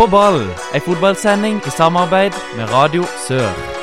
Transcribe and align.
På 0.00 0.06
ball, 0.06 0.46
ei 0.72 0.80
fotballsending 0.80 1.60
i 1.66 1.70
samarbeid 1.70 2.32
med 2.56 2.72
Radio 2.72 3.04
Sør. 3.26 3.79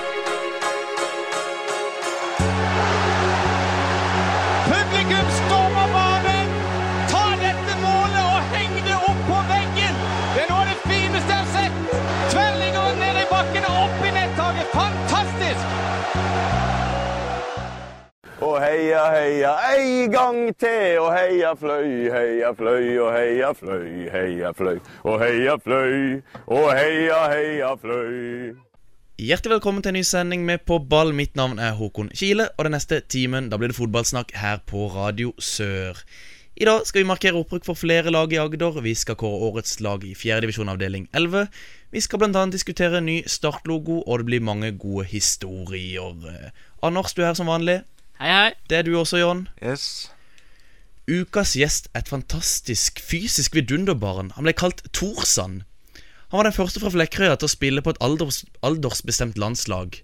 Heia, 19.27 19.53
ei 19.75 20.07
gang 20.11 20.53
til, 20.59 20.99
og 21.01 21.11
heia 21.15 21.51
fløy, 21.57 22.07
heia 22.13 22.53
fløy, 22.55 22.85
og 23.03 23.09
heia 23.15 23.49
fløy, 23.57 24.07
heia 24.13 24.53
fløy, 24.55 24.79
og 25.03 25.19
heia 25.23 25.57
fløy, 25.63 26.21
og 26.45 26.69
heia, 26.77 27.19
heia 27.33 27.73
fløy. 27.81 28.55
Hjertelig 29.17 29.57
velkommen 29.57 29.83
til 29.83 29.95
en 29.95 29.97
ny 29.97 30.05
sending 30.05 30.45
med 30.45 30.63
På 30.69 30.77
ball. 30.79 31.11
Mitt 31.17 31.35
navn 31.35 31.59
er 31.59 31.73
Håkon 31.75 32.11
Kile, 32.13 32.51
og 32.57 32.67
den 32.67 32.75
neste 32.77 33.01
timen 33.01 33.49
da 33.49 33.57
blir 33.57 33.73
det 33.73 33.79
fotballsnakk 33.79 34.31
her 34.37 34.61
på 34.69 34.87
Radio 34.93 35.33
Sør. 35.41 35.97
I 36.57 36.65
dag 36.69 36.85
skal 36.89 37.03
vi 37.03 37.09
markere 37.09 37.37
opprykk 37.37 37.67
for 37.67 37.77
flere 37.77 38.13
lag 38.13 38.31
i 38.33 38.39
Agder. 38.41 38.79
Vi 38.85 38.93
skal 38.97 39.17
kåre 39.17 39.49
årets 39.49 39.79
lag 39.81 40.05
i 40.05 40.13
4. 40.17 40.39
divisjon 40.45 40.71
avdeling 40.71 41.09
11. 41.13 41.49
Vi 41.91 42.01
skal 42.01 42.21
bl.a. 42.21 42.45
diskutere 42.53 43.01
ny 43.01 43.19
startlogo, 43.29 43.99
og 44.05 44.21
det 44.21 44.29
blir 44.31 44.45
mange 44.45 44.71
gode 44.77 45.05
historier. 45.11 46.15
Eh, 46.31 46.65
Anders, 46.85 47.13
du 47.13 47.21
er 47.21 47.31
her 47.33 47.37
som 47.37 47.51
vanlig. 47.51 47.81
Hei, 48.17 48.29
hei. 48.33 48.53
Det 48.65 48.79
er 48.79 48.85
du 48.87 48.95
også, 48.97 49.19
John. 49.21 49.43
Yes. 49.61 50.09
Ukas 51.05 51.51
gjest 51.53 51.85
er 51.93 52.01
et 52.01 52.09
fantastisk 52.09 52.97
fysisk 53.05 53.53
vidunderbarn. 53.53 54.31
Han 54.33 54.47
ble 54.47 54.55
kalt 54.57 54.81
Thorsand. 54.89 55.61
Han 56.31 56.39
var 56.39 56.47
den 56.49 56.55
første 56.55 56.81
fra 56.81 56.89
Flekkerøya 56.91 57.35
til 57.37 57.45
å 57.45 57.51
spille 57.53 57.83
på 57.85 57.93
et 57.93 57.99
alders, 58.03 58.41
aldersbestemt 58.65 59.37
landslag. 59.37 59.99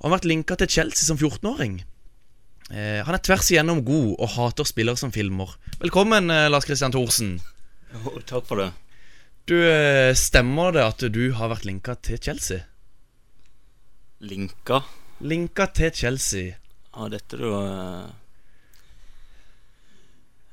Og 0.00 0.02
han 0.04 0.10
har 0.10 0.18
vært 0.18 0.26
linka 0.32 0.56
til 0.58 0.72
Chelsea 0.74 1.06
som 1.06 1.20
14-åring. 1.20 1.78
Eh, 2.72 2.98
han 3.06 3.14
er 3.14 3.22
tvers 3.22 3.52
igjennom 3.52 3.84
god 3.86 4.16
og 4.18 4.32
hater 4.34 4.66
spillere 4.66 4.98
som 4.98 5.14
filmer. 5.14 5.54
Velkommen, 5.78 6.26
eh, 6.30 6.48
Lars 6.50 6.66
Christian 6.66 6.92
Thorsen. 6.92 7.36
Oh, 8.02 8.18
takk 8.26 8.48
for 8.50 8.64
det. 8.64 8.72
Du, 9.46 9.54
eh, 9.62 10.10
Stemmer 10.18 10.74
det 10.74 10.82
at 10.82 11.06
du 11.12 11.22
har 11.38 11.54
vært 11.54 11.70
linka 11.70 11.94
til 12.02 12.18
Chelsea? 12.18 12.66
Linka. 14.20 14.82
Linka 15.22 15.66
til 15.70 15.94
Chelsea. 15.94 16.58
Ja, 16.92 17.08
dette 17.08 17.38
du 17.40 17.46
eh, 17.48 18.10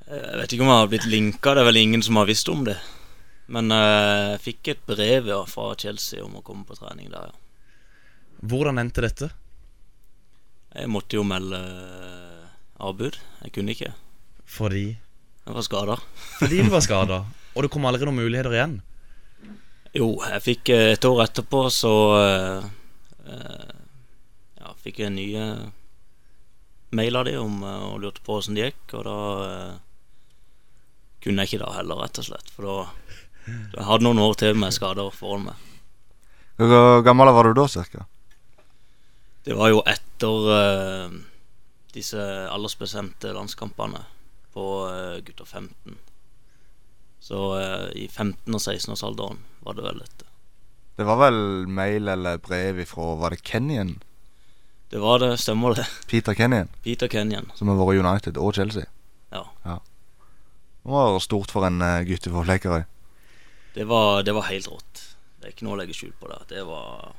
Jeg 0.08 0.38
vet 0.40 0.54
ikke 0.54 0.64
om 0.64 0.72
jeg 0.72 0.80
har 0.80 0.88
blitt 0.90 1.10
linka, 1.10 1.52
det 1.54 1.62
er 1.62 1.68
vel 1.68 1.80
ingen 1.82 2.02
som 2.02 2.16
har 2.20 2.28
visst 2.30 2.48
om 2.50 2.64
det. 2.66 2.78
Men 3.52 3.70
eh, 3.74 4.32
jeg 4.34 4.42
fikk 4.46 4.72
et 4.72 4.82
brev 4.88 5.28
ja, 5.28 5.40
fra 5.50 5.74
Chelsea 5.78 6.24
om 6.24 6.38
å 6.38 6.44
komme 6.46 6.64
på 6.66 6.78
trening 6.78 7.10
der, 7.12 7.30
ja. 7.30 7.36
Hvordan 8.40 8.80
endte 8.80 9.04
dette? 9.04 9.28
Jeg 10.72 10.88
måtte 10.88 11.18
jo 11.18 11.26
melde 11.28 11.58
eh, 11.60 12.46
avbud. 12.80 13.18
Jeg 13.44 13.52
kunne 13.52 13.74
ikke. 13.74 13.90
Fordi 14.48 14.86
Jeg 14.94 15.56
var 15.56 15.66
skada. 15.66 15.96
Fordi 16.38 16.62
du 16.64 16.70
var 16.72 16.84
skada, 16.84 17.18
og 17.54 17.66
det 17.66 17.70
kom 17.74 17.84
aldri 17.84 18.08
noen 18.08 18.22
muligheter 18.22 18.54
igjen. 18.56 18.78
Jo, 19.92 20.14
jeg 20.22 20.44
fikk 20.46 20.70
et 20.72 21.04
år 21.04 21.24
etterpå, 21.24 21.64
så 21.74 21.92
uh, 22.14 23.70
Ja, 24.60 24.70
fikk 24.78 25.00
jeg 25.02 25.10
nye 25.16 25.46
mail 26.96 27.16
av 27.16 27.24
de 27.28 27.36
om 27.38 27.62
eh, 27.62 27.86
og 27.90 28.00
lurte 28.02 28.22
på 28.26 28.38
åssen 28.38 28.58
det 28.58 28.70
gikk, 28.70 28.96
og 28.98 29.06
da 29.06 29.18
eh, 29.46 29.74
kunne 31.24 31.44
jeg 31.44 31.52
ikke 31.52 31.64
da 31.64 31.74
heller, 31.76 32.00
rett 32.02 32.20
og 32.22 32.28
slett. 32.30 32.52
For 32.54 32.68
da 32.68 32.78
jeg 33.50 33.86
hadde 33.86 34.06
noen 34.06 34.22
år 34.22 34.38
til 34.40 34.56
med 34.58 34.74
skader 34.74 35.12
foran 35.14 35.48
meg. 35.48 35.66
Hvor 36.60 37.00
gammel 37.04 37.32
var 37.32 37.48
du 37.48 37.56
da, 37.56 37.66
cirka? 37.72 38.04
Det 39.46 39.56
var 39.56 39.70
jo 39.72 39.80
etter 39.88 40.48
uh, 40.52 41.14
disse 41.94 42.20
aldersbestemte 42.20 43.32
landskampene 43.32 44.02
på 44.52 44.66
uh, 44.84 45.16
gutter 45.24 45.48
15. 45.48 45.96
Så 47.24 47.40
uh, 47.56 47.88
i 47.96 48.04
15- 48.06 48.52
og 48.52 48.60
16-årsalderen 48.60 49.40
var 49.64 49.78
det 49.78 49.86
vel 49.88 50.02
dette. 50.04 50.28
Det 51.00 51.08
var 51.08 51.16
vel 51.22 51.40
mail 51.72 52.12
eller 52.12 52.40
brev 52.44 52.82
ifra 52.82 53.14
Var 53.22 53.32
det 53.32 53.44
Kenyan? 53.48 53.94
Det 54.90 54.98
var 54.98 55.18
det, 55.22 55.28
stemmer 55.38 55.74
det. 55.78 55.84
Peter 56.10 56.34
Kenyon, 56.34 56.68
Peter 56.82 57.08
Kenyon. 57.08 57.50
som 57.54 57.68
har 57.70 57.76
vært 57.78 58.00
United 58.02 58.36
og 58.42 58.54
Chelsea. 58.56 58.88
Ja. 59.30 59.44
Det 60.82 60.90
var 60.90 61.18
stort 61.22 61.52
for 61.52 61.66
en 61.68 61.78
uh, 61.84 62.00
gutt 62.08 62.26
fra 62.26 62.42
Flekkerøy. 62.48 62.82
Det 63.76 63.84
var, 63.86 64.22
det 64.26 64.32
var 64.34 64.48
helt 64.48 64.66
rått. 64.66 65.02
Det 65.38 65.46
er 65.46 65.52
ikke 65.54 65.66
noe 65.68 65.76
å 65.76 65.80
legge 65.82 65.94
skjul 65.94 66.10
på 66.18 66.30
det. 66.32 66.40
Det 66.56 66.64
var 66.66 67.12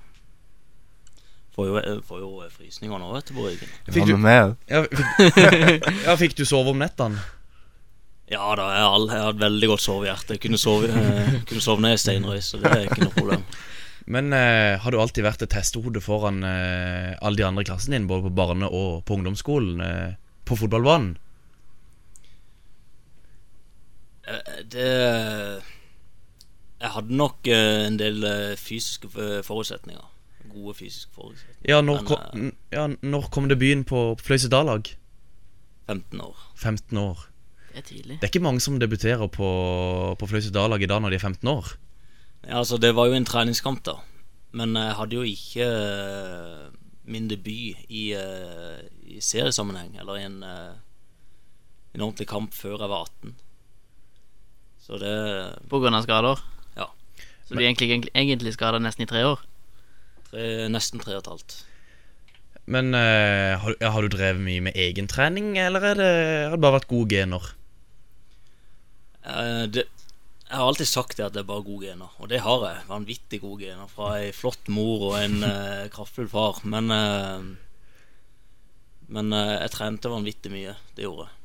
Får 1.52 1.68
jo, 1.68 1.80
får 2.08 2.20
jo 2.24 2.28
frysninger 2.48 3.00
nå, 3.02 3.10
vet 3.12 3.28
du, 3.28 3.34
på 3.36 3.44
ryggen. 3.44 3.72
Fikk 3.92 4.06
du- 4.08 4.18
med? 4.24 4.54
Ja, 4.72 4.84
fikk, 4.88 5.88
ja, 6.06 6.14
fikk 6.20 6.36
du 6.40 6.46
sove 6.48 6.72
om 6.72 6.80
nettene? 6.80 7.20
Ja 8.32 8.46
da, 8.56 8.70
jeg 8.72 8.84
har, 8.86 8.94
all- 8.96 9.10
jeg 9.12 9.26
har 9.26 9.34
veldig 9.42 9.68
godt 9.74 9.84
sovehjerte. 9.84 10.38
Jeg 10.38 10.44
kunne 10.46 10.60
sove, 10.62 10.88
eh, 10.88 11.34
kunne 11.50 11.64
sove 11.64 11.84
ned 11.84 11.98
i 11.98 12.00
steinrøys, 12.00 12.54
så 12.54 12.62
det 12.64 12.72
er 12.72 12.86
ikke 12.88 13.04
noe 13.04 13.16
problem. 13.18 13.44
Men 14.06 14.34
eh, 14.34 14.80
har 14.82 14.92
du 14.92 14.98
alltid 15.00 15.24
vært 15.26 15.44
et 15.46 15.54
hestehode 15.54 16.02
foran 16.02 16.42
eh, 16.48 17.14
alle 17.22 17.38
de 17.38 17.46
andre 17.46 17.62
i 17.66 17.68
klassen 17.70 17.94
din, 17.96 18.08
både 18.10 18.26
på 18.30 18.36
barne- 18.36 18.70
og 18.70 19.04
på 19.06 19.18
ungdomsskolen, 19.20 19.82
eh, 19.86 20.16
på 20.46 20.58
fotballbanen? 20.58 21.18
Eh, 24.28 24.64
Det 24.66 25.62
Jeg 26.82 26.90
hadde 26.96 27.14
nok 27.16 27.48
eh, 27.48 27.86
en 27.88 27.98
del 28.00 28.24
eh, 28.26 28.56
fysiske 28.58 29.12
forutsetninger. 29.46 30.08
Gode 30.52 30.74
fysiske 30.80 31.12
forutsetninger. 31.14 31.70
Ja, 31.70 31.82
når 31.82 32.02
Men, 32.02 32.06
kom, 32.10 32.54
ja, 32.74 32.88
når 33.02 33.30
kom 33.32 33.50
debuten 33.50 33.84
på 33.86 34.18
Fløysedal-lag? 34.20 34.90
15 35.88 36.22
år. 36.22 36.38
15 36.56 36.98
år. 36.98 37.28
Det 37.72 37.78
er 37.78 37.88
tidlig. 37.88 38.18
Det 38.20 38.24
er 38.26 38.32
ikke 38.34 38.44
mange 38.44 38.60
som 38.64 38.80
debuterer 38.80 39.28
på, 39.32 39.48
på 40.18 40.28
Fløysedal-lag 40.28 40.82
i 40.82 40.90
dag 40.90 41.02
når 41.02 41.14
de 41.14 41.20
er 41.20 41.26
15 41.30 41.48
år. 41.54 41.70
Ja, 42.48 42.58
altså, 42.62 42.78
det 42.82 42.96
var 42.98 43.10
jo 43.10 43.18
en 43.18 43.28
treningskamp, 43.28 43.84
da. 43.86 44.00
Men 44.58 44.76
jeg 44.76 44.96
hadde 44.98 45.16
jo 45.16 45.26
ikke 45.28 45.68
eh, 45.68 46.72
min 47.12 47.30
debut 47.32 47.78
i, 47.88 48.12
eh, 48.18 48.82
i 49.08 49.22
seriesammenheng, 49.24 49.94
eller 50.02 50.20
i 50.20 50.26
en, 50.26 50.42
eh, 50.44 50.74
en 51.96 52.06
ordentlig 52.08 52.28
kamp, 52.32 52.54
før 52.58 52.80
jeg 52.80 52.92
var 52.92 53.08
18. 53.08 53.36
Så 54.82 54.98
det 55.00 55.16
På 55.70 55.80
grunn 55.80 55.96
av 55.96 56.04
skader. 56.04 56.42
Ja. 56.76 56.90
Så 57.46 57.54
du 57.54 57.62
er 57.62 57.70
egentlig, 57.70 57.92
egentlig, 57.92 58.16
egentlig 58.18 58.56
skada 58.58 58.80
nesten 58.82 59.06
i 59.06 59.12
tre 59.12 59.26
år? 59.26 59.48
tre, 60.32 60.68
nesten 60.72 61.02
tre 61.04 61.18
og 61.18 61.22
et 61.22 61.28
halvt. 61.28 61.56
Men 62.72 62.94
har, 62.96 63.76
har 63.76 64.02
du 64.02 64.08
drevet 64.08 64.40
mye 64.40 64.62
med 64.64 64.78
egentrening, 64.80 65.58
eller 65.60 65.84
er 65.92 65.98
det, 66.00 66.12
har 66.48 66.56
det 66.56 66.64
bare 66.64 66.78
vært 66.78 66.88
gode 66.88 67.12
gener? 67.12 67.50
Eh, 69.22 69.66
det, 69.70 69.86
jeg 70.52 70.60
har 70.60 70.68
alltid 70.68 70.88
sagt 70.90 71.16
det 71.16 71.24
at 71.24 71.36
det 71.36 71.46
er 71.46 71.48
bare 71.48 71.64
gode 71.64 71.88
gener, 71.88 72.16
og 72.20 72.28
det 72.28 72.42
har 72.44 72.64
jeg. 72.66 72.80
Vanvittig 72.90 73.38
gode 73.40 73.64
gener. 73.64 73.88
Fra 73.88 74.18
ei 74.20 74.34
flott 74.36 74.68
mor 74.68 75.06
og 75.08 75.14
en 75.22 75.46
eh, 75.48 75.86
kraftfull 75.94 76.28
far. 76.32 76.60
Men 76.68 76.92
eh, 76.92 77.46
Men 79.12 79.32
eh, 79.36 79.62
jeg 79.62 79.72
trente 79.72 80.12
vanvittig 80.12 80.52
mye. 80.52 80.76
Det 80.98 81.08
gjorde 81.08 81.30
jeg. 81.30 81.38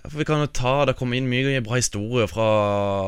Ja, 0.00 0.08
for 0.08 0.18
vi 0.18 0.26
kan 0.26 0.42
jo 0.42 0.50
ta, 0.50 0.74
Det 0.90 0.96
kommer 0.98 1.18
inn 1.18 1.30
mye 1.30 1.62
bra 1.62 1.78
historier 1.78 2.26
fra, 2.30 2.48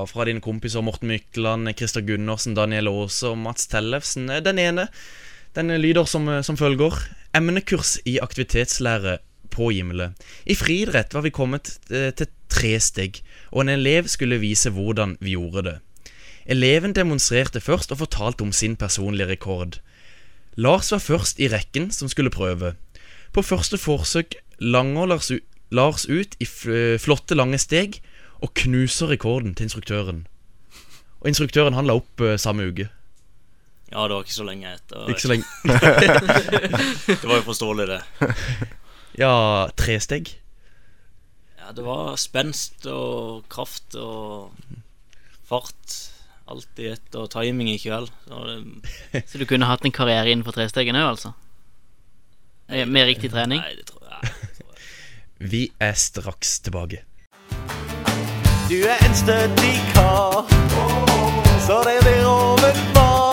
fra 0.06 0.26
dine 0.28 0.42
kompiser 0.44 0.86
Morten 0.86 1.10
Mykland, 1.10 1.74
Christer 1.74 2.06
Gundersen, 2.06 2.54
Daniel 2.54 2.90
Aase 2.92 3.32
og 3.32 3.38
Mats 3.42 3.66
Tellefsen. 3.66 4.30
Den 4.44 4.62
ene 4.62 4.86
den 5.56 5.74
lyder 5.82 6.06
som, 6.06 6.30
som 6.46 6.56
følger. 6.56 6.94
Emnekurs 7.34 7.98
i 8.06 8.20
aktivitetslære 8.22 9.18
på 9.52 9.70
Gimle. 9.72 10.12
I 10.48 10.56
friidrett 10.58 11.14
var 11.14 11.24
vi 11.26 11.34
kommet 11.34 11.76
eh, 11.92 12.10
til 12.16 12.30
tre 12.52 12.74
steg, 12.80 13.20
og 13.52 13.64
en 13.64 13.74
elev 13.76 14.08
skulle 14.10 14.40
vise 14.42 14.72
hvordan 14.72 15.16
vi 15.20 15.36
gjorde 15.36 15.66
det. 15.68 15.78
Eleven 16.50 16.94
demonstrerte 16.96 17.60
først 17.62 17.92
og 17.94 18.00
fortalte 18.02 18.42
om 18.42 18.52
sin 18.52 18.76
personlige 18.76 19.28
rekord. 19.28 19.78
Lars 20.56 20.90
var 20.92 20.98
først 20.98 21.40
i 21.40 21.48
rekken 21.48 21.90
som 21.90 22.08
skulle 22.08 22.30
prøve. 22.30 22.74
På 23.32 23.42
første 23.42 23.78
forsøk 23.78 24.34
langer 24.60 25.06
Lars, 25.06 25.30
Lars 25.70 26.04
ut 26.08 26.36
i 26.40 26.48
flotte, 27.00 27.34
lange 27.38 27.58
steg 27.58 28.02
og 28.42 28.52
knuser 28.54 29.08
rekorden 29.08 29.54
til 29.54 29.70
instruktøren. 29.70 30.26
Og 31.22 31.30
instruktøren 31.30 31.78
han 31.78 31.86
la 31.86 31.94
opp 32.00 32.20
eh, 32.20 32.36
samme 32.36 32.66
uke. 32.66 32.88
Ja, 33.92 34.08
det 34.08 34.16
var 34.16 34.24
ikke 34.24 34.34
så 34.34 34.44
lenge 34.48 34.72
etter. 34.72 35.08
Ikke 35.08 35.22
så 35.22 35.30
lenge. 35.30 35.44
Det 37.22 37.28
var 37.28 37.36
jo 37.36 37.44
forståelig, 37.46 37.86
det. 37.88 38.00
Ja, 39.18 39.68
tre 39.76 39.98
steg. 40.00 40.32
Ja, 41.60 41.72
det 41.76 41.84
var 41.86 42.16
spenst 42.20 42.86
og 42.90 43.44
kraft 43.52 43.96
og 43.98 44.54
fart. 45.48 45.98
Alt 46.52 46.82
i 46.82 46.88
ett, 46.90 47.14
og 47.16 47.30
timing 47.32 47.70
i 47.70 47.78
kveld. 47.80 48.10
Så 48.26 48.42
det, 48.48 49.22
Så 49.30 49.38
du 49.40 49.46
kunne 49.48 49.68
hatt 49.70 49.84
en 49.86 49.94
karriere 49.94 50.32
innenfor 50.32 50.56
trestegen 50.56 50.98
òg, 50.98 51.14
altså? 51.14 51.32
Med 52.72 52.88
med 52.88 53.08
riktig 53.12 53.30
trening? 53.32 53.60
Nei, 53.62 53.76
det 53.78 53.86
tror 53.90 54.08
jeg. 54.08 54.32
det 54.40 54.56
tror 54.58 54.74
jeg. 54.74 55.50
Vi 55.52 55.62
er 55.80 55.94
straks 55.98 56.58
tilbake. 56.64 57.04
Du 58.68 58.78
er 58.88 58.98
en 59.04 59.16
stødig 59.18 59.76
kar 59.92 60.46
så 61.66 61.82
det 61.86 61.98
blir 62.02 62.26
åpent 62.26 63.31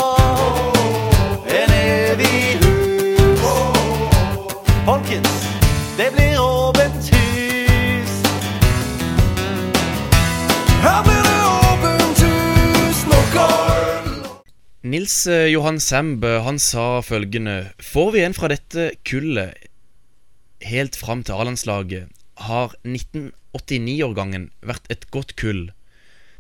Nils 14.90 15.28
eh, 15.28 15.52
Johan 15.52 15.78
Semb 15.78 16.24
eh, 16.26 16.40
han 16.42 16.58
sa 16.58 17.02
følgende 17.06 17.76
Får 17.84 18.14
vi 18.16 18.22
en 18.26 18.34
fra 18.34 18.48
dette 18.50 18.88
kullet 19.06 19.68
helt 20.66 20.98
fram 20.98 21.22
til 21.24 21.38
A-landslaget, 21.38 22.10
har 22.50 22.74
1989-årgangen 22.84 24.50
vært 24.66 24.90
et 24.92 25.06
godt 25.14 25.36
kull. 25.40 25.70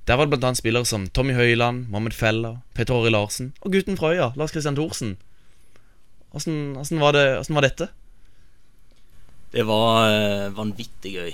Der 0.10 0.18
var 0.19 0.28
det 0.28 0.40
annet 0.42 0.60
spillere 0.60 0.88
som 0.90 1.06
Tommy 1.13 1.36
Høiland, 1.38 1.86
Mohammed 1.88 2.16
Fella, 2.18 2.56
Petter 2.75 2.98
Åri 2.98 3.13
Larsen 3.13 3.54
og 3.62 3.75
gutten 3.75 4.00
fra 4.00 4.12
øya, 4.16 4.31
Lars 4.40 4.52
Christian 4.56 4.75
Thorsen. 4.80 5.13
Åssen 6.36 7.00
var, 7.00 7.16
var 7.16 7.68
dette? 7.68 7.92
Det 9.54 9.68
var 9.69 10.10
eh, 10.10 10.48
vanvittig 10.57 11.13
gøy. 11.19 11.30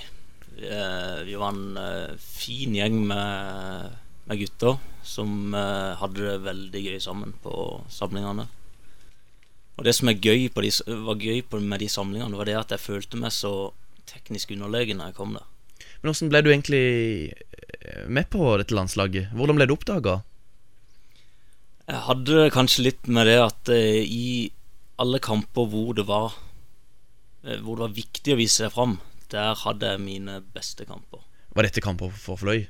Eh, 0.68 1.16
vi 1.26 1.40
var 1.40 1.56
en 1.56 2.12
fin 2.20 2.76
gjeng 2.76 3.00
med, 3.08 3.96
med 4.28 4.44
gutter 4.44 4.76
som 5.06 5.54
eh, 5.54 5.96
hadde 6.00 6.22
det 6.24 6.44
veldig 6.44 6.82
gøy 6.88 7.00
sammen 7.02 7.34
på 7.44 7.54
samlingene. 7.92 8.46
Og 9.76 9.84
det 9.84 9.92
som 9.96 10.10
gøy 10.10 10.48
på 10.52 10.64
de, 10.64 10.70
var 11.06 11.20
gøy 11.20 11.42
på, 11.44 11.60
med 11.60 11.82
de 11.84 11.88
samlingene, 11.92 12.38
var 12.38 12.48
det 12.48 12.56
at 12.58 12.72
jeg 12.74 12.82
følte 12.82 13.20
meg 13.20 13.34
så 13.34 13.70
teknisk 14.08 14.54
underlegen 14.54 15.00
når 15.00 15.12
jeg 15.12 15.18
kom 15.18 15.36
der. 15.36 15.46
Men 16.00 16.12
åssen 16.12 16.30
ble 16.32 16.42
du 16.44 16.50
egentlig 16.52 16.86
eh, 17.32 18.06
med 18.08 18.30
på 18.32 18.54
dette 18.60 18.76
landslaget? 18.76 19.32
Hvordan 19.36 19.60
ble 19.60 19.68
du 19.68 19.76
oppdaga? 19.76 20.20
Jeg 21.86 22.02
hadde 22.08 22.48
kanskje 22.54 22.88
litt 22.88 23.06
med 23.06 23.28
det 23.30 23.38
at 23.44 23.72
eh, 23.74 24.02
i 24.02 24.28
alle 25.02 25.20
kamper 25.22 25.68
hvor 25.68 25.92
det 25.92 26.06
var 26.08 26.32
Hvor 27.44 27.76
det 27.76 27.82
var 27.82 27.92
viktig 27.94 28.32
å 28.32 28.38
vise 28.40 28.64
seg 28.64 28.72
fram, 28.74 28.96
der 29.30 29.52
hadde 29.60 29.92
jeg 29.92 30.02
mine 30.02 30.40
beste 30.54 30.82
kamper. 30.88 31.20
Var 31.54 31.68
dette 31.68 31.84
kamper 31.84 32.10
for 32.10 32.40
Fløy? 32.40 32.64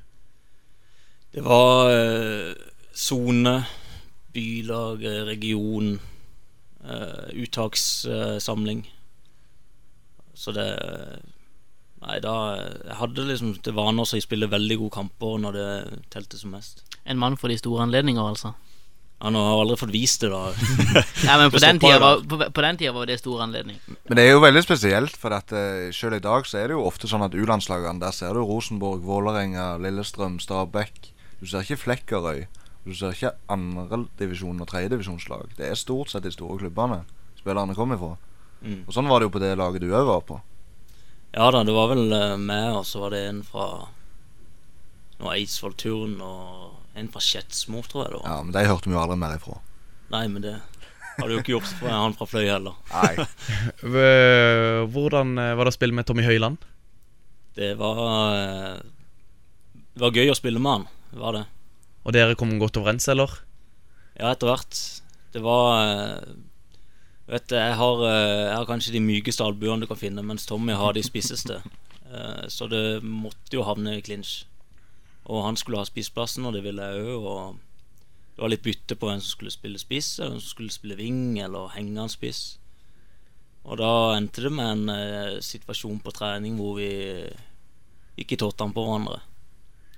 Det 1.36 1.42
var 1.44 1.90
eh, 1.92 2.52
sone, 2.96 3.58
bylag, 4.32 5.02
eh, 5.04 5.24
region, 5.28 5.98
eh, 6.80 7.26
uttakssamling. 7.44 8.86
Så 10.34 10.52
det 10.56 10.68
Nei, 12.06 12.20
da 12.20 12.32
Jeg 12.60 12.96
hadde 13.00 13.24
liksom 13.24 13.54
til 13.64 13.74
vane 13.74 14.04
å 14.04 14.06
spille 14.06 14.46
veldig 14.48 14.76
gode 14.78 14.94
kamper 14.94 15.38
når 15.42 15.56
det 15.56 15.68
telte 16.12 16.38
som 16.38 16.52
mest. 16.54 16.84
En 17.04 17.18
mann 17.18 17.36
for 17.40 17.52
de 17.52 17.56
store 17.58 17.82
anledninger, 17.84 18.22
altså. 18.22 18.52
Ja, 19.16 19.32
nå 19.32 19.40
har 19.40 19.50
jeg 19.50 19.64
aldri 19.64 19.76
fått 19.80 19.92
vist 19.94 20.24
det, 20.24 20.30
da. 20.30 20.42
Nei, 21.26 21.36
men 21.40 21.52
på 21.52 21.60
den, 21.64 21.80
tida 21.82 21.98
var, 22.00 22.22
på, 22.28 22.38
på 22.52 22.64
den 22.64 22.78
tida 22.80 22.92
var 22.94 23.08
det 23.08 23.18
stor 23.20 23.42
anledning. 23.48 23.80
Men 24.08 24.20
det 24.20 24.24
er 24.24 24.36
jo 24.36 24.44
veldig 24.44 24.62
spesielt, 24.64 25.16
for 25.20 25.36
at 25.36 25.52
eh, 25.56 25.88
selv 25.96 26.20
i 26.20 26.24
dag 26.24 26.48
så 26.48 26.60
er 26.60 26.70
det 26.70 26.76
jo 26.78 26.84
ofte 26.86 27.10
sånn 27.10 27.24
at 27.26 27.36
U-landslagene 27.36 28.04
Der 28.04 28.14
ser 28.14 28.36
du 28.36 28.44
Rosenborg, 28.44 29.02
Vålerenga, 29.08 29.74
Lillestrøm, 29.82 30.36
Stabæk. 30.40 31.15
Du 31.40 31.46
ser 31.46 31.64
ikke 31.64 31.82
Flekkerøy. 31.82 32.46
Du 32.86 32.94
ser 32.94 33.16
ikke 33.16 33.34
andredivisjon 33.50 34.62
og 34.62 34.68
tredjedivisjonslag. 34.70 35.56
Det 35.58 35.68
er 35.68 35.78
stort 35.78 36.12
sett 36.12 36.26
de 36.26 36.32
store 36.34 36.60
klubbene 36.62 37.02
spillerne 37.38 37.74
kommer 37.76 37.98
fra. 38.00 38.12
Mm. 38.62 38.84
Og 38.86 38.94
sånn 38.94 39.10
var 39.10 39.20
det 39.20 39.28
jo 39.28 39.34
på 39.36 39.42
det 39.42 39.56
laget 39.58 39.84
du 39.84 39.90
òg 39.90 40.06
var 40.08 40.22
på. 40.26 40.38
Ja 41.36 41.50
da, 41.52 41.60
det 41.66 41.74
var 41.76 41.90
vel 41.92 42.06
eh, 42.16 42.38
meg, 42.40 42.70
og 42.78 42.86
så 42.88 43.02
var 43.02 43.12
det 43.12 43.26
en 43.28 43.42
fra 43.44 43.66
noe 45.20 45.34
Eidsvoll 45.34 45.74
Turn 45.76 46.16
og 46.24 46.96
en 46.96 47.10
fra 47.12 47.20
Skedsmo, 47.20 47.82
tror 47.84 48.06
jeg 48.06 48.14
det 48.14 48.20
var. 48.22 48.30
Ja, 48.30 48.38
Men 48.46 48.54
de 48.56 48.64
hørte 48.70 48.88
vi 48.88 48.96
jo 48.96 49.02
aldri 49.02 49.18
mer 49.20 49.36
ifra. 49.36 49.58
Nei, 50.14 50.24
men 50.32 50.44
det 50.44 50.54
hadde 51.16 51.32
jo 51.34 51.42
ikke 51.42 51.54
gjort 51.56 51.68
for 51.80 51.92
han 51.92 52.16
fra 52.16 52.28
Fløy 52.30 52.46
heller. 52.48 52.76
Nei. 52.92 53.26
Hvordan 54.94 55.36
eh, 55.42 55.54
var 55.58 55.68
det 55.68 55.74
å 55.74 55.76
spille 55.76 55.96
med 55.96 56.08
Tommy 56.08 56.24
Høiland? 56.26 56.64
Det 57.56 57.72
var 57.80 58.00
eh, 58.36 58.80
Det 59.96 60.02
var 60.02 60.16
gøy 60.16 60.32
å 60.32 60.36
spille 60.36 60.60
med 60.60 60.72
han, 60.72 60.88
det 61.12 61.20
var 61.20 61.36
det. 61.36 61.44
Og 62.06 62.14
dere 62.14 62.36
kom 62.38 62.54
godt 62.60 62.78
overens, 62.78 63.08
eller? 63.10 63.32
Ja, 64.16 64.30
etter 64.32 64.48
hvert. 64.50 64.78
Det 65.34 65.42
var 65.44 65.72
eh, 65.82 66.36
Vet 67.26 67.48
du, 67.50 67.56
jeg 67.58 67.74
har, 67.74 68.02
eh, 68.06 68.44
jeg 68.46 68.54
har 68.54 68.68
kanskje 68.68 68.92
de 68.94 69.02
mykeste 69.02 69.42
albuene 69.44 69.82
du 69.82 69.88
kan 69.90 69.98
finne, 69.98 70.22
mens 70.22 70.46
Tommy 70.46 70.76
har 70.78 70.96
de 70.96 71.04
spisseste. 71.06 71.62
Eh, 72.06 72.44
Så 72.46 72.68
det 72.70 73.02
måtte 73.02 73.56
jo 73.56 73.64
havne 73.66 73.96
i 73.96 74.00
clinch. 74.00 74.44
Og 75.26 75.40
han 75.42 75.56
skulle 75.58 75.80
ha 75.80 75.84
spissplassen, 75.88 76.44
og 76.46 76.52
det 76.54 76.60
ville 76.62 76.84
jeg 76.86 77.02
òg. 77.02 77.24
Og 77.26 77.56
det 78.36 78.44
var 78.44 78.52
litt 78.52 78.62
bytte 78.62 78.94
på 78.94 79.08
hvem 79.08 79.18
som 79.18 79.32
skulle 79.32 79.50
spille 79.50 79.80
spiss, 79.82 80.12
eller 80.20 80.36
hvem 80.36 80.44
som 80.44 80.52
skulle 80.52 80.70
spille 80.70 80.94
ving, 81.00 81.40
eller 81.42 81.74
henge 81.74 81.98
en 81.98 82.12
spiss. 82.12 82.60
Og 83.66 83.80
da 83.82 83.90
endte 84.14 84.46
det 84.46 84.52
med 84.54 84.86
en 84.86 85.42
situasjon 85.42 85.98
på 85.98 86.14
trening 86.14 86.54
hvor 86.60 86.78
vi 86.78 86.92
ikke 88.22 88.38
i 88.38 88.52
han 88.62 88.76
på 88.76 88.86
hverandre. 88.86 89.18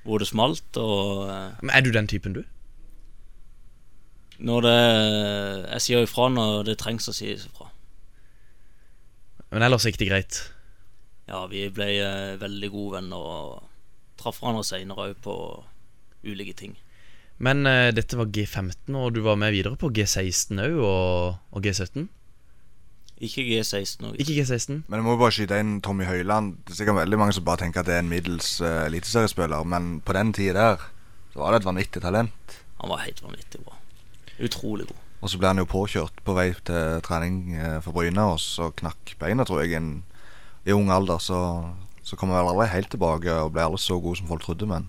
Hvor 0.05 0.23
det 0.23 0.29
smalt, 0.31 0.69
og 0.77 1.29
eh, 1.29 1.59
Men 1.63 1.75
Er 1.75 1.85
du 1.85 1.93
den 1.93 2.09
typen, 2.09 2.37
du? 2.37 2.45
når 4.39 4.63
det 4.63 4.79
Jeg 5.73 5.83
sier 5.83 6.07
ifra 6.07 6.29
når 6.31 6.69
det 6.69 6.79
trengs 6.79 7.09
å 7.11 7.15
sies 7.15 7.47
ifra. 7.49 7.71
Men 9.51 9.65
ellers 9.65 9.87
gikk 9.89 9.99
det 9.99 10.11
greit. 10.11 10.41
Ja, 11.29 11.47
vi 11.51 11.67
ble 11.73 11.89
eh, 12.01 12.37
veldig 12.41 12.71
gode 12.73 12.99
venner 12.99 13.25
og 13.33 13.65
traff 14.21 14.41
hverandre 14.41 14.65
seinere 14.67 15.11
òg 15.11 15.19
på 15.25 15.35
ulike 16.27 16.55
ting. 16.57 16.77
Men 17.39 17.63
uh, 17.69 17.89
dette 17.95 18.19
var 18.19 18.31
G15, 18.35 18.97
og 18.99 19.13
du 19.15 19.21
var 19.23 19.39
med 19.39 19.53
videre 19.55 19.79
på 19.79 19.93
G16 19.95 20.59
òg, 20.65 20.79
og, 20.83 21.37
og 21.55 21.65
G17? 21.65 22.09
Ikke 23.21 23.43
G16 23.49 24.05
også. 24.07 24.15
Ikke 24.23 24.35
G16? 24.39 24.77
Men 24.87 25.01
jeg 25.01 25.05
må 25.09 25.17
bare 25.19 25.35
skyte 25.35 25.59
inn 25.59 25.81
Tommy 25.83 26.05
Høiland. 26.07 26.53
Det 26.65 26.75
er 26.75 26.79
sikkert 26.83 27.01
veldig 27.01 27.19
mange 27.19 27.35
som 27.35 27.45
bare 27.49 27.59
tenker 27.65 27.81
at 27.83 27.89
det 27.91 27.97
er 27.97 28.05
en 28.05 28.11
middels 28.13 28.61
uh, 28.63 28.85
eliteseriespiller, 28.87 29.65
men 29.67 30.01
på 30.07 30.15
den 30.15 30.31
tida 30.37 30.55
der 30.55 30.85
så 31.33 31.41
var 31.43 31.53
det 31.57 31.61
et 31.65 31.67
vanvittig 31.69 32.03
talent. 32.05 32.59
Han 32.79 32.93
var 32.93 33.03
helt 33.03 33.23
vanvittig 33.25 33.61
bra. 33.67 33.75
Utrolig 34.39 34.87
god. 34.87 35.01
Og 35.19 35.33
så 35.33 35.39
ble 35.43 35.51
han 35.51 35.59
jo 35.59 35.67
påkjørt 35.67 36.21
på 36.23 36.35
vei 36.37 36.53
til 36.63 37.01
trening 37.03 37.57
eh, 37.59 37.81
for 37.83 37.91
Bryne, 37.97 38.23
og 38.23 38.39
så 38.39 38.69
knakk 38.79 39.17
beina, 39.19 39.43
tror 39.49 39.65
jeg, 39.65 39.73
i 39.75 39.79
en- 39.81 40.05
i 40.69 40.71
ung 40.77 40.91
alder. 40.95 41.19
Så, 41.19 41.39
så 42.07 42.15
kom 42.17 42.31
han 42.31 42.39
vel 42.45 42.53
aldri 42.55 42.69
helt 42.71 42.91
tilbake 42.95 43.35
og 43.43 43.51
ble 43.57 43.65
aldri 43.67 43.81
så 43.83 43.99
god 44.05 44.21
som 44.21 44.29
folk 44.31 44.45
trodde, 44.47 44.69
men 44.71 44.87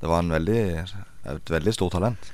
det 0.00 0.08
var 0.08 0.24
en 0.24 0.32
veldig, 0.32 0.62
et 1.36 1.52
veldig 1.52 1.74
stort 1.76 1.92
talent. 1.98 2.32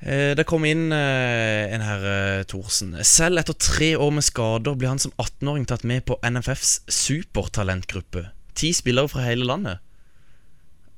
Eh, 0.00 0.34
det 0.36 0.44
kom 0.48 0.66
inn 0.68 0.90
eh, 0.92 1.72
en 1.72 1.84
herre 1.84 2.44
Thorsen. 2.50 2.92
Selv 3.06 3.40
etter 3.40 3.56
tre 3.56 3.94
år 3.96 4.12
med 4.18 4.26
skader 4.26 4.76
ble 4.76 4.90
han 4.92 5.00
som 5.02 5.14
18-åring 5.16 5.64
tatt 5.68 5.86
med 5.88 6.04
på 6.08 6.18
NFFs 6.20 6.82
supertalentgruppe. 6.92 8.28
Ti 8.56 8.72
spillere 8.76 9.08
fra 9.12 9.24
hele 9.24 9.48
landet. 9.48 9.80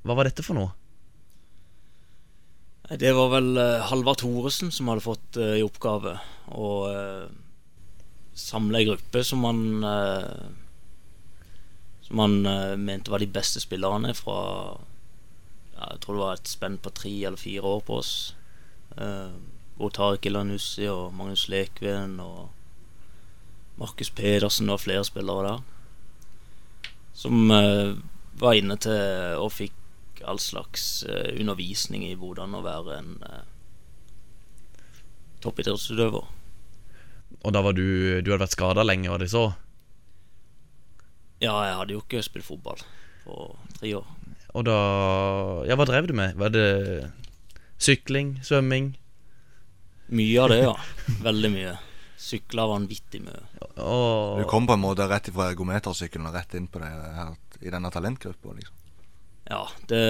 Hva 0.02 0.18
var 0.18 0.28
dette 0.28 0.44
for 0.46 0.58
noe? 0.58 0.74
Det 2.88 3.10
var 3.12 3.28
vel 3.34 3.52
eh, 3.60 3.84
Halvard 3.90 4.22
Thoresen 4.22 4.72
som 4.72 4.88
hadde 4.88 5.04
fått 5.04 5.36
eh, 5.36 5.58
i 5.60 5.64
oppgave 5.64 6.14
å 6.56 6.68
eh, 6.88 7.26
samle 8.38 8.80
ei 8.80 8.86
gruppe 8.88 9.20
som 9.26 9.44
han 9.44 9.84
eh, 9.84 10.46
Som 12.06 12.22
han 12.24 12.38
eh, 12.46 12.76
mente 12.80 13.12
var 13.12 13.20
de 13.20 13.28
beste 13.28 13.60
spillerne 13.60 14.14
fra 14.16 14.38
Jeg 15.76 16.00
tror 16.00 16.16
det 16.16 16.22
var 16.22 16.38
et 16.38 16.48
spenn 16.48 16.78
på 16.80 16.94
tre 16.96 17.12
eller 17.28 17.36
fire 17.36 17.76
år 17.76 17.84
på 17.84 18.00
oss. 18.00 18.14
Eh, 18.98 19.34
hvor 19.78 19.92
Tariq 19.94 20.26
Ilanussi 20.26 20.88
og 20.90 21.12
Magnus 21.14 21.46
Lekven 21.48 22.18
og 22.18 22.48
Markus 23.78 24.10
Pedersen 24.10 24.70
og 24.74 24.80
flere 24.82 25.04
spillere 25.06 25.44
der. 25.46 25.60
Som 27.14 27.50
eh, 27.54 27.94
var 28.38 28.58
inne 28.58 28.76
til 28.82 29.38
og 29.38 29.52
fikk 29.54 30.24
all 30.26 30.40
slags 30.42 31.04
eh, 31.06 31.36
undervisning 31.38 32.02
i 32.08 32.16
hvordan 32.18 32.56
å 32.58 32.64
være 32.64 32.96
en 32.98 33.12
uh, 33.22 33.44
toppidrettsutøver. 35.44 36.26
Og 37.38 37.54
da 37.54 37.62
var 37.62 37.76
du 37.76 38.18
Du 38.22 38.32
hadde 38.32 38.42
vært 38.42 38.56
skada 38.56 38.82
lenge, 38.82 39.10
var 39.12 39.22
det 39.22 39.30
så? 39.30 39.52
Ja, 41.38 41.54
jeg 41.68 41.76
hadde 41.78 41.94
jo 41.94 42.02
ikke 42.02 42.24
spilt 42.26 42.48
fotball 42.48 42.82
på 43.22 43.38
tre 43.78 43.94
år. 44.00 44.10
Og 44.58 44.66
da 44.66 44.78
Ja, 45.70 45.78
hva 45.78 45.86
drev 45.86 46.10
du 46.10 46.16
med? 46.18 46.34
Var 46.34 46.50
det 46.50 46.68
sykling? 47.82 48.38
Svømming? 48.46 48.92
Mye 50.08 50.40
av 50.42 50.48
det, 50.52 50.58
ja. 50.64 50.74
Veldig 51.28 51.50
mye. 51.52 51.76
Sykla 52.18 52.64
vanvittig 52.66 53.20
mye. 53.22 53.42
Og 53.78 54.40
Du 54.40 54.46
kom 54.50 54.66
på 54.66 54.74
en 54.74 54.82
måte 54.82 55.06
rett 55.08 55.30
ifra 55.30 55.50
ergometersykkelen 55.52 56.28
og 56.30 56.34
rett 56.34 56.56
inn 56.58 56.66
på 56.70 56.82
det 56.82 56.90
her, 56.90 57.36
i 57.60 57.72
denne 57.72 57.92
talentgruppa. 57.94 58.54
Liksom. 58.56 58.74
Ja, 59.48 59.62
det, 59.88 60.02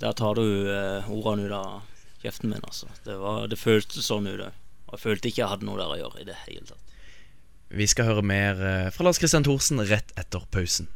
der 0.00 0.14
tar 0.16 0.38
du 0.38 0.46
eh, 0.72 1.10
ordene 1.10 1.48
ut 1.48 1.56
av 1.56 2.20
kjeften 2.22 2.52
min, 2.52 2.62
altså. 2.64 2.88
Det, 3.04 3.16
var, 3.20 3.48
det 3.50 3.60
føltes 3.60 4.06
sånn 4.08 4.28
ut 4.30 4.38
òg. 4.38 4.60
Og 4.86 4.96
jeg 4.96 5.02
følte 5.02 5.30
ikke 5.30 5.42
jeg 5.42 5.50
hadde 5.50 5.66
noe 5.68 5.80
der 5.80 5.92
å 5.92 5.98
gjøre 5.98 6.22
i 6.22 6.28
det 6.28 6.36
hele 6.46 6.64
tatt. 6.68 6.80
Vi 7.74 7.86
skal 7.90 8.06
høre 8.12 8.22
mer 8.24 8.60
eh, 8.62 8.90
fra 8.94 9.08
Lars 9.08 9.18
Christian 9.18 9.44
Thorsen 9.44 9.82
rett 9.88 10.14
etter 10.20 10.44
pausen. 10.54 10.88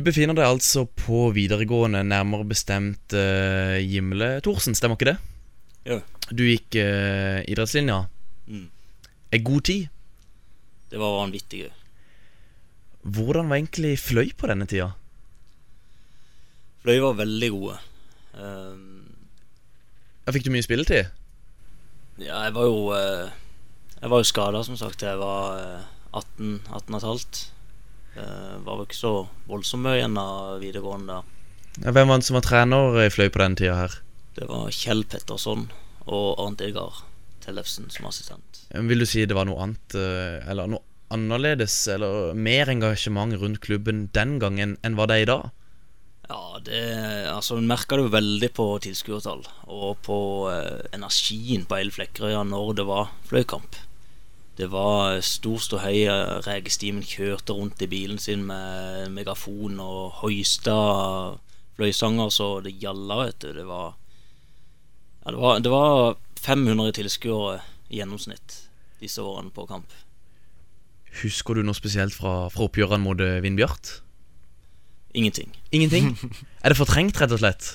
Du 0.00 0.04
befinner 0.06 0.32
deg 0.32 0.46
altså 0.48 0.86
på 0.88 1.26
videregående, 1.36 2.00
nærmere 2.08 2.46
bestemt 2.48 3.12
uh, 3.12 3.76
Gimle 3.84 4.30
Thorsen, 4.40 4.72
stemmer 4.72 4.96
ikke 4.96 5.10
det? 5.10 5.16
Ja. 5.90 5.98
Du 6.32 6.40
gikk 6.46 6.78
uh, 6.80 7.44
idrettslinja. 7.44 7.98
Mm. 8.48 8.70
Er 9.28 9.44
god 9.44 9.66
tid? 9.68 9.90
Det 10.88 11.02
var 11.02 11.18
vanvittig 11.18 11.66
gøy. 11.66 11.79
Hvordan 13.02 13.48
var 13.48 13.56
egentlig 13.60 13.94
Fløy 14.02 14.32
på 14.36 14.48
denne 14.50 14.66
tida? 14.68 14.90
Fløy 16.84 16.98
var 17.04 17.18
veldig 17.20 17.50
gode. 17.54 17.78
Um, 18.34 18.96
Ja, 20.26 20.32
Fikk 20.36 20.44
du 20.46 20.52
mye 20.54 20.62
spilletid? 20.64 21.08
ja, 22.20 22.42
jeg 22.44 22.52
var 22.54 22.66
jo 22.68 22.92
uh, 22.92 23.30
Jeg 24.00 24.10
var 24.12 24.20
jo 24.20 24.28
skada, 24.28 24.60
som 24.64 24.76
sagt. 24.76 25.02
Jeg 25.02 25.18
var 25.18 25.56
uh, 25.56 25.88
18, 26.12 26.60
18 26.68 26.94
og 26.94 26.98
et 27.00 27.08
halvt. 27.08 27.40
Eh, 28.18 28.54
var 28.66 28.74
vel 28.80 28.86
ikke 28.88 28.98
så 28.98 29.12
voldsomt 29.46 29.84
mye 29.84 30.00
igjen 30.00 30.16
av 30.18 30.56
videregående. 30.58 31.20
Ja, 31.84 31.92
hvem 31.94 32.10
var 32.10 32.18
det 32.18 32.26
som 32.26 32.34
var 32.34 32.42
trener 32.42 32.96
i 33.04 33.10
Fløy 33.12 33.28
på 33.30 33.38
denne 33.38 33.58
tida 33.60 33.76
her? 33.78 33.94
Det 34.34 34.48
var 34.50 34.72
Kjell 34.74 35.04
Petterson 35.06 35.68
og 36.10 36.40
Arnt 36.42 36.64
Edgar 36.66 37.04
Tellefsen 37.44 37.86
som 37.94 38.08
assistent. 38.10 38.64
Vil 38.74 39.04
du 39.04 39.06
si 39.06 39.22
det 39.30 39.36
var 39.38 39.46
noe 39.46 39.62
annet, 39.62 39.94
eh, 39.94 40.40
eller 40.50 40.66
noe 40.72 40.82
annerledes, 41.10 41.76
eller 41.90 42.34
mer 42.34 42.70
engasjement 42.70 43.34
rundt 43.40 43.60
klubben 43.64 44.08
den 44.14 44.38
gangen 44.42 44.76
enn 44.86 44.96
hva 44.98 45.08
det 45.10 45.22
i 45.24 45.28
dag? 45.30 45.50
Ja, 46.30 46.60
det 46.62 46.80
Altså, 47.26 47.56
hun 47.58 47.66
merka 47.66 47.96
det 47.98 48.06
jo 48.06 48.14
veldig 48.14 48.50
på 48.54 48.66
tilskuertall 48.84 49.42
og 49.66 49.98
på 50.06 50.18
eh, 50.52 50.86
energien 50.94 51.66
på 51.66 51.78
hele 51.80 51.94
Flekkerøya 51.94 52.44
når 52.46 52.74
det 52.78 52.86
var 52.86 53.10
fløykamp. 53.26 53.78
Det 54.60 54.68
var 54.70 55.20
stor 55.24 55.58
ståhei. 55.62 56.04
høy 56.04 56.42
Regestimen 56.44 57.02
kjørte 57.06 57.56
rundt 57.56 57.82
i 57.82 57.88
bilen 57.88 58.18
sin 58.20 58.44
med 58.46 59.08
megafon 59.14 59.80
og 59.80 60.20
hoista 60.20 60.76
fløysanger 61.78 62.30
så 62.34 62.48
det 62.60 62.76
gjalla, 62.82 63.24
vet 63.24 63.40
du. 63.40 63.52
Det 63.56 63.66
var 63.66 63.96
Ja, 65.24 65.32
det 65.32 65.40
var, 65.40 65.58
det 65.60 65.70
var 65.70 66.16
500 66.40 66.92
tilskuere 66.96 67.60
i 67.90 67.98
gjennomsnitt 67.98 68.54
disse 69.00 69.20
årene 69.20 69.52
på 69.52 69.66
kamp. 69.68 69.90
Husker 71.18 71.58
du 71.58 71.66
noe 71.66 71.76
spesielt 71.76 72.14
fra, 72.14 72.46
fra 72.52 72.66
oppgjørene 72.68 73.02
mot 73.02 73.20
eh, 73.22 73.40
Vindbjart? 73.42 73.98
Ingenting. 75.16 75.50
Ingenting? 75.74 76.14
er 76.62 76.72
det 76.72 76.78
fortrengt, 76.78 77.18
rett 77.20 77.34
og 77.34 77.42
slett? 77.42 77.70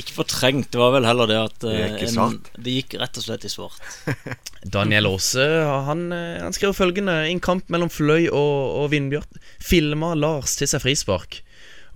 Ikke 0.00 0.18
fortrengt, 0.18 0.68
det 0.72 0.80
var 0.80 0.92
vel 0.92 1.06
heller 1.08 1.28
det 1.28 1.36
at 1.40 1.62
Det 1.62 1.74
gikk 1.76 2.02
eh, 2.04 2.34
det 2.60 2.74
gikk 2.74 2.96
rett 3.00 3.16
og 3.20 3.24
slett 3.24 3.46
i 3.48 3.52
svart. 3.52 3.80
Daniel 4.76 5.08
Aase 5.08 5.46
han, 5.88 6.08
eh, 6.12 6.42
han 6.42 6.56
skrev 6.56 6.76
følgende 6.76 7.14
I 7.24 7.32
en 7.32 7.40
kamp 7.44 7.68
mellom 7.72 7.92
Fløy 7.92 8.28
og, 8.28 8.54
og 8.82 8.90
Vindbjart 8.92 9.40
filma 9.64 10.12
Lars 10.16 10.56
til 10.60 10.68
seg 10.68 10.84
frispark. 10.84 11.40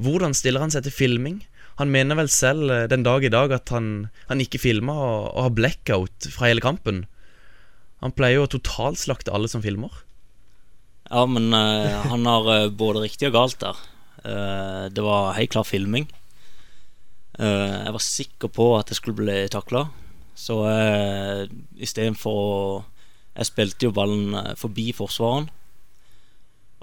Hvordan 0.01 0.37
stiller 0.37 0.65
han 0.65 0.73
seg 0.73 0.87
til 0.87 0.97
filming? 0.97 1.41
Han 1.81 1.93
mener 1.93 2.17
vel 2.17 2.29
selv 2.33 2.73
den 2.93 3.05
dag 3.05 3.25
i 3.25 3.33
dag 3.33 3.53
at 3.57 3.73
han, 3.73 4.11
han 4.29 4.41
ikke 4.45 4.61
filma 4.61 4.97
og, 4.97 5.33
og 5.33 5.45
har 5.47 5.57
blackout 5.57 6.29
fra 6.33 6.49
hele 6.49 6.65
kampen. 6.65 7.05
Han 8.05 8.17
pleier 8.17 8.41
jo 8.41 8.49
å 8.49 8.55
totalslakte 8.57 9.33
alle 9.33 9.49
som 9.49 9.65
filmer. 9.65 9.93
Ja, 11.11 11.25
men 11.27 11.51
uh, 11.51 12.07
han 12.07 12.27
har 12.29 12.47
uh, 12.47 12.71
både 12.71 13.03
riktig 13.03 13.31
og 13.31 13.35
galt 13.35 13.59
der. 13.63 13.79
Uh, 14.23 14.87
det 14.95 15.03
var 15.03 15.35
helt 15.35 15.51
klar 15.51 15.67
filming. 15.67 16.09
Jeg 17.41 17.93
var 17.95 18.03
sikker 18.05 18.51
på 18.53 18.65
at 18.77 18.91
jeg 18.93 18.99
skulle 18.99 19.17
bli 19.17 19.35
takla, 19.49 19.87
så 20.37 20.59
uh, 20.67 21.47
istedenfor 21.81 22.41
å 22.41 22.51
Jeg 23.41 23.47
spilte 23.47 23.87
jo 23.87 23.95
ballen 23.95 24.35
forbi 24.59 24.91
forsvareren, 24.93 25.47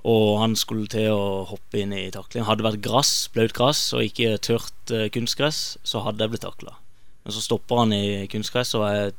og 0.07 0.29
han 0.41 0.55
skulle 0.55 0.87
til 0.89 1.11
å 1.11 1.43
hoppe 1.45 1.81
inn 1.83 1.91
i 1.93 2.07
takling. 2.09 2.47
Hadde 2.47 2.63
det 2.63 2.67
vært 2.69 2.85
gress, 2.87 3.11
blaut 3.35 3.53
gress 3.53 3.81
og 3.93 4.07
ikke 4.07 4.39
tørt 4.41 4.93
kunstgress, 5.13 5.77
så 5.83 6.01
hadde 6.05 6.23
jeg 6.23 6.33
blitt 6.33 6.45
takla. 6.47 6.77
Men 7.25 7.35
så 7.35 7.43
stopper 7.43 7.83
han 7.83 7.93
i 7.93 8.25
kunstgress, 8.31 8.73
og 8.79 8.87
jeg 8.87 9.13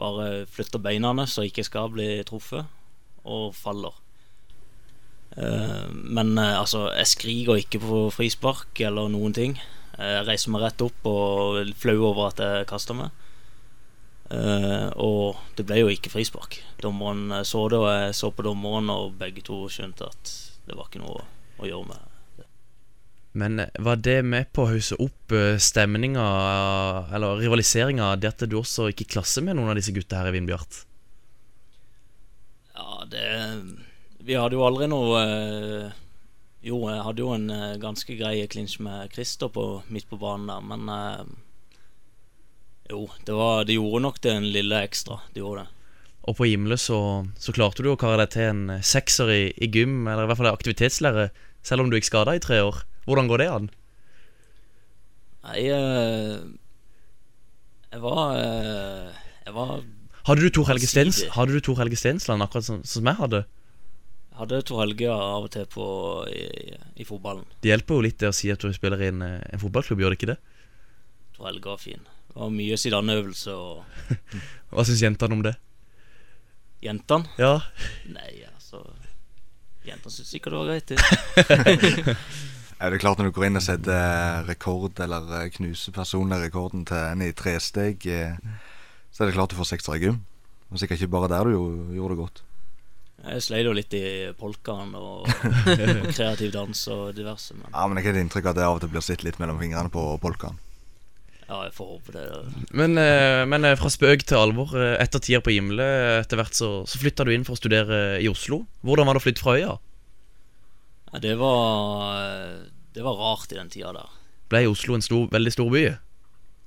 bare 0.00 0.46
flytter 0.46 0.80
beina 0.80 1.12
så 1.26 1.42
jeg 1.42 1.52
ikke 1.52 1.68
skal 1.68 1.92
bli 1.92 2.08
truffet, 2.24 2.64
og 3.24 3.52
faller. 3.56 3.94
Eh, 5.36 5.88
men 5.92 6.36
eh, 6.38 6.58
altså, 6.60 6.88
jeg 6.96 7.08
skriker 7.12 7.60
ikke 7.62 7.80
på 7.82 8.04
frispark 8.12 8.80
eller 8.84 9.08
noen 9.12 9.34
ting. 9.36 9.56
Eh, 9.98 10.18
Jeg 10.18 10.28
reiser 10.28 10.52
meg 10.52 10.66
rett 10.66 10.84
opp 10.84 11.08
og 11.08 11.72
flau 11.78 11.98
over 12.10 12.30
at 12.30 12.42
jeg 12.42 12.68
kasta 12.70 12.96
meg. 12.96 13.18
Uh, 14.32 14.88
og 14.96 15.40
det 15.58 15.66
ble 15.68 15.82
jo 15.82 15.90
ikke 15.92 16.08
frispark. 16.08 16.54
Dommeren 16.80 17.42
så 17.44 17.66
det, 17.68 17.76
og 17.76 17.90
jeg 17.90 18.14
så 18.16 18.30
på 18.32 18.46
dommeren, 18.46 18.88
og 18.88 19.18
begge 19.20 19.42
to 19.44 19.66
skjønte 19.68 20.06
at 20.08 20.30
det 20.64 20.78
var 20.78 20.88
ikke 20.88 21.02
noe 21.02 21.20
å 21.60 21.68
gjøre 21.68 21.90
med. 21.90 22.46
Men 23.36 23.60
eh, 23.60 23.82
var 23.84 24.00
det 24.00 24.22
med 24.24 24.48
på 24.56 24.64
å 24.64 24.70
hausse 24.70 24.96
opp 25.04 25.36
stemninga, 25.60 26.24
eller 27.12 27.44
rivaliseringa, 27.44 28.14
det 28.16 28.32
at 28.32 28.46
du 28.48 28.56
også 28.56 28.88
gikk 28.88 29.04
i 29.04 29.10
klasse 29.18 29.44
med 29.44 29.58
noen 29.58 29.74
av 29.74 29.76
disse 29.76 29.92
gutta 29.92 30.22
her 30.22 30.32
i 30.32 30.36
Vindbjart? 30.38 30.80
Ja, 32.82 33.04
det 33.06 33.26
Vi 34.18 34.38
hadde 34.38 34.58
jo 34.58 34.64
aldri 34.66 34.88
noe 34.90 35.20
eh, 35.22 35.92
Jo, 36.66 36.80
jeg 36.90 37.04
hadde 37.06 37.22
jo 37.22 37.30
en 37.34 37.50
eh, 37.52 37.78
ganske 37.82 38.16
grei 38.18 38.42
klinsj 38.50 38.80
med 38.82 39.12
Christer 39.14 39.50
på, 39.52 39.66
midt 39.92 40.08
på 40.10 40.18
banen 40.18 40.50
der, 40.50 40.64
men 40.66 40.90
eh, 40.90 41.22
Jo, 42.90 43.04
det, 43.26 43.36
var, 43.38 43.62
det 43.68 43.78
gjorde 43.78 44.02
nok 44.04 44.18
det 44.24 44.34
en 44.34 44.50
lille 44.54 44.82
ekstra. 44.84 45.20
Det 45.32 45.40
gjorde 45.40 45.62
det. 45.62 45.78
Og 46.28 46.36
på 46.38 46.46
Gimle 46.46 46.76
så, 46.78 46.98
så 47.40 47.54
klarte 47.54 47.82
du 47.82 47.88
å 47.92 47.98
kare 47.98 48.20
deg 48.20 48.34
til 48.34 48.50
en 48.50 48.82
sekser 48.84 49.30
i, 49.32 49.42
i 49.56 49.68
gym, 49.72 50.02
eller 50.04 50.26
i 50.26 50.30
hvert 50.30 50.38
fall 50.42 50.50
aktivitetslære, 50.50 51.30
selv 51.64 51.82
om 51.82 51.90
du 51.90 51.96
gikk 51.96 52.10
skada 52.10 52.34
i 52.36 52.42
tre 52.42 52.60
år. 52.62 52.82
Hvordan 53.06 53.30
går 53.30 53.42
det 53.42 53.48
an? 53.54 53.70
Nei, 55.46 55.64
eh, 55.72 56.36
jeg 57.94 58.04
var 58.04 58.36
Jeg 58.36 59.56
var 59.56 59.72
Hadde 60.28 60.44
du 60.44 60.52
Tor 60.54 60.68
Helge, 60.70 60.86
Stens, 60.86 61.24
hadde 61.34 61.56
du 61.56 61.60
Tor 61.64 61.80
Helge 61.82 61.98
Stensland 61.98 62.44
akkurat 62.44 62.66
som, 62.66 62.82
som 62.86 63.08
jeg 63.10 63.18
hadde? 63.18 63.42
Jeg 64.32 64.38
hadde 64.38 64.60
Tor 64.68 64.82
Helge 64.84 65.10
av 65.10 65.48
og 65.48 65.50
til 65.52 65.66
på 65.70 65.86
i, 66.30 66.76
i 67.02 67.06
fotballen. 67.06 67.44
Det 67.64 67.72
hjelper 67.72 67.98
jo 67.98 68.04
litt 68.06 68.20
det 68.22 68.30
å 68.30 68.36
si 68.36 68.52
at 68.54 68.62
du 68.62 68.70
spiller 68.76 69.02
i 69.02 69.10
en, 69.10 69.24
eh, 69.26 69.40
en 69.50 69.62
fotballklubb, 69.62 70.00
gjør 70.04 70.14
det 70.14 70.20
ikke 70.20 70.30
det? 70.30 70.38
Tor 71.36 71.50
Helge 71.50 71.72
var 71.72 71.82
fin. 71.82 72.06
Det 72.30 72.38
var 72.38 72.54
mye 72.54 72.78
Zidane-øvelse 72.80 73.56
og 73.58 73.82
Hva 74.72 74.86
syns 74.88 75.02
jentene 75.04 75.36
om 75.36 75.42
det? 75.44 75.56
Jentene? 76.82 77.28
Ja, 77.38 77.58
Nei, 78.10 78.30
altså 78.48 78.86
Jentene 79.86 80.14
syns 80.14 80.32
ikke 80.38 80.54
det 80.54 80.62
var 80.62 80.70
greit, 80.70 80.94
det. 80.94 82.16
Er 82.82 82.90
det 82.90 82.98
klart 82.98 83.20
når 83.20 83.28
du 83.30 83.34
går 83.36 83.44
inn 83.46 83.58
og 83.60 83.62
setter 83.62 84.42
rekord, 84.48 84.98
eller 85.02 85.28
eh, 85.38 85.50
knuser 85.54 85.94
personlig 85.94 86.40
rekorden 86.42 86.86
til 86.88 86.98
en 86.98 87.22
i 87.22 87.28
tresteg, 87.38 88.06
eh, 88.10 88.38
så 89.12 89.22
er 89.22 89.28
det 89.30 89.36
klart 89.36 89.52
du 89.52 89.58
får 89.60 89.70
sekser 89.74 89.98
i 89.98 90.02
gym. 90.06 90.22
Og 90.72 90.80
sikkert 90.80 91.02
ikke 91.02 91.12
bare 91.12 91.28
der 91.28 91.44
du 91.44 91.52
gjorde, 91.52 91.94
gjorde 91.98 92.14
det 92.16 92.22
godt. 92.22 92.42
Jeg 93.22 93.42
sleit 93.44 93.66
jo 93.68 93.72
litt 93.76 93.92
i 93.94 94.04
polkaen 94.34 94.94
og, 94.98 95.28
og 95.28 96.12
kreativ 96.16 96.50
dans 96.54 96.80
og 96.90 97.12
diverse, 97.14 97.54
men 97.54 97.68
Ja, 97.70 97.84
Men 97.86 98.00
jeg 98.00 98.08
har 98.08 98.18
inntrykk 98.22 98.48
av 98.48 98.54
at 98.54 98.58
det 98.58 98.64
av 98.66 98.76
og 98.78 98.80
til 98.82 98.90
blir 98.94 99.04
sett 99.04 99.22
litt 99.22 99.38
mellom 99.38 99.60
fingrene 99.62 99.92
på 99.94 100.06
polkaen. 100.22 100.56
ja, 101.46 101.58
jeg 101.68 101.74
får 101.76 101.90
håpe 101.92 102.12
det. 102.16 102.24
Men, 102.72 102.96
eh, 102.98 103.44
men 103.46 103.64
eh, 103.68 103.76
fra 103.78 103.90
spøk 103.92 104.24
til 104.26 104.40
alvor. 104.40 104.72
eh, 104.74 104.96
Etter 105.04 105.20
tida 105.20 105.42
på 105.44 105.52
Gimle, 105.52 105.84
etter 106.22 106.40
hvert 106.40 106.56
så, 106.56 106.70
så 106.88 106.98
flytta 106.98 107.28
du 107.28 107.34
inn 107.36 107.44
for 107.44 107.54
å 107.54 107.60
studere 107.60 108.00
i 108.24 108.30
Oslo. 108.32 108.62
Hvordan 108.82 109.06
var 109.06 109.14
det 109.14 109.22
å 109.22 109.26
flytte 109.28 109.44
fra 109.44 109.58
øya? 109.60 109.76
Ja, 111.12 111.18
det 111.20 111.36
var 111.36 112.64
Det 112.96 113.04
var 113.04 113.20
rart 113.20 113.52
i 113.52 113.60
den 113.60 113.68
tida 113.70 113.92
der. 113.92 114.08
Ble 114.48 114.64
Oslo 114.72 114.96
en 114.96 115.04
stor, 115.04 115.28
veldig 115.30 115.52
stor 115.52 115.68
by? 115.70 115.84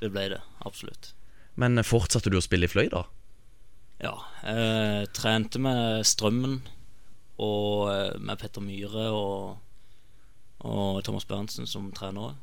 Det 0.05 0.13
ble 0.13 0.29
det, 0.37 0.41
absolutt. 0.63 1.14
Men 1.61 1.77
eh, 1.79 1.87
fortsatte 1.87 2.31
du 2.31 2.39
å 2.39 2.43
spille 2.43 2.69
i 2.69 2.71
Fløy, 2.71 2.87
da? 2.93 3.05
Ja. 4.03 4.15
Jeg 4.43 5.11
trente 5.15 5.61
med 5.61 6.03
Strømmen 6.07 6.59
og 7.41 7.91
eh, 7.91 8.15
med 8.19 8.39
Petter 8.41 8.63
Myhre 8.63 9.09
og, 9.15 9.61
og 10.63 11.03
Thomas 11.07 11.27
Berntsen 11.29 11.69
som 11.69 11.91
trenere. 11.95 12.35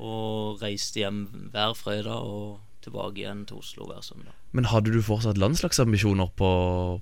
Og 0.00 0.60
reiste 0.62 1.02
hjem 1.02 1.24
hver 1.52 1.74
fredag 1.76 2.24
og 2.24 2.60
tilbake 2.84 3.20
igjen 3.20 3.44
til 3.48 3.60
Oslo 3.60 3.88
hver 3.88 4.04
søndag. 4.04 4.36
Men 4.56 4.68
hadde 4.70 4.92
du 4.94 5.02
fortsatt 5.04 5.40
landslagsambisjoner 5.40 6.30
på, 6.38 6.50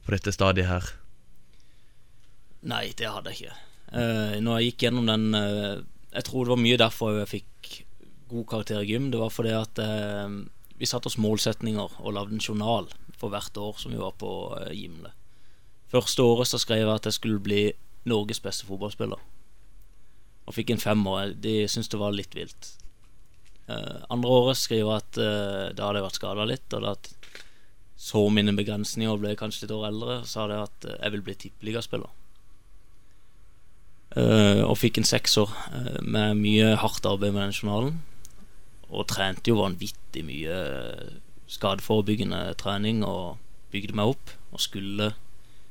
på 0.02 0.14
dette 0.14 0.34
stadiet 0.34 0.68
her? 0.68 0.88
Nei, 2.68 2.88
det 2.98 3.10
hadde 3.10 3.32
jeg 3.32 3.44
ikke. 3.44 3.58
Eh, 3.98 4.38
når 4.42 4.58
jeg 4.58 4.72
gikk 4.72 4.82
gjennom 4.84 5.06
den 5.08 5.30
eh, 5.32 5.78
Jeg 6.12 6.26
tror 6.26 6.44
det 6.44 6.52
var 6.52 6.60
mye 6.60 6.80
derfor 6.80 7.14
jeg 7.22 7.30
fikk 7.30 7.70
god 8.28 8.44
karakter 8.50 8.82
i 8.82 8.90
gym. 8.90 9.10
Det 9.12 9.20
var 9.20 9.32
fordi 9.32 9.54
at 9.56 9.80
eh, 9.84 10.38
vi 10.78 10.86
satte 10.86 11.10
oss 11.10 11.18
målsetninger 11.18 11.98
og 11.98 12.14
lagde 12.14 12.36
en 12.36 12.42
journal 12.42 12.88
for 13.18 13.32
hvert 13.32 13.56
år 13.58 13.78
som 13.80 13.92
vi 13.92 14.00
var 14.00 14.14
på 14.20 14.30
eh, 14.60 14.74
Gimle. 14.78 15.12
Første 15.90 16.22
året 16.22 16.50
så 16.50 16.60
skrev 16.60 16.84
jeg 16.84 16.94
at 16.94 17.08
jeg 17.08 17.16
skulle 17.16 17.42
bli 17.42 17.62
Norges 18.08 18.40
beste 18.44 18.68
fotballspiller. 18.68 19.20
Og 20.48 20.54
fikk 20.56 20.70
en 20.72 20.82
femmer. 20.82 21.32
De 21.34 21.62
syntes 21.68 21.90
det 21.92 22.00
var 22.00 22.14
litt 22.14 22.36
vilt. 22.36 22.74
Uh, 23.68 24.00
andre 24.08 24.32
året 24.32 24.56
skrev 24.56 24.80
jeg 24.80 24.94
at 24.94 25.18
uh, 25.20 25.64
da 25.76 25.88
hadde 25.88 26.00
jeg 26.00 26.06
vært 26.06 26.20
skada 26.20 26.44
litt, 26.48 26.76
og 26.76 26.86
at 26.88 27.10
så 28.00 28.22
mine 28.32 28.54
begrensninger 28.56 29.10
og 29.12 29.24
ble 29.24 29.34
kanskje 29.36 29.66
litt 29.66 29.74
år 29.76 29.88
eldre, 29.90 30.16
sa 30.28 30.46
jeg 30.48 30.68
at 30.68 30.88
uh, 30.88 30.94
jeg 30.94 31.14
vil 31.16 31.24
bli 31.26 31.36
tippeligaspiller. 31.42 32.14
Uh, 34.16 34.64
og 34.64 34.78
fikk 34.80 35.00
en 35.00 35.08
sekser 35.08 35.50
uh, 35.50 35.98
med 36.00 36.38
mye 36.40 36.72
hardt 36.80 37.08
arbeid 37.08 37.34
med 37.34 37.48
den 37.48 37.58
journalen. 37.58 37.98
Og 38.88 39.06
trente 39.10 39.50
jo 39.50 39.60
vanvittig 39.60 40.24
mye 40.24 40.58
eh, 40.58 41.16
skadeforebyggende 41.48 42.42
trening 42.60 43.02
og 43.06 43.38
bygde 43.72 43.96
meg 43.98 44.14
opp. 44.14 44.34
Og 44.52 44.64
skulle 44.64 45.12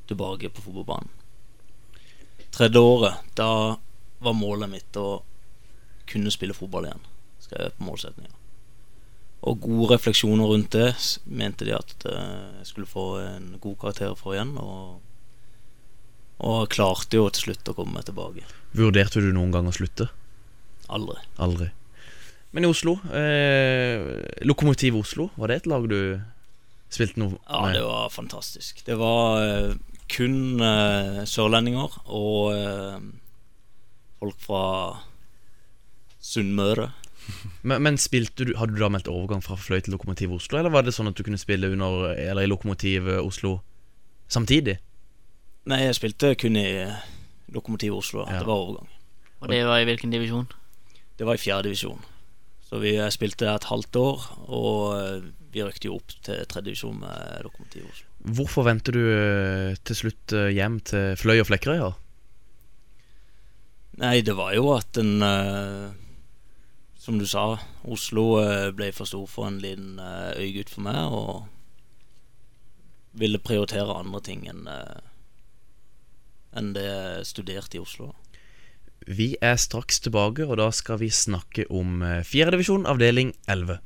tilbake 0.08 0.52
på 0.54 0.64
fotballbanen. 0.64 1.10
Tredje 2.54 2.80
året, 2.80 3.26
da 3.38 3.78
var 4.24 4.34
målet 4.34 4.72
mitt 4.72 4.98
å 4.98 5.22
kunne 6.10 6.32
spille 6.34 6.56
fotball 6.58 6.88
igjen. 6.88 7.04
Skrev 7.44 7.68
jeg 7.68 7.76
på 7.78 7.88
målsettinga. 7.90 8.34
Og 9.48 9.60
gode 9.62 9.92
refleksjoner 9.94 10.50
rundt 10.50 10.74
det 10.74 10.88
mente 11.30 11.68
de 11.68 11.76
at 11.78 12.08
eh, 12.10 12.62
jeg 12.62 12.72
skulle 12.72 12.90
få 12.90 13.06
en 13.22 13.52
god 13.62 13.78
karakter 13.84 14.16
for 14.18 14.34
igjen. 14.34 14.56
Og, 14.58 14.98
og 16.48 16.70
klarte 16.74 17.20
jo 17.20 17.28
til 17.30 17.50
slutt 17.50 17.70
å 17.70 17.76
komme 17.78 18.00
meg 18.00 18.08
tilbake. 18.10 18.48
Vurderte 18.78 19.22
du 19.22 19.30
noen 19.36 19.54
gang 19.54 19.70
å 19.70 19.76
slutte? 19.76 20.10
Aldri. 20.88 21.20
Aldri. 21.44 21.70
Men 22.58 22.66
i 22.66 22.70
Oslo, 22.72 22.96
eh, 23.14 24.02
Lokomotiv 24.42 24.96
Oslo, 24.98 25.28
var 25.38 25.52
det 25.52 25.56
et 25.60 25.68
lag 25.70 25.84
du 25.86 26.18
spilte 26.90 27.22
noe 27.22 27.36
med? 27.36 27.44
Ja, 27.46 27.60
det 27.76 27.84
var 27.86 28.10
fantastisk. 28.10 28.80
Det 28.88 28.96
var 28.98 29.44
eh, 29.44 29.76
kun 30.10 30.58
eh, 30.66 31.20
sørlendinger 31.30 32.00
og 32.08 32.56
eh, 32.56 32.98
folk 34.18 34.42
fra 34.42 34.64
Sunnmøre. 36.18 36.88
Men, 37.62 37.84
men 37.84 38.02
spilte 38.02 38.50
du, 38.50 38.56
hadde 38.58 38.74
du 38.74 38.82
da 38.82 38.90
meldt 38.90 39.12
overgang 39.12 39.46
fra 39.46 39.60
Fløy 39.60 39.82
til 39.84 39.94
Lokomotiv 39.94 40.34
Oslo, 40.40 40.58
eller 40.58 40.74
var 40.74 40.88
det 40.88 40.96
sånn 40.98 41.12
at 41.12 41.18
du 41.20 41.26
kunne 41.28 41.38
spille 41.38 41.70
under 41.70 42.14
Eller 42.16 42.48
i 42.48 42.50
Lokomotiv 42.50 43.06
eh, 43.12 43.22
Oslo 43.22 43.60
samtidig? 44.34 44.80
Nei, 45.70 45.84
jeg 45.86 46.02
spilte 46.02 46.34
kun 46.42 46.58
i 46.58 46.68
Lokomotiv 47.54 48.02
Oslo. 48.02 48.26
Ja. 48.26 48.42
Det 48.42 48.50
var 48.50 48.66
overgang. 48.66 48.94
Og 49.44 49.50
det 49.54 49.66
var 49.70 49.86
i 49.86 49.90
hvilken 49.94 50.10
divisjon? 50.10 50.50
Det 51.20 51.28
var 51.28 51.38
i 51.38 51.46
fjerde 51.46 51.70
divisjon. 51.70 52.02
Så 52.68 52.82
vi 52.84 52.98
jeg 52.98 53.16
spilte 53.16 53.48
et 53.48 53.70
halvt 53.70 53.96
år, 54.02 54.24
og 54.52 54.80
eh, 54.98 55.28
vi 55.54 55.64
røkte 55.64 55.88
jo 55.88 55.96
opp 56.02 56.12
til 56.26 56.44
tredje 56.52 56.68
divisjon 56.68 57.00
med 57.00 57.46
Lokomotiv 57.46 57.86
Oslo. 57.88 58.10
Hvorfor 58.38 58.68
vendte 58.68 58.92
du 58.92 59.00
eh, 59.08 59.78
til 59.88 59.96
slutt 60.02 60.36
eh, 60.36 60.52
hjem 60.58 60.82
til 60.84 61.16
Fløy 61.20 61.40
og 61.40 61.48
Flekkerøya? 61.48 61.94
Nei, 64.04 64.20
det 64.22 64.36
var 64.38 64.52
jo 64.54 64.68
at 64.76 65.00
en 65.02 65.24
eh, 65.26 65.88
Som 67.02 67.22
du 67.22 67.26
sa, 67.30 67.56
Oslo 67.88 68.26
eh, 68.42 68.70
ble 68.76 68.92
for 68.92 69.08
stor 69.08 69.30
for 69.32 69.48
en 69.48 69.62
liten 69.64 69.96
øygutt 70.36 70.74
for 70.74 70.84
meg, 70.84 71.08
og 71.08 71.48
ville 73.18 73.40
prioritere 73.40 73.96
andre 73.96 74.20
ting 74.28 74.44
enn 74.52 74.68
eh, 74.68 74.98
enn 76.58 76.74
det 76.76 76.84
jeg 76.84 77.26
studerte 77.30 77.78
i 77.78 77.82
Oslo. 77.84 78.12
Vi 79.08 79.38
er 79.40 79.56
straks 79.56 80.02
tilbake, 80.04 80.44
og 80.44 80.58
da 80.60 80.68
skal 80.76 81.00
vi 81.00 81.08
snakke 81.14 81.64
om 81.72 82.02
eh, 82.04 82.26
fjerdedivisjon, 82.28 82.84
avdeling 82.92 83.32
11. 83.48 83.78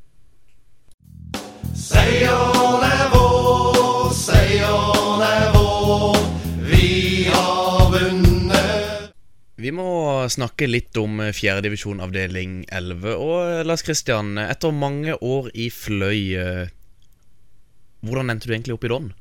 Seieren 1.77 2.81
er 2.87 3.03
vår, 3.13 4.09
seieren 4.17 5.21
er 5.21 5.45
vår. 5.53 6.17
Vi 6.65 6.89
har 7.29 7.93
vunnet. 7.93 9.13
Vi 9.61 9.75
må 9.77 9.87
snakke 10.33 10.65
litt 10.65 10.97
om 10.97 11.21
eh, 11.21 11.29
fjerdedivisjon, 11.37 12.01
avdeling 12.01 12.63
11. 12.73 13.13
Og 13.13 13.37
eh, 13.45 13.61
Lars 13.69 13.85
Kristian, 13.85 14.33
etter 14.41 14.73
mange 14.73 15.13
år 15.21 15.53
i 15.53 15.69
Fløy, 15.69 16.33
hvordan 18.01 18.33
endte 18.33 18.49
du 18.49 18.55
egentlig 18.57 18.73
opp 18.79 18.89
i 18.89 18.95
Don? 18.97 19.11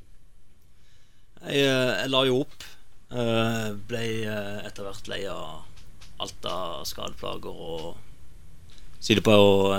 Jeg, 1.45 1.61
jeg 1.61 2.09
la 2.09 2.25
jo 2.25 2.41
opp. 2.41 2.65
eh, 3.13 3.67
ble 3.85 4.07
etter 4.65 4.87
hvert 4.89 5.13
lei 5.13 5.27
av 5.29 5.67
alt 6.21 6.47
av 6.47 6.85
skadeplager 6.89 7.51
og 7.51 7.97
sitte 9.01 9.23
på 9.25 9.35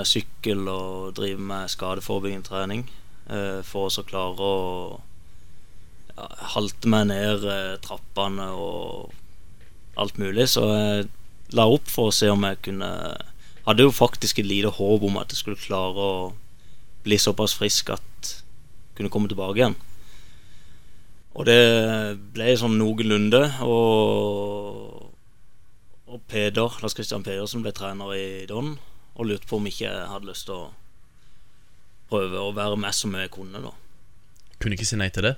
sykkel 0.09 0.66
og 0.70 1.14
drive 1.16 1.40
med 1.40 1.70
skadeforebyggende 1.70 2.48
trening. 2.48 2.85
eh, 3.31 3.62
for 3.62 3.87
å 3.87 4.05
klare 4.05 4.42
å 4.42 5.00
ja, 6.16 6.28
halte 6.57 6.90
meg 6.90 7.07
ned 7.12 7.44
eh, 7.46 7.78
trappene 7.85 8.48
og 8.50 9.12
alt 9.96 10.18
mulig. 10.18 10.48
Så 10.50 10.66
jeg 10.66 11.09
la 11.55 11.68
opp 11.68 11.87
for 11.88 12.11
å 12.11 12.16
se 12.16 12.31
om 12.33 12.48
jeg 12.48 12.62
kunne 12.68 12.92
Hadde 13.62 13.85
jo 13.85 13.92
faktisk 13.94 14.40
et 14.40 14.48
lite 14.48 14.72
håp 14.74 15.05
om 15.07 15.20
at 15.20 15.31
jeg 15.31 15.38
skulle 15.38 15.61
klare 15.62 15.94
å 16.02 16.14
bli 17.05 17.14
såpass 17.14 17.52
frisk 17.55 17.92
at 17.94 18.31
jeg 18.33 18.96
kunne 18.98 19.12
komme 19.14 19.31
tilbake 19.31 19.61
igjen. 19.61 19.76
Og 21.38 21.46
det 21.46 21.61
ble 22.35 22.57
sånn 22.59 22.74
noenlunde. 22.81 23.38
Og, 23.62 24.91
og 26.12 26.20
Peder, 26.29 26.79
Lars 26.83 26.92
Christian 26.92 27.25
Pedersen 27.25 27.62
ble 27.64 27.72
trener 27.72 28.12
i 28.12 28.44
Don 28.48 28.75
og 29.12 29.29
lurte 29.29 29.48
på 29.48 29.59
om 29.59 29.68
ikke 29.68 29.87
jeg 29.87 30.11
hadde 30.11 30.29
lyst 30.29 30.44
til 30.48 30.59
å 30.59 30.66
prøve 32.12 32.40
å 32.40 32.53
være 32.57 32.77
med 32.81 32.92
så 32.96 33.09
mye 33.09 33.25
jeg 33.25 33.33
kunne. 33.33 33.62
da 33.64 33.72
Kunne 34.61 34.77
ikke 34.77 34.88
si 34.88 34.98
nei 35.01 35.09
til 35.12 35.31
det. 35.31 35.35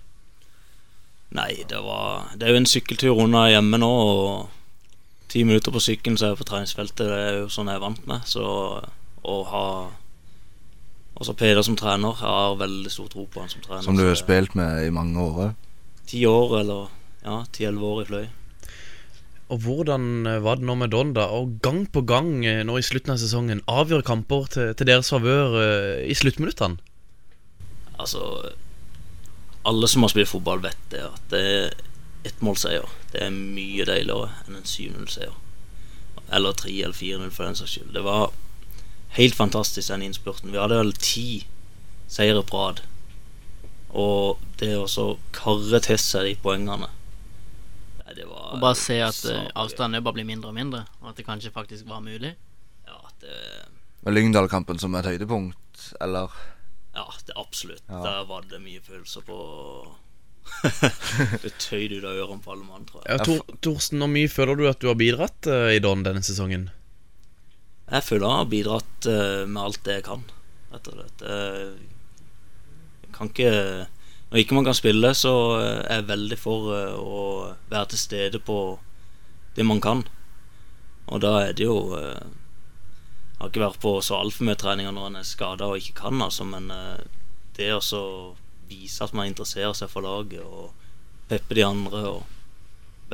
Nei, 1.34 1.64
det 1.70 1.80
var 1.82 2.34
Det 2.34 2.46
er 2.46 2.54
jo 2.54 2.62
en 2.62 2.70
sykkeltur 2.70 3.22
unna 3.22 3.46
hjemme 3.50 3.78
nå, 3.78 3.90
og 3.90 5.30
ti 5.30 5.44
minutter 5.46 5.74
på 5.74 5.82
sykkelen 5.82 6.18
så 6.18 6.26
er 6.26 6.34
jeg 6.34 6.42
på 6.42 6.50
treningsfeltet. 6.50 7.06
Det 7.06 7.22
er 7.22 7.38
jo 7.42 7.50
sånn 7.50 7.70
jeg 7.70 7.78
er 7.78 7.86
vant 7.86 8.06
med. 8.10 8.26
Så 8.26 8.44
å 9.24 9.36
ha 9.50 9.66
også 11.14 11.36
Peder 11.38 11.62
som 11.62 11.78
trener, 11.78 12.18
jeg 12.18 12.26
har 12.26 12.58
veldig 12.58 12.90
stor 12.90 13.10
tro 13.10 13.28
på 13.30 13.42
han 13.42 13.50
som 13.50 13.62
trener. 13.62 13.86
Som 13.86 13.98
du 13.98 14.06
har 14.06 14.18
spilt 14.18 14.54
med 14.58 14.82
i 14.82 14.94
mange 14.94 15.22
år. 15.22 15.54
Ti 16.10 16.26
år, 16.26 16.58
eller 16.60 16.88
ja, 17.22 17.44
ti-elleve 17.54 17.90
år 17.92 18.02
i 18.02 18.08
Fløy. 18.10 18.26
Og 19.52 19.60
hvordan 19.60 20.26
eh, 20.26 20.40
var 20.42 20.56
det 20.56 20.64
nå 20.64 20.76
med 20.80 20.92
Don, 20.94 21.12
da? 21.16 21.28
Og 21.36 21.58
gang 21.62 21.84
på 21.92 22.04
gang 22.08 22.44
eh, 22.48 22.62
nå 22.64 22.78
i 22.80 22.84
slutten 22.86 23.12
av 23.12 23.20
sesongen 23.20 23.60
avgjøre 23.68 24.06
kamper 24.06 24.48
til, 24.52 24.72
til 24.78 24.88
deres 24.88 25.12
favør 25.12 25.58
eh, 25.60 26.04
i 26.08 26.16
sluttminuttene. 26.16 26.80
Altså 28.00 28.52
Alle 29.68 29.88
som 29.88 30.04
har 30.04 30.12
spilt 30.12 30.32
fotball, 30.32 30.64
vet 30.64 30.80
det 30.92 31.04
at 31.04 31.28
det 31.32 31.42
er 31.44 31.76
ettmålseier. 32.28 32.88
Det 33.12 33.20
er 33.20 33.36
mye 33.36 33.84
deiligere 33.88 34.32
enn 34.46 34.58
en 34.58 34.68
7-0-seier. 34.68 35.36
Eller 36.32 36.56
3 36.56 36.72
eller 36.72 36.96
4-0 36.96 37.30
for 37.32 37.44
den 37.44 37.56
saks 37.58 37.76
skyld. 37.76 37.92
Det 37.96 38.04
var 38.04 38.32
helt 39.18 39.36
fantastisk, 39.36 39.90
den 39.92 40.08
innspurten. 40.08 40.52
Vi 40.52 40.60
hadde 40.60 40.80
vel 40.80 40.92
ti 40.96 41.44
seire 42.08 42.42
på 42.48 42.60
rad. 42.60 42.82
Og 43.94 44.40
det 44.60 44.72
å 44.80 45.08
karre 45.36 45.80
til 45.84 46.00
seg 46.00 46.30
de 46.30 46.36
poengene 46.42 46.88
Og 48.54 48.62
bare 48.62 48.78
se 48.78 48.96
at 49.02 49.20
eh, 49.30 49.46
avstanden 49.58 50.04
bare 50.04 50.18
blir 50.18 50.28
mindre 50.28 50.52
og 50.52 50.56
mindre, 50.56 50.84
og 51.02 51.10
at 51.12 51.20
det 51.20 51.26
kanskje 51.26 51.52
faktisk 51.54 51.88
var 51.90 52.02
mulig. 52.04 52.34
Ja, 52.86 53.00
det 53.22 53.38
Med 54.04 54.14
Lyngdal-kampen 54.14 54.78
som 54.78 54.94
et 54.98 55.08
høydepunkt, 55.08 55.88
eller? 56.04 56.32
Ja, 56.94 57.08
det 57.26 57.34
absolutt. 57.40 57.82
Ja. 57.88 58.02
Der 58.04 58.26
var 58.28 58.44
det 58.50 58.60
mye 58.62 58.82
følelser 58.84 59.24
på 59.26 59.38
Det 61.44 61.54
tøyde 61.56 61.98
ut 61.98 62.04
av 62.04 62.18
ørene 62.20 62.42
på 62.44 62.52
alle 62.52 62.66
mann, 62.68 62.84
tror 62.86 63.02
jeg. 63.02 63.16
Ja, 63.16 63.24
Tor 63.24 63.58
Torsten, 63.64 64.02
hvor 64.02 64.12
mye 64.12 64.30
føler 64.30 64.60
du 64.60 64.66
at 64.68 64.80
du 64.82 64.90
har 64.90 64.98
bidratt 65.00 65.48
uh, 65.48 65.72
i 65.72 65.80
Don 65.82 66.04
denne 66.04 66.22
sesongen? 66.24 66.68
Jeg 67.88 68.04
føler 68.04 68.28
jeg 68.28 68.42
har 68.42 68.52
bidratt 68.52 69.08
uh, 69.08 69.42
med 69.48 69.62
alt 69.64 69.80
det 69.88 69.98
jeg 69.98 70.06
kan, 70.06 70.22
rett 70.74 70.92
og 70.92 71.00
slett. 71.00 71.24
Jeg 71.24 73.16
kan 73.16 73.32
ikke 73.32 73.52
Når 74.34 74.40
ikke 74.42 74.54
man 74.56 74.64
kan 74.66 74.74
spille, 74.74 75.12
så 75.14 75.32
eh, 75.60 75.84
er 75.86 76.00
jeg 76.00 76.08
veldig 76.08 76.36
for 76.42 76.72
eh, 76.74 76.94
å 76.98 77.18
være 77.70 77.92
til 77.92 78.00
stede 78.02 78.40
på 78.42 78.56
det 79.54 79.62
man 79.62 79.78
kan. 79.78 80.00
Og 81.06 81.20
da 81.22 81.36
er 81.44 81.52
det 81.54 81.68
jo 81.68 81.94
eh, 81.94 82.18
Jeg 82.18 83.38
har 83.38 83.52
ikke 83.52 83.62
vært 83.62 83.78
på 83.78 83.92
så 84.02 84.18
altfor 84.18 84.48
mye 84.48 84.58
treninger 84.58 84.90
når 84.90 85.06
en 85.06 85.20
er 85.20 85.28
skada 85.28 85.68
og 85.70 85.78
ikke 85.78 86.00
kan, 86.00 86.18
altså, 86.18 86.48
men 86.50 86.66
eh, 86.74 87.06
det 87.54 87.70
å 87.78 88.34
vise 88.66 89.06
at 89.06 89.14
man 89.14 89.30
interesserer 89.30 89.78
seg 89.78 89.92
for 89.92 90.02
laget 90.02 90.42
og 90.42 90.74
peppe 91.30 91.54
de 91.54 91.62
andre 91.70 92.02
og 92.16 92.26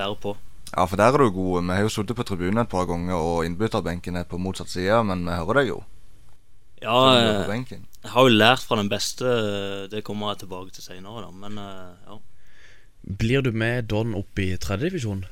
være 0.01 0.17
på. 0.25 0.37
Ja, 0.71 0.87
for 0.89 0.97
der 0.97 1.13
er 1.13 1.21
du 1.21 1.37
god. 1.37 1.67
Vi 1.69 1.77
har 1.77 1.85
jo 1.85 1.93
sittet 1.93 2.17
på 2.17 2.25
tribunen 2.25 2.65
et 2.65 2.73
par 2.73 2.89
ganger, 2.89 3.21
og 3.21 3.45
innbytterbenken 3.45 4.17
er 4.17 4.25
på 4.25 4.41
motsatt 4.41 4.73
side, 4.73 5.03
men 5.05 5.29
vi 5.29 5.37
hører 5.37 5.61
deg 5.61 5.75
jo. 5.75 5.83
Ja, 6.81 6.97
eh. 7.19 7.64
Jeg 8.01 8.12
har 8.14 8.25
jo 8.25 8.33
lært 8.33 8.64
fra 8.64 8.79
den 8.81 8.88
beste, 8.88 9.29
det 9.93 10.05
kommer 10.07 10.33
jeg 10.33 10.45
tilbake 10.47 10.73
til 10.73 10.85
senere, 10.87 11.27
da. 11.27 11.31
Men 11.31 11.59
eh, 11.61 11.93
ja. 12.09 12.19
Blir 13.21 13.45
du 13.45 13.53
med 13.53 13.88
Don 13.93 14.14
opp 14.16 14.38
i 14.40 14.53
tredjedivisjon? 14.61 15.25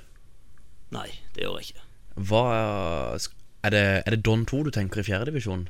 Nei, 0.92 1.08
det 1.36 1.44
gjør 1.44 1.58
jeg 1.60 1.70
ikke. 1.70 1.84
Hva 2.28 2.42
er, 2.56 3.70
det, 3.72 3.82
er 4.04 4.14
det 4.16 4.22
Don 4.26 4.44
2 4.48 4.62
du 4.66 4.70
tenker 4.74 5.00
i 5.02 5.06
fjerdedivisjon? 5.06 5.66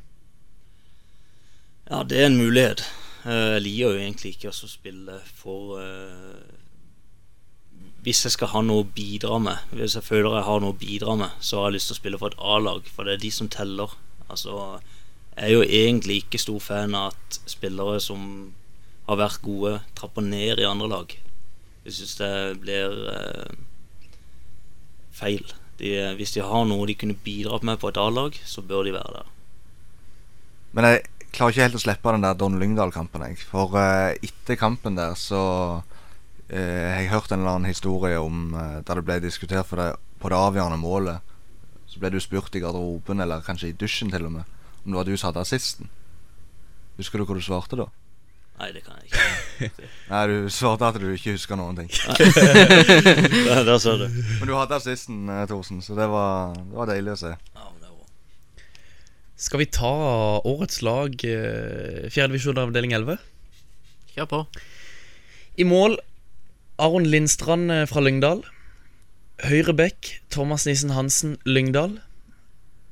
Ja, 1.88 2.02
det 2.04 2.20
er 2.20 2.28
en 2.28 2.38
mulighet. 2.38 2.84
Eh, 3.24 3.56
Jeg 3.58 3.64
liker 3.64 3.94
jo 3.94 4.02
egentlig 4.02 4.34
ikke 4.36 4.52
å 4.52 4.70
spille 4.70 5.18
for 5.36 5.80
eh, 5.82 6.54
Hvis 8.06 8.22
jeg 8.24 8.34
skal 8.36 8.52
ha 8.54 8.62
noe 8.62 8.84
å 8.84 8.90
bidra 8.94 9.40
med, 9.42 9.58
hvis 9.74 9.96
jeg 9.98 10.06
føler 10.06 10.38
jeg 10.38 10.46
har 10.46 10.62
noe 10.62 10.74
å 10.76 10.78
bidra 10.78 11.16
med, 11.18 11.34
så 11.44 11.62
har 11.62 11.70
jeg 11.70 11.78
lyst 11.78 11.90
til 11.90 11.96
å 11.98 12.00
spille 12.02 12.20
for 12.22 12.32
et 12.32 12.38
A-lag, 12.54 12.86
for 12.94 13.04
det 13.08 13.16
er 13.16 13.24
de 13.24 13.32
som 13.34 13.50
teller. 13.52 13.96
Altså, 14.30 14.78
er 15.38 15.54
jo 15.54 15.62
egentlig 15.62 16.22
ikke 16.24 16.40
stor 16.42 16.60
fan 16.62 16.96
av 16.98 17.12
at 17.12 17.40
spillere 17.48 18.00
som 18.02 18.22
har 19.08 19.20
vært 19.20 19.42
gode, 19.44 19.78
trapper 19.96 20.24
ned 20.24 20.60
i 20.60 20.68
andre 20.68 20.90
lag. 20.90 21.14
Jeg 21.86 21.96
syns 21.96 22.18
det 22.20 22.32
blir 22.64 22.98
eh, 23.12 23.56
feil. 25.16 25.44
de, 25.78 25.92
hvis 26.18 26.34
de 26.34 26.42
har 26.42 26.64
noe 26.66 26.86
de 26.90 26.96
kunne 26.98 27.16
bidratt 27.24 27.64
med 27.64 27.78
på 27.78 27.92
et 27.92 28.00
A-lag, 28.00 28.34
så 28.44 28.64
bør 28.66 28.84
de 28.84 28.96
være 28.96 29.20
der. 29.20 29.30
Men 30.74 30.88
jeg 30.88 31.04
klarer 31.32 31.54
ikke 31.54 31.66
helt 31.68 31.78
å 31.78 31.82
slippe 31.82 32.12
den 32.14 32.26
der 32.26 32.36
Don 32.38 32.58
Lyngdal-kampen. 32.60 33.24
For 33.50 33.78
eh, 33.80 34.18
etter 34.26 34.58
kampen 34.60 34.98
der 34.98 35.14
så 35.18 35.42
eh, 36.48 36.90
har 36.90 37.00
jeg 37.02 37.12
hørt 37.14 37.32
en 37.32 37.40
eller 37.40 37.56
annen 37.56 37.70
historie 37.70 38.20
om 38.20 38.52
eh, 38.54 38.78
da 38.82 38.98
det 38.98 39.06
ble 39.06 39.20
diskutert 39.24 39.68
for 39.68 39.80
det, 39.80 39.90
på 40.20 40.32
det 40.32 40.38
avgjørende 40.38 40.80
målet. 40.82 41.34
Så 41.88 42.02
ble 42.02 42.12
du 42.12 42.20
spurt 42.20 42.54
i 42.58 42.62
garderoben, 42.62 43.22
eller 43.24 43.44
kanskje 43.46 43.70
i 43.70 43.78
dusjen 43.78 44.12
til 44.12 44.28
og 44.28 44.34
med, 44.38 44.57
om 44.88 44.94
det 44.94 45.02
var 45.02 45.04
du 45.04 45.16
som 45.20 45.28
hadde 45.28 45.44
assisten. 45.44 45.90
Husker 46.96 47.20
du 47.20 47.26
hva 47.28 47.36
du 47.36 47.44
svarte 47.44 47.76
da? 47.76 47.84
Nei, 48.58 48.70
det 48.74 48.80
kan 48.86 48.96
jeg 48.98 49.12
ikke. 49.12 49.68
Nei, 50.10 50.22
du 50.32 50.48
svarte 50.50 50.88
at 50.88 50.96
du 50.98 51.06
ikke 51.12 51.36
husker 51.36 51.58
noen 51.60 51.76
ting. 51.78 51.90
Nei, 51.92 53.60
der 53.68 53.76
ser 53.82 54.00
du. 54.00 54.08
Men 54.08 54.48
du 54.48 54.54
hadde 54.56 54.78
assisten, 54.80 55.28
eh, 55.30 55.44
Thorsen, 55.50 55.82
så 55.84 55.94
det 55.98 56.08
var, 56.10 56.56
det 56.56 56.80
var 56.80 56.90
deilig 56.90 57.12
å 57.14 57.20
se. 57.20 57.34
Ja, 57.36 57.68
men 57.68 57.84
det 57.84 57.92
var. 57.92 58.64
Skal 59.44 59.62
vi 59.62 59.68
ta 59.76 59.92
årets 60.40 60.80
lag, 60.82 61.14
eh, 61.20 62.08
fjerde 62.08 62.32
divisjon 62.32 62.64
avdeling 62.64 62.96
11? 62.96 63.20
Kjør 64.16 64.32
på. 64.32 64.42
I 65.60 65.68
mål 65.68 66.00
Aron 66.82 67.06
Lindstrand 67.12 67.70
eh, 67.76 67.84
fra 67.90 68.02
Lyngdal. 68.02 68.42
Høyre 69.46 69.76
bekk 69.84 70.16
Thomas 70.34 70.66
Nissen 70.66 70.96
Hansen 70.96 71.38
Lyngdal. 71.46 72.00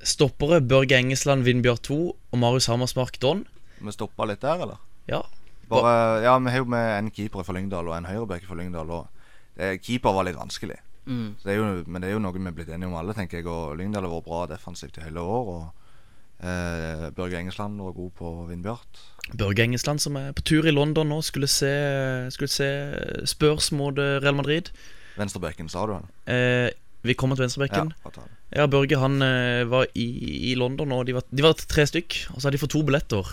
Stoppere 0.07 0.61
Børge 0.63 0.99
Engesland 1.01 1.43
Vindbjørn 1.43 1.83
2 1.89 1.99
og 2.15 2.39
Marius 2.39 2.71
Hammersmark 2.71 3.19
Don. 3.23 3.43
Vi 3.81 3.93
stoppa 3.93 4.29
litt 4.31 4.45
der, 4.45 4.63
eller? 4.63 4.79
Ja, 5.11 5.25
Bare, 5.69 6.23
ja, 6.23 6.39
vi 6.39 6.51
har 6.51 6.63
jo 6.63 6.69
med 6.71 6.99
en 6.99 7.11
keeper 7.11 7.43
fra 7.43 7.55
Lyngdal 7.57 7.89
og 7.91 7.97
en 7.97 8.07
høyreback 8.07 8.45
fra 8.47 8.57
Lyngdal. 8.59 8.91
Og 8.91 9.09
det, 9.59 9.81
keeper 9.83 10.15
var 10.15 10.29
litt 10.29 10.39
vanskelig. 10.39 10.79
Mm. 11.07 11.35
Så 11.39 11.49
det 11.49 11.55
er 11.55 11.59
jo, 11.59 11.83
men 11.87 12.03
det 12.03 12.11
er 12.11 12.15
jo 12.15 12.23
noe 12.23 12.35
vi 12.35 12.43
er 12.47 12.55
blitt 12.55 12.71
enige 12.71 12.91
om 12.91 12.99
alle, 12.99 13.17
tenker 13.17 13.41
jeg. 13.41 13.49
Og 13.51 13.75
Lyngdal 13.79 14.07
har 14.07 14.15
vært 14.15 14.29
bra 14.29 14.45
defensivt 14.53 15.01
i 15.01 15.07
hele 15.09 15.23
år. 15.23 15.51
Og 15.57 16.47
eh, 16.47 17.09
Børge 17.17 17.41
Engesland 17.41 17.83
var 17.83 17.97
god 17.99 18.15
på 18.21 18.33
Vindbjart. 18.51 19.03
Børge 19.35 19.67
Engesland 19.67 20.03
som 20.05 20.19
er 20.21 20.31
på 20.37 20.47
tur 20.47 20.71
i 20.71 20.75
London 20.75 21.11
nå, 21.11 21.19
skulle 21.27 21.51
se, 21.51 21.73
skulle 22.35 22.53
se 22.53 22.71
Spurs 23.27 23.73
mot 23.75 23.99
eh, 23.99 24.21
Real 24.23 24.39
Madrid. 24.39 24.71
Venstrebekken, 25.19 25.71
sa 25.73 25.87
du 25.89 25.97
han? 25.97 26.11
Eh, 26.31 26.71
vi 27.09 27.17
kommer 27.19 27.39
til 27.39 27.47
venstrebekken. 27.47 27.93
Ja, 28.05 28.13
det. 28.15 28.27
Ja, 28.57 28.67
Børge 28.71 29.01
han 29.01 29.23
eh, 29.25 29.65
var 29.69 29.89
i, 29.99 30.07
i 30.53 30.55
London 30.59 30.95
og 30.95 31.07
de 31.09 31.17
var, 31.17 31.27
de 31.31 31.45
var 31.45 31.57
tre 31.59 31.87
stykk. 31.89 32.19
Og 32.35 32.39
så 32.39 32.47
hadde 32.47 32.59
de 32.59 32.63
fått 32.63 32.75
to 32.77 32.83
billetter. 32.87 33.33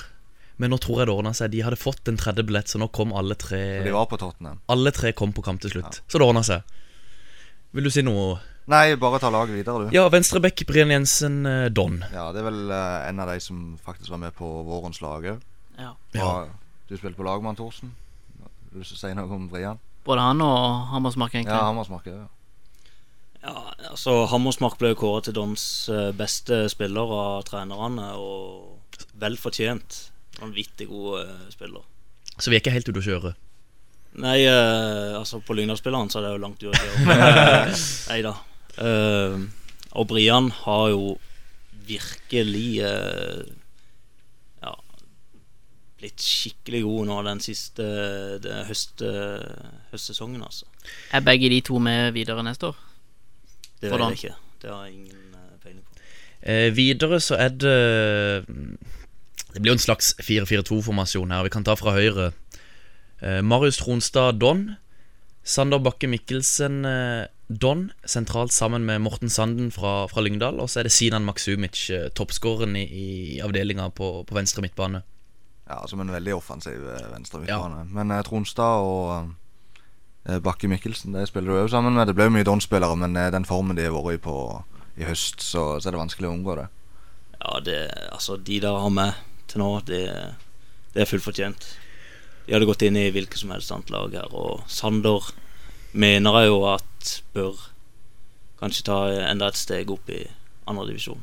Men 0.61 0.73
nå 0.73 0.77
tror 0.81 1.01
jeg 1.01 1.09
det 1.09 1.15
ordna 1.15 1.33
seg. 1.37 1.51
De 1.53 1.63
hadde 1.65 1.79
fått 1.81 2.09
en 2.09 2.17
tredje 2.19 2.45
billett, 2.45 2.69
så 2.69 2.81
nå 2.81 2.87
kom 2.93 3.13
alle 3.17 3.37
tre 3.39 3.61
Og 3.81 3.89
de 3.89 3.93
var 3.95 4.09
på 4.09 4.19
Tottenham. 4.21 4.61
Alle 4.73 4.93
tre 4.95 5.13
kom 5.17 5.33
på 5.33 5.45
kamp 5.45 5.63
til 5.63 5.73
slutt. 5.77 6.01
Så 6.07 6.21
det 6.21 6.27
ordna 6.27 6.43
seg. 6.45 6.65
Vil 7.73 7.89
du 7.89 7.93
si 7.93 8.03
noe? 8.05 8.37
Nei, 8.69 8.93
bare 8.95 9.19
ta 9.19 9.31
laget 9.33 9.57
videre, 9.57 9.87
du. 9.87 9.95
Ja, 9.95 10.05
venstrebekk 10.13 10.63
Brian 10.69 10.93
Jensen 10.93 11.41
eh, 11.49 11.65
Don. 11.73 11.97
Ja, 12.13 12.29
det 12.31 12.43
er 12.43 12.45
vel 12.47 12.61
uh, 12.71 13.01
en 13.09 13.19
av 13.19 13.33
de 13.33 13.41
som 13.43 13.73
faktisk 13.83 14.13
var 14.13 14.21
med 14.21 14.35
på 14.37 14.47
vårens 14.67 15.01
lag 15.03 15.25
òg. 15.33 15.41
Ja. 15.81 15.89
Ja. 16.15 16.29
Du 16.87 16.95
spilte 16.95 17.17
på 17.17 17.25
lag 17.27 17.41
med 17.43 17.51
han 17.53 17.59
Thorsen. 17.59 17.91
Har 18.39 18.53
du 18.71 18.79
lyst 18.79 18.93
til 18.93 19.01
å 19.01 19.01
si 19.01 19.11
noe 19.17 19.35
om 19.35 19.49
Brian? 19.51 19.81
Både 20.07 20.23
han 20.29 20.43
og 20.43 20.93
Hammersmark, 20.93 21.35
egentlig. 21.35 21.55
Ja, 21.55 21.65
Hammersmark. 21.67 22.07
Ja. 22.07 22.27
Ja, 23.43 23.73
altså 23.89 24.23
Hammersmark 24.31 24.77
ble 24.79 24.93
kåret 24.95 25.27
til 25.27 25.35
Dons 25.35 25.63
eh, 25.91 26.11
beste 26.15 26.63
spiller 26.71 27.09
av 27.11 27.41
trenerne, 27.49 28.13
og 28.15 29.03
vel 29.19 29.35
fortjent. 29.39 29.97
Vanvittig 30.39 30.87
god 30.87 31.17
eh, 31.25 31.49
spiller. 31.51 31.83
Så 32.37 32.49
vi 32.49 32.57
er 32.57 32.63
ikke 32.63 32.73
helt 32.73 32.87
ute 32.87 33.01
å 33.01 33.05
kjøre. 33.05 33.33
Nei, 34.23 34.37
eh, 34.45 35.11
altså 35.17 35.41
på 35.43 35.57
Lyngdal-spilleren 35.57 36.11
så 36.13 36.21
er 36.21 36.27
det 36.27 36.31
jo 36.35 36.43
langt 36.45 36.63
ute 36.63 36.71
å 36.71 36.77
kjøre. 36.77 37.65
Nei 38.13 38.21
da. 38.23 38.33
Eh, 38.87 39.35
og 39.99 40.07
Brian 40.09 40.47
har 40.63 40.87
jo 40.93 41.17
virkelig 41.83 42.69
eh, 42.87 43.43
Ja 44.63 44.71
blitt 45.99 46.23
skikkelig 46.23 46.81
god 46.87 47.05
nå 47.07 47.19
den 47.27 47.43
siste 47.43 47.85
høst, 48.67 49.03
eh, 49.03 49.67
høstsesongen, 49.91 50.41
altså. 50.43 50.65
Er 51.15 51.23
begge 51.23 51.51
de 51.51 51.61
to 51.63 51.77
med 51.79 52.15
videre 52.15 52.43
neste 52.43 52.71
år? 52.71 52.81
Det 53.83 53.91
vet 53.91 54.05
jeg 54.05 54.19
ikke. 54.19 54.35
Det 54.63 54.71
har 54.71 54.85
jeg 54.87 54.95
ingen 54.95 55.35
eh, 55.39 55.57
peiling 55.63 55.83
på. 55.83 56.05
Eh, 56.43 56.69
videre 56.75 57.19
så 57.23 57.37
er 57.39 57.53
det 57.55 57.79
Det 59.53 59.61
blir 59.61 59.73
jo 59.73 59.77
en 59.77 59.83
slags 59.83 60.15
4-4-2-formasjon 60.23 61.31
her. 61.31 61.43
Vi 61.45 61.53
kan 61.53 61.67
ta 61.67 61.75
fra 61.77 61.93
høyre. 61.95 62.31
Eh, 63.21 63.41
Marius 63.45 63.77
Tronstad 63.77 64.39
Don. 64.41 64.73
Sander 65.43 65.79
Bakke 65.83 66.07
Mikkelsen 66.07 66.85
eh, 66.87 67.25
Don, 67.47 67.91
sentralt 68.07 68.53
sammen 68.55 68.85
med 68.87 69.01
Morten 69.03 69.29
Sanden 69.29 69.71
fra, 69.71 70.07
fra 70.07 70.23
Lyngdal. 70.23 70.61
Og 70.63 70.71
så 70.71 70.79
er 70.79 70.87
det 70.87 70.95
Sinan 70.95 71.27
Maksumic, 71.27 71.89
eh, 71.91 72.07
toppskåreren 72.15 72.77
i, 72.79 72.85
i 72.87 73.41
avdelinga 73.43 73.89
på, 73.95 74.23
på 74.27 74.37
venstre 74.37 74.63
midtbane. 74.63 75.03
Ja, 75.67 75.83
som 75.87 76.01
en 76.03 76.11
veldig 76.11 76.35
offensiv 76.35 76.81
venstre 77.11 77.43
midtbane. 77.43 77.83
Men 77.91 78.15
eh, 78.15 78.23
Tronstad 78.25 78.87
og 78.87 79.33
Bakke 80.23 80.69
Mikkelsen 80.71 81.11
Det 81.11 81.25
spiller 81.27 81.51
du 81.51 81.57
jo 81.57 81.71
sammen 81.71 81.97
med. 81.97 82.07
Det 82.07 82.15
ble 82.15 82.29
jo 82.29 82.35
mye 82.37 82.47
Don-spillere, 82.47 82.95
men 82.95 83.17
eh, 83.19 83.31
den 83.33 83.47
formen 83.47 83.75
de 83.75 83.89
har 83.89 83.95
vært 83.95 84.21
i 84.21 84.23
på 84.23 84.37
i 84.93 85.07
høst, 85.07 85.41
så, 85.41 85.79
så 85.81 85.89
er 85.89 85.95
det 85.95 86.01
vanskelig 86.03 86.29
å 86.29 86.33
unngå 86.35 86.55
det. 86.59 86.67
Ja, 87.39 87.59
det, 87.65 87.77
altså 88.13 88.37
de 88.37 88.59
der 88.61 88.77
har 88.77 88.93
med 88.93 89.17
til 89.49 89.63
nå, 89.63 89.69
det, 89.87 90.03
det 90.93 91.03
er 91.03 91.09
fullt 91.09 91.25
fortjent. 91.25 91.65
De 92.45 92.53
hadde 92.53 92.67
gått 92.69 92.85
inn 92.85 92.99
i 92.99 93.09
hvilket 93.13 93.41
som 93.41 93.53
helst 93.55 93.73
annet 93.73 93.91
lag 93.93 94.13
her, 94.21 94.29
og 94.37 94.63
Sander 94.71 95.31
mener 95.97 96.39
jeg 96.39 96.51
jo 96.51 96.63
at 96.69 97.13
bør 97.33 97.67
kanskje 98.61 98.87
ta 98.87 98.99
enda 99.25 99.49
et 99.49 99.59
steg 99.59 99.91
opp 99.91 100.09
i 100.13 100.21
andredivisjon. 100.69 101.21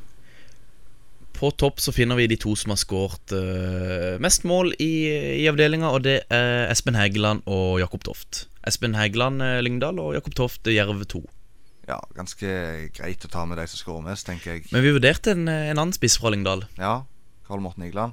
På 1.41 1.49
topp 1.57 1.81
så 1.81 1.93
finner 1.97 2.19
vi 2.19 2.27
de 2.29 2.37
to 2.37 2.53
som 2.59 2.75
har 2.75 2.79
skåret 2.81 3.33
uh, 3.33 4.21
mest 4.21 4.45
mål 4.45 4.75
i, 4.77 5.09
i 5.41 5.47
avdelinga, 5.49 5.89
og 5.89 6.05
det 6.05 6.19
er 6.29 6.67
Espen 6.69 6.99
Hægeland 6.99 7.47
og 7.49 7.79
Jakob 7.81 8.05
Toft. 8.05 8.45
Espen 8.69 8.93
Hægeland 8.93 9.41
eh, 9.41 9.63
Lyngdal 9.65 9.97
og 10.03 10.13
Jakob 10.13 10.35
Toft 10.37 10.69
eh, 10.69 10.77
Jerv 10.77 11.01
2. 11.09 11.23
Ja, 11.89 11.97
ganske 12.13 12.51
greit 12.93 13.25
å 13.25 13.31
ta 13.33 13.47
med 13.49 13.57
de 13.57 13.65
som 13.73 13.81
skårer 13.81 14.05
mest, 14.11 14.29
tenker 14.29 14.59
jeg. 14.59 14.67
Men 14.69 14.85
vi 14.85 14.93
vurderte 14.93 15.33
en, 15.33 15.49
en 15.49 15.81
annen 15.81 15.97
spiss 15.97 16.19
fra 16.21 16.29
Lyngdal. 16.35 16.67
Ja, 16.77 17.07
Karl 17.49 17.65
Morten 17.65 17.89
Igland. 17.89 18.13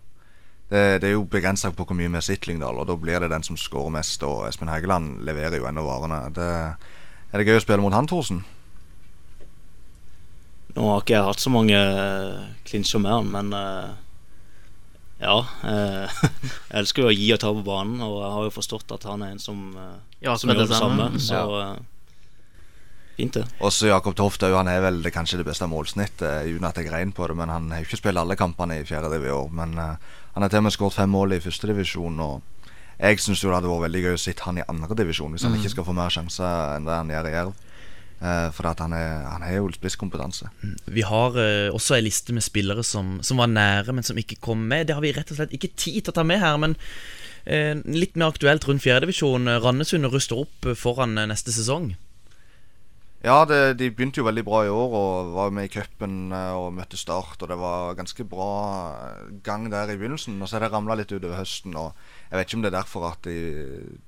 Det, 0.72 1.02
det 1.04 1.10
er 1.12 1.18
jo 1.18 1.28
begrensa 1.28 1.74
på 1.76 1.84
hvor 1.84 2.00
mye 2.00 2.12
vi 2.16 2.24
sett 2.24 2.48
Lyngdal, 2.48 2.80
og 2.80 2.88
da 2.88 2.96
blir 3.00 3.20
det 3.20 3.34
den 3.36 3.44
som 3.44 3.60
skårer 3.60 3.92
mest. 4.00 4.24
Og 4.24 4.48
Espen 4.48 4.72
Hægeland 4.72 5.20
leverer 5.28 5.60
jo 5.60 5.68
ennå 5.68 5.84
varene. 5.84 6.24
Det, 6.32 6.48
er 7.28 7.44
det 7.44 7.52
gøy 7.52 7.60
å 7.60 7.66
spille 7.68 7.84
mot 7.84 7.96
han, 7.96 8.08
Thorsen? 8.08 8.46
Nå 10.78 10.86
har 10.92 11.02
ikke 11.02 11.16
jeg 11.16 11.26
hatt 11.26 11.42
så 11.42 11.50
mange 11.50 11.74
eh, 11.74 12.42
klinsjer 12.70 13.02
med 13.02 13.16
han, 13.16 13.30
men 13.34 13.54
eh, 13.58 13.94
ja. 15.26 15.38
eh, 15.66 16.18
jeg 16.70 16.82
elsker 16.84 17.02
jo 17.02 17.10
å 17.10 17.16
gi 17.16 17.32
og 17.34 17.42
ta 17.42 17.54
på 17.56 17.64
banen, 17.66 18.02
og 18.06 18.20
jeg 18.22 18.34
har 18.36 18.46
jo 18.46 18.56
forstått 18.60 18.94
at 18.94 19.08
han 19.10 19.26
er 19.26 19.34
en 19.34 19.42
som, 19.42 19.64
eh, 19.74 19.96
Ja, 20.28 20.36
som 20.38 20.54
gjør 20.54 20.68
det 20.68 20.78
samme. 20.78 21.08
samme. 21.18 21.24
Så 21.24 21.42
eh, 21.64 21.74
fint, 23.18 23.40
det. 23.40 23.48
Også 23.66 23.90
Jakob 23.90 24.14
Toft 24.20 24.46
òg. 24.46 24.54
Han 24.60 24.70
er 24.70 24.84
vel 24.86 25.02
det, 25.02 25.16
kanskje 25.16 25.42
det 25.42 25.48
beste 25.50 25.66
målsnittet, 25.72 26.46
uten 26.46 26.70
at 26.70 26.78
jeg 26.78 26.92
regner 26.94 27.18
på 27.18 27.26
det. 27.26 27.40
Men 27.42 27.50
han 27.50 27.72
har 27.74 27.82
jo 27.82 27.90
ikke 27.90 28.04
spilt 28.04 28.22
alle 28.22 28.38
kampene 28.38 28.78
i 28.78 28.86
fjerde 28.86 29.10
div 29.16 29.26
i 29.26 29.34
år. 29.34 29.50
Men 29.50 29.74
eh, 29.82 30.14
han 30.38 30.46
har 30.46 30.54
til 30.54 30.62
og 30.62 30.70
med 30.70 30.78
skåret 30.78 31.00
fem 31.00 31.10
mål 31.10 31.40
i 31.40 31.42
førstedivisjon. 31.42 32.22
Jeg 32.98 33.22
syns 33.22 33.42
det 33.42 33.54
hadde 33.54 33.70
vært 33.70 33.88
veldig 33.90 34.04
gøy 34.06 34.14
å 34.18 34.22
sitte 34.22 34.46
han 34.46 34.62
i 34.62 34.66
andredivisjon, 34.70 35.34
hvis 35.34 35.46
han 35.46 35.58
ikke 35.58 35.74
skal 35.74 35.86
få 35.86 35.94
mer 35.98 36.14
sjanser 36.14 36.78
enn 36.78 36.86
det 36.86 36.94
han 36.98 37.10
gjør 37.14 37.30
i 37.30 37.34
Jerv. 37.34 37.58
Eh, 38.18 38.48
for 38.50 38.66
at 38.66 38.80
han 38.82 38.96
er, 38.98 39.28
han 39.30 39.44
er 39.46 39.60
jo 39.60 39.70
spisskompetanse. 39.76 40.50
Vi 40.90 41.04
har 41.06 41.38
eh, 41.38 41.70
også 41.70 42.00
ei 42.00 42.08
liste 42.08 42.34
med 42.34 42.46
spillere 42.46 42.82
som, 42.86 43.20
som 43.22 43.38
var 43.38 43.52
nære, 43.52 43.94
men 43.94 44.06
som 44.06 44.18
ikke 44.18 44.40
kom 44.42 44.66
med. 44.66 44.88
Det 44.90 44.98
har 44.98 45.06
vi 45.06 45.14
rett 45.14 45.30
og 45.34 45.38
slett 45.38 45.54
ikke 45.54 45.76
tid 45.78 46.02
til 46.02 46.14
å 46.14 46.18
ta 46.18 46.26
med 46.26 46.42
her, 46.42 46.58
men 46.58 46.74
eh, 47.46 47.78
litt 47.86 48.18
mer 48.18 48.34
aktuelt 48.34 48.66
rundt 48.66 48.86
fjerdedivisjon. 48.86 49.54
Randesund 49.62 50.10
ruster 50.10 50.42
opp 50.48 50.72
foran 50.82 51.14
neste 51.30 51.54
sesong. 51.54 51.94
Ja, 53.22 53.44
det, 53.50 53.78
de 53.78 53.90
begynte 53.92 54.22
jo 54.22 54.28
veldig 54.28 54.46
bra 54.46 54.64
i 54.66 54.72
år 54.72 54.92
og 54.98 55.32
var 55.36 55.54
med 55.54 55.68
i 55.68 55.72
cupen 55.74 56.30
og 56.32 56.70
møtte 56.74 56.98
Start. 56.98 57.42
Og 57.42 57.50
det 57.50 57.58
var 57.60 57.98
ganske 57.98 58.26
bra 58.30 58.52
gang 59.46 59.66
der 59.74 59.94
i 59.94 59.98
begynnelsen. 59.98 60.38
Og 60.42 60.50
så 60.50 60.58
har 60.58 60.66
det 60.66 60.72
ramla 60.74 60.98
litt 60.98 61.12
utover 61.12 61.38
høsten. 61.38 61.76
Og 61.78 61.98
jeg 62.30 62.38
vet 62.38 62.50
ikke 62.50 62.60
om 62.60 62.66
det 62.66 62.72
er 62.72 62.78
derfor 62.80 63.10
at 63.10 63.28
de, 63.28 63.38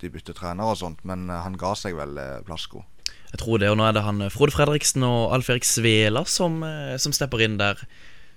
de 0.01 0.13
bytter 0.13 0.37
trener 0.37 0.71
og 0.71 0.79
sånt, 0.81 1.03
men 1.09 1.27
han 1.29 1.57
ga 1.59 1.73
seg 1.77 1.97
vel 1.99 2.21
Plasko. 2.47 2.85
Jeg 3.29 3.41
tror 3.43 3.61
det, 3.61 3.69
og 3.69 3.77
nå 3.77 3.85
er 3.85 3.97
det 3.97 4.05
han 4.05 4.23
eh, 4.25 4.31
Frode 4.33 4.55
Fredriksen 4.55 5.05
og 5.05 5.33
Alf 5.35 5.49
Erik 5.53 5.67
Svela 5.67 6.23
som, 6.25 6.63
eh, 6.65 6.95
som 7.01 7.13
stepper 7.15 7.43
inn 7.45 7.59
der. 7.61 7.81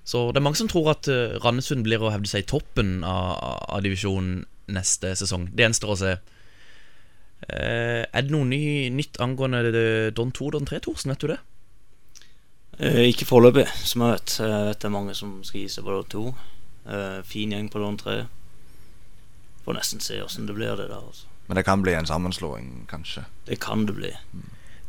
Så 0.05 0.27
det 0.33 0.41
er 0.41 0.47
mange 0.47 0.59
som 0.61 0.69
tror 0.71 0.93
at 0.93 1.09
eh, 1.09 1.39
Randesund 1.43 1.87
blir 1.87 2.03
å 2.03 2.13
hevde 2.13 2.29
seg 2.29 2.45
i 2.45 2.51
toppen 2.51 3.01
av, 3.07 3.39
av 3.73 3.83
divisjonen 3.85 4.43
neste 4.73 5.15
sesong. 5.19 5.49
Det 5.53 5.65
gjenstår 5.65 5.95
å 5.95 6.01
se. 6.01 6.13
Eh, 7.49 8.03
er 8.05 8.27
det 8.27 8.31
noe 8.35 8.47
ny, 8.47 8.91
nytt 8.95 9.19
angående 9.23 10.13
Don 10.15 10.31
2 10.35 10.53
Don 10.55 10.69
3, 10.69 10.83
Thorsen? 10.85 11.15
Vet 11.15 11.25
du 11.25 11.33
det? 11.33 11.41
Eh, 12.79 13.03
ikke 13.11 13.29
foreløpig, 13.29 13.67
som 13.85 14.05
jeg 14.05 14.17
vet. 14.17 14.37
Jeg 14.41 14.69
vet 14.69 14.81
det 14.81 14.89
er 14.89 14.95
mange 14.95 15.17
som 15.17 15.35
skal 15.47 15.61
gi 15.61 15.69
seg 15.73 15.87
på 15.87 15.97
Don 15.97 16.09
2. 16.15 16.25
Eh, 16.93 17.19
fin 17.27 17.53
gjeng 17.55 17.69
på 17.73 17.83
Don 17.83 17.99
3. 18.01 18.23
Får 19.63 19.79
nesten 19.79 20.03
se 20.03 20.19
åssen 20.23 20.49
det 20.49 20.57
blir, 20.57 20.75
det 20.77 20.89
der. 20.91 20.99
Altså. 20.99 21.29
Men 21.47 21.59
det 21.59 21.67
kan 21.67 21.83
bli 21.83 21.95
en 21.95 22.09
sammenslåing, 22.09 22.87
kanskje. 22.91 23.27
Det 23.47 23.61
kan 23.63 23.87
det 23.87 23.95
bli. 23.99 24.11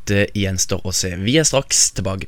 Det 0.08 0.26
gjenstår 0.36 0.82
å 0.84 0.92
se. 0.96 1.14
Vi 1.20 1.38
er 1.40 1.48
straks 1.48 1.92
tilbake. 1.96 2.28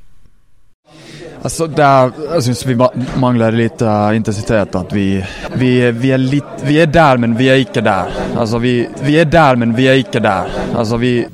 Altså, 1.46 1.68
der, 1.68 2.14
jeg 2.34 2.44
syns 2.48 2.64
vi 2.66 2.76
mangler 3.22 3.54
litt 3.54 3.82
uh, 3.86 4.16
intensitet. 4.18 4.76
At 4.80 4.94
vi, 4.96 5.24
vi, 5.60 5.92
vi, 5.94 6.12
er 6.16 6.22
litt, 6.22 6.64
vi 6.66 6.80
er 6.82 6.90
der, 6.90 7.22
men 7.22 7.36
vi 7.38 7.50
er 7.54 7.62
ikke 7.62 7.84
der. 7.86 8.10
Altså, 8.34 8.58
vi, 8.64 8.88
vi 9.06 9.20
er 9.22 9.30
der, 9.30 9.60
men 9.62 9.76
vi 9.78 9.86
er 9.92 10.02
ikke 10.02 10.24
der. 10.26 10.50
Altså, 10.74 10.98
vi 10.98 11.28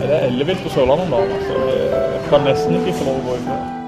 Det 0.00 0.16
er 0.18 0.26
ellevilt 0.26 0.62
på 0.64 0.68
Sørlandet 0.74 1.06
om 1.06 1.12
dagen. 1.16 1.32
Altså. 1.38 1.54
jeg 1.70 2.22
kan 2.30 2.40
nesten 2.46 2.80
ikke 2.80 2.98
få 2.98 3.04
lov 3.08 3.16
å 3.16 3.22
gå 3.30 3.34
i 3.38 3.80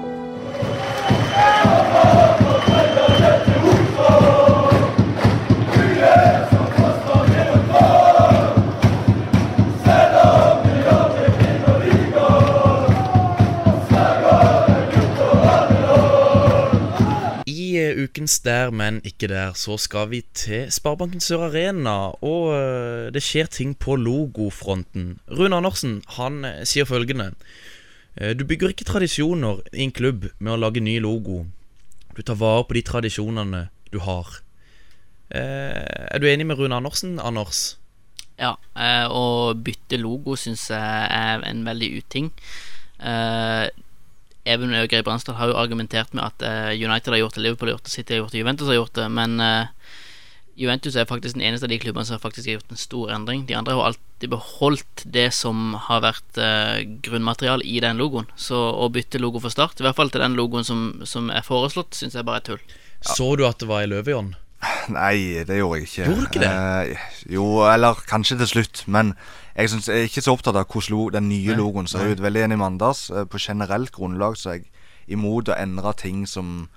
ukens 18.13 18.39
Der, 18.39 18.69
men 18.69 19.01
ikke 19.03 19.27
der, 19.27 19.53
så 19.53 19.77
skal 19.77 20.09
vi 20.09 20.21
til 20.33 20.71
Sparebanken 20.71 21.19
Sør 21.19 21.47
Arena. 21.47 22.13
Og 22.21 22.53
eh, 22.53 23.11
det 23.13 23.23
skjer 23.23 23.47
ting 23.49 23.73
på 23.73 23.95
logofronten. 23.95 25.19
Rune 25.31 25.55
Andersen 25.55 26.03
han 26.17 26.45
eh, 26.45 26.63
sier 26.63 26.85
følgende. 26.85 27.33
eh, 28.15 28.33
Du 28.37 28.45
bygger 28.45 28.69
ikke 28.69 28.85
tradisjoner 28.85 29.61
i 29.73 29.81
en 29.83 29.91
klubb 29.91 30.29
med 30.39 30.53
å 30.53 30.57
lage 30.61 30.79
ny 30.79 30.99
logo. 30.99 31.45
Du 32.15 32.21
tar 32.21 32.37
vare 32.37 32.63
på 32.69 32.73
de 32.73 32.81
tradisjonene 32.81 33.69
du 33.91 33.99
har. 33.99 34.41
Er 35.33 36.19
du 36.19 36.27
enig 36.27 36.45
med 36.45 36.59
Rune 36.59 36.75
Andersen, 36.75 37.19
Anders? 37.19 37.79
Ja, 38.37 38.53
å 39.09 39.55
bytte 39.57 39.97
logo 39.97 40.35
syns 40.37 40.67
jeg 40.69 41.07
er 41.09 41.41
en 41.41 41.65
veldig 41.65 41.89
uting. 41.97 42.29
Even 44.45 44.75
Øgrei 44.75 45.03
Bransdal 45.05 45.37
har 45.39 45.51
jo 45.51 45.59
argumentert 45.59 46.13
med 46.13 46.25
at 46.25 46.43
eh, 46.43 46.73
United 46.75 47.13
har 47.13 47.21
gjort 47.21 47.37
det, 47.37 47.45
Liverpool 47.45 47.69
har 47.69 47.77
gjort 47.77 47.87
det, 47.87 47.93
City 47.93 48.15
har 48.15 48.23
gjort 48.23 48.33
det, 48.33 48.41
Juventus 48.41 48.67
har 48.67 48.79
gjort 48.79 48.97
det. 48.97 49.05
Men 49.11 49.37
eh, 49.39 49.93
Juventus 50.59 50.97
er 50.99 51.07
faktisk 51.09 51.37
den 51.37 51.45
eneste 51.47 51.65
av 51.65 51.71
de 51.71 51.79
klubbene 51.81 52.05
som 52.05 52.21
faktisk 52.21 52.49
har 52.49 52.59
gjort 52.59 52.73
en 52.75 52.81
stor 52.81 53.13
endring. 53.15 53.47
De 53.49 53.55
andre 53.57 53.77
har 53.77 53.93
alltid 53.93 54.29
beholdt 54.29 55.05
det 55.15 55.29
som 55.33 55.73
har 55.87 56.03
vært 56.05 56.37
uh, 56.37 56.77
grunnmaterial 57.05 57.63
i 57.65 57.79
den 57.81 57.97
logoen. 57.97 58.29
Så 58.37 58.53
å 58.55 58.85
bytte 58.93 59.21
logo 59.21 59.41
for 59.41 59.53
Start, 59.53 59.81
i 59.81 59.87
hvert 59.87 59.97
fall 59.97 60.13
til 60.13 60.21
den 60.21 60.37
logoen 60.37 60.67
som, 60.67 61.01
som 61.09 61.33
er 61.33 61.41
foreslått, 61.47 61.97
syns 61.97 62.13
jeg 62.19 62.27
bare 62.27 62.43
er 62.43 62.47
tull. 62.51 62.61
Så 63.01 63.33
du 63.35 63.47
at 63.47 63.59
det 63.63 63.71
var 63.71 63.81
i 63.81 63.89
løve, 63.89 64.21
Nei, 64.93 65.43
det 65.47 65.57
gjorde 65.57 65.79
jeg 65.79 65.89
ikke. 65.89 66.05
Gjorde 66.05 66.19
du 66.19 66.27
ikke 66.29 66.43
det? 66.43 66.51
Eh, 66.53 67.07
jo, 67.35 67.47
eller 67.67 67.99
kanskje 68.07 68.37
til 68.41 68.51
slutt. 68.51 68.83
Men 68.87 69.13
jeg, 69.55 69.69
synes, 69.69 69.87
jeg 69.87 69.99
er 70.01 70.07
ikke 70.09 70.21
så 70.25 70.33
opptatt 70.33 70.55
av 70.57 70.65
hvordan 70.71 71.13
den 71.19 71.29
nye 71.29 71.55
logoen 71.57 71.87
ser 71.87 72.07
ut. 72.11 72.21
Veldig 72.23 72.43
enig 72.47 72.57
med 72.57 72.65
Anders. 72.73 73.09
Eh, 73.11 73.25
På 73.29 73.37
generelt 73.41 73.91
grunnlag 73.93 74.37
så 74.39 74.53
er 74.53 74.59
jeg 74.61 74.69
imot 75.17 75.49
å 75.51 75.57
endre 75.59 75.93
ting 75.99 76.23
som 76.27 76.69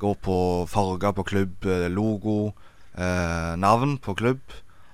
går 0.00 0.14
på 0.24 0.36
farger 0.70 1.12
på 1.16 1.24
klubb, 1.28 1.66
eh, 1.66 1.88
logo, 1.92 2.52
eh, 2.96 3.54
navn 3.60 3.98
på 3.98 4.14
klubb. 4.16 4.40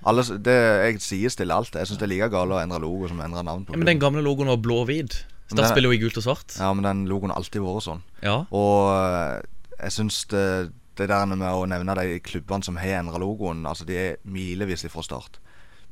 Alle, 0.07 0.23
det, 0.23 0.55
jeg 0.55 1.01
sier 1.03 1.29
stille 1.33 1.53
alt. 1.53 1.73
Jeg 1.75 1.87
syns 1.87 1.99
det 1.99 2.07
er 2.07 2.13
like 2.13 2.29
galt 2.31 2.51
å 2.55 2.61
endre 2.61 2.79
logo 2.79 3.07
som 3.09 3.19
å 3.19 3.25
endre 3.25 3.43
navn 3.43 3.65
på 3.65 3.71
Ja, 3.71 3.73
klubb. 3.75 3.83
men 3.83 3.91
den 3.91 3.99
gamle 3.99 4.23
logoen 4.23 4.47
var 4.47 4.57
blå 4.57 4.81
og 4.81 4.87
hvit. 4.87 5.25
Start 5.47 5.71
spiller 5.71 5.91
jo 5.91 5.95
i 5.95 6.01
gult 6.01 6.17
og 6.19 6.23
svart. 6.23 6.57
Ja, 6.59 6.73
men 6.73 6.83
den 6.83 7.05
logoen 7.07 7.31
har 7.31 7.37
alltid 7.39 7.61
vært 7.63 7.85
sånn. 7.85 8.01
Ja. 8.23 8.45
Og 8.51 8.91
eh, 8.91 9.41
jeg 9.83 9.91
syns 9.95 10.25
det, 10.31 10.71
det 10.97 11.07
der 11.07 11.25
med 11.29 11.39
å 11.45 11.65
nevne 11.69 11.95
de 11.95 12.19
klubbene 12.19 12.63
som 12.63 12.75
har 12.81 12.99
endra 12.99 13.19
logoen, 13.21 13.65
altså 13.65 13.85
de 13.87 13.95
er 13.95 14.15
milevis 14.27 14.83
fra 14.91 15.03
start. 15.05 15.39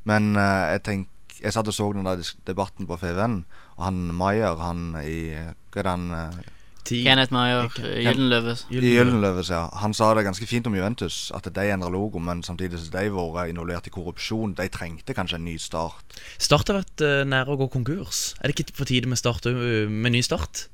Men 0.04 0.34
jeg 0.36 0.82
tenk, 0.86 1.08
jeg 1.42 1.54
satt 1.54 1.68
og 1.70 1.74
så 1.76 1.88
den 1.94 2.06
der 2.06 2.22
debatten 2.48 2.88
på 2.88 2.98
FVN, 3.00 3.40
og 3.76 3.82
han 3.84 4.04
Maier, 4.16 4.60
han 4.60 4.92
i 5.02 5.16
Hva 5.34 5.82
er 5.82 5.86
det 5.86 5.92
han 5.92 6.06
eh, 6.16 6.52
Kenneth 6.86 7.34
Maier, 7.34 7.66
Gyldenløve. 7.74 8.52
I 8.70 8.92
Gyldenløves, 8.94 9.48
ja. 9.50 9.64
Han 9.82 9.94
sa 9.96 10.12
det 10.14 10.22
ganske 10.22 10.46
fint 10.46 10.68
om 10.70 10.76
Juventus, 10.76 11.32
at 11.34 11.48
de 11.50 11.64
endra 11.72 11.88
logo, 11.90 12.20
men 12.22 12.44
samtidig 12.46 12.78
som 12.78 12.92
de 12.92 13.10
vært 13.10 13.50
involvert 13.50 13.88
i 13.90 13.94
korrupsjon. 13.94 14.54
De 14.54 14.68
trengte 14.70 15.16
kanskje 15.16 15.40
en 15.40 15.48
ny 15.48 15.56
start. 15.58 16.14
Start 16.38 16.70
har 16.70 16.78
vært 16.84 17.02
eh, 17.02 17.24
nære 17.26 17.56
å 17.56 17.58
gå 17.64 17.68
konkurs. 17.74 18.36
Er 18.38 18.46
det 18.46 18.54
ikke 18.54 18.78
på 18.78 18.88
tide 18.92 19.10
med, 19.10 19.18
start, 19.18 19.50
med 19.50 20.14
ny 20.14 20.22
start? 20.22 20.68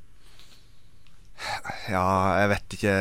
Ja, 1.90 2.04
jeg 2.42 2.52
vet 2.52 2.76
ikke 2.76 2.94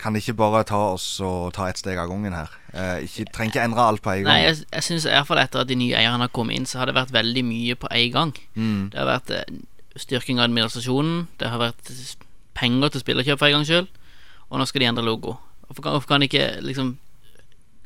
Kan 0.00 0.16
ikke 0.16 0.34
bare 0.38 0.62
ta 0.64 0.78
oss 0.94 1.06
og 1.24 1.50
ta 1.56 1.68
ett 1.68 1.80
steg 1.80 1.98
av 2.00 2.08
gangen 2.08 2.32
her. 2.32 2.54
Eh, 2.72 3.04
ikke, 3.04 3.26
trenger 3.34 3.52
ikke 3.52 3.64
endre 3.68 3.84
alt 3.84 4.02
på 4.04 4.14
en 4.14 4.22
gang. 4.24 4.30
Nei, 4.30 4.46
jeg, 4.46 4.62
jeg 4.70 4.86
synes 4.86 5.06
i 5.06 5.12
hvert 5.12 5.28
fall 5.28 5.42
etter 5.42 5.60
at 5.60 5.68
de 5.68 5.76
nye 5.76 5.98
eierne 5.98 6.24
har 6.24 6.32
kommet 6.32 6.56
inn, 6.56 6.68
så 6.68 6.80
har 6.80 6.88
det 6.88 6.96
vært 6.96 7.12
veldig 7.12 7.44
mye 7.44 7.76
på 7.76 7.90
en 7.92 8.14
gang. 8.16 8.32
Mm. 8.54 8.82
Det 8.94 9.00
har 9.02 9.10
vært 9.10 9.34
eh, 9.36 9.60
styrking 10.00 10.40
av 10.40 10.48
administrasjonen, 10.48 11.26
det 11.40 11.52
har 11.52 11.60
vært 11.60 11.92
penger 12.56 12.94
til 12.94 13.04
spillerkjøp 13.04 13.40
for 13.40 13.50
en 13.50 13.58
gangs 13.58 13.70
skyld, 13.70 13.90
og 14.48 14.60
nå 14.60 14.66
skal 14.68 14.84
de 14.84 14.90
endre 14.90 15.06
logo. 15.06 15.36
Hvorfor 15.68 15.84
kan, 15.84 15.96
hvorfor 15.96 16.14
kan 16.14 16.24
de 16.24 16.30
ikke 16.30 16.48
liksom 16.64 16.96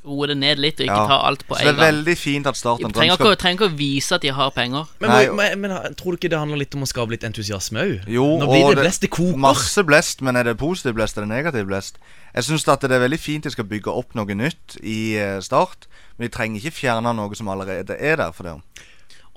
roe 0.04 0.26
det 0.28 0.36
ned 0.36 0.58
litt, 0.60 0.80
og 0.80 0.86
ikke 0.86 0.96
Ja. 1.00 1.06
ta 1.08 1.16
alt 1.26 1.46
på 1.48 1.54
Så 1.56 1.60
en 1.60 1.66
det 1.66 1.74
er 1.74 1.78
gang? 1.80 1.94
veldig 1.94 2.16
fint 2.18 2.46
at 2.46 2.56
starten 2.56 2.86
De 2.88 2.92
trenger 2.92 3.16
ikke, 3.16 3.30
å- 3.32 3.36
trenger 3.40 3.56
ikke 3.58 3.70
å 3.72 3.76
vise 3.78 4.12
at 4.14 4.20
de 4.20 4.28
har 4.28 4.50
penger. 4.50 4.86
Men, 5.00 5.10
Nei, 5.10 5.26
må- 5.26 5.36
men, 5.36 5.60
men 5.60 5.70
tror 5.94 6.12
du 6.12 6.16
ikke 6.18 6.28
det 6.30 6.38
handler 6.38 6.58
litt 6.58 6.74
om 6.74 6.82
å 6.82 6.86
skape 6.86 7.10
litt 7.10 7.24
entusiasme 7.24 7.80
òg? 7.80 8.08
Jo, 8.08 8.26
Nå 8.38 8.46
blir 8.50 8.64
og 8.64 8.74
det 8.76 8.84
blest, 8.84 9.00
det 9.00 9.10
koker. 9.10 9.36
Masse 9.38 9.82
blest, 9.84 10.20
men 10.20 10.36
er 10.36 10.44
det 10.44 10.58
positiv 10.58 10.94
blest 10.94 11.16
eller 11.16 11.26
negativ 11.28 11.66
blest? 11.66 11.96
Jeg 12.34 12.44
syns 12.44 12.64
det 12.64 12.90
er 12.90 13.00
veldig 13.08 13.18
fint 13.20 13.44
de 13.44 13.50
skal 13.50 13.64
bygge 13.64 13.88
opp 13.96 14.14
noe 14.14 14.26
nytt 14.34 14.76
i 14.82 15.16
eh, 15.16 15.40
Start, 15.40 15.86
men 16.18 16.28
de 16.28 16.36
trenger 16.36 16.60
ikke 16.60 16.74
fjerne 16.74 17.14
noe 17.16 17.34
som 17.34 17.46
allerede 17.48 17.96
er 17.98 18.16
der 18.16 18.32
for 18.32 18.42
det. 18.44 18.60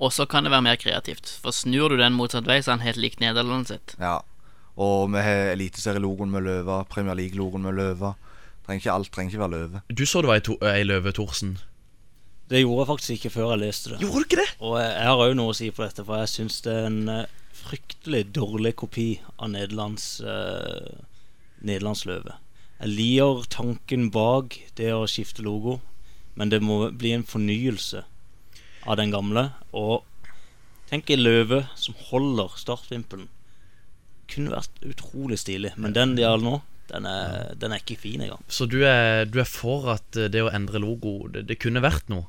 Og 0.00 0.12
så 0.12 0.28
kan 0.28 0.44
det 0.44 0.52
være 0.52 0.62
mer 0.62 0.76
kreativt. 0.76 1.38
For 1.42 1.50
snur 1.50 1.88
du 1.88 1.96
den 1.96 2.12
motsatt 2.14 2.44
vei, 2.46 2.60
så 2.60 2.72
er 2.72 2.76
den 2.76 2.86
helt 2.86 2.96
lik 2.98 3.18
Nederland 3.20 3.66
sitt. 3.66 3.96
Ja. 3.98 4.20
Og 4.78 5.10
vi 5.10 5.18
har 5.18 5.56
Eliteserielogoen 5.56 6.30
med 6.30 6.44
løva, 6.44 6.84
Premier 6.88 7.14
League-logoen 7.14 7.62
med 7.62 7.74
løve. 7.74 8.14
Trenger 8.68 8.82
ikke 8.82 8.92
alt 8.92 9.08
trenger 9.14 9.32
ikke 9.32 9.40
være 9.40 9.56
løve. 9.56 9.80
Du 9.88 10.04
så 10.04 10.20
det 10.20 10.28
var 10.28 10.36
ei, 10.36 10.44
to, 10.44 10.54
ei 10.60 10.84
løve, 10.84 11.12
Thorsen. 11.16 11.54
Det 12.52 12.60
gjorde 12.60 12.82
jeg 12.82 12.88
faktisk 12.90 13.14
ikke 13.14 13.30
før 13.32 13.54
jeg 13.54 13.60
leste 13.62 13.94
det. 13.94 14.00
Gjorde 14.02 14.20
du 14.20 14.26
ikke 14.26 14.40
det? 14.42 14.50
Og 14.60 14.74
jeg, 14.76 14.90
jeg 14.92 15.08
har 15.08 15.22
òg 15.24 15.32
noe 15.38 15.54
å 15.54 15.56
si 15.56 15.70
på 15.72 15.84
dette, 15.86 16.04
for 16.04 16.20
jeg 16.20 16.32
syns 16.34 16.60
det 16.66 16.74
er 16.74 16.88
en 16.90 17.00
eh, 17.14 17.32
fryktelig 17.56 18.22
dårlig 18.36 18.74
kopi 18.84 19.06
av 19.38 19.54
Nederlands 19.54 20.06
uh, 20.20 21.00
Nederlandsløve. 21.64 22.36
Jeg 22.78 22.92
liker 22.92 23.48
tanken 23.56 24.10
bak 24.12 24.60
det 24.76 24.92
å 24.92 25.08
skifte 25.08 25.48
logo, 25.48 25.80
men 26.36 26.52
det 26.52 26.60
må 26.60 26.82
bli 26.92 27.16
en 27.16 27.24
fornyelse 27.26 28.04
av 28.84 29.00
den 29.00 29.16
gamle. 29.16 29.48
Og 29.72 30.04
tenk 30.92 31.08
en 31.10 31.24
løve 31.24 31.64
som 31.72 31.96
holder 32.12 32.52
startvimpelen. 32.60 33.32
Kunne 34.28 34.52
vært 34.60 34.84
utrolig 34.84 35.40
stilig, 35.40 35.72
men 35.80 35.96
den 35.96 36.18
de 36.20 36.28
har 36.28 36.36
nå, 36.44 36.60
den 36.88 37.06
er, 37.08 37.54
den 37.58 37.74
er 37.74 37.82
ikke 37.82 37.98
fin 38.00 38.22
engang. 38.24 38.42
Så 38.48 38.66
du 38.70 38.80
er, 38.86 39.24
du 39.28 39.40
er 39.42 39.48
for 39.48 39.90
at 39.94 40.16
eh, 40.16 40.30
det 40.32 40.44
å 40.44 40.52
endre 40.54 40.80
logo, 40.82 41.20
det, 41.32 41.46
det 41.48 41.58
kunne 41.62 41.82
vært 41.84 42.08
noe? 42.12 42.26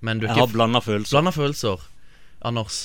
Men 0.00 0.20
du 0.20 0.24
er 0.24 0.32
Jeg 0.32 0.38
ikke 0.38 0.46
har 0.46 0.54
blanda 0.54 0.80
følelser. 0.84 1.16
Blanda 1.16 1.34
følelser. 1.36 1.82
Anders? 2.40 2.78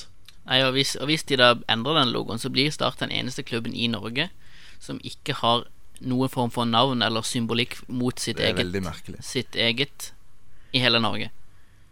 Nei, 0.46 0.60
og 0.62 0.76
hvis, 0.76 0.94
og 1.00 1.08
hvis 1.10 1.24
de 1.26 1.38
da 1.40 1.54
endrer 1.72 2.02
den 2.02 2.12
logoen, 2.14 2.38
så 2.38 2.52
blir 2.52 2.70
Start 2.70 3.00
den 3.00 3.14
eneste 3.14 3.42
klubben 3.46 3.74
i 3.74 3.88
Norge 3.90 4.28
som 4.82 5.00
ikke 5.02 5.38
har 5.40 5.64
noen 6.04 6.28
form 6.28 6.52
for 6.52 6.68
navn 6.68 7.00
eller 7.02 7.24
symbolikk 7.24 7.78
mot 7.88 8.20
sitt 8.20 8.36
Det 8.36 8.50
er 8.50 8.60
eget, 8.60 9.24
sitt 9.24 9.56
eget 9.56 10.10
i 10.76 10.82
hele 10.84 11.00
Norge. 11.00 11.30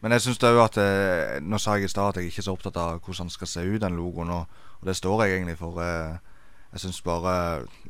Men 0.04 0.12
jeg 0.12 0.26
syns 0.26 0.42
òg 0.44 0.58
at 0.60 0.76
eh, 0.76 1.40
Nå 1.40 1.56
sa 1.56 1.78
jeg 1.78 1.88
i 1.88 1.92
stad 1.92 2.12
at 2.12 2.20
jeg 2.20 2.28
ikke 2.28 2.42
er 2.42 2.46
så 2.50 2.52
opptatt 2.52 2.76
av 2.76 2.98
hvordan 3.00 3.30
den 3.30 3.32
skal 3.32 3.48
se 3.48 3.64
ut, 3.64 3.80
den 3.80 3.96
logoen. 3.96 4.28
Og, 4.36 4.60
og 4.82 4.88
det 4.88 4.98
står 4.98 5.24
jeg 5.24 5.38
egentlig 5.38 5.56
for. 5.56 5.80
Eh, 5.80 6.33
jeg 6.74 6.82
syns 6.82 7.00
bare 7.06 7.34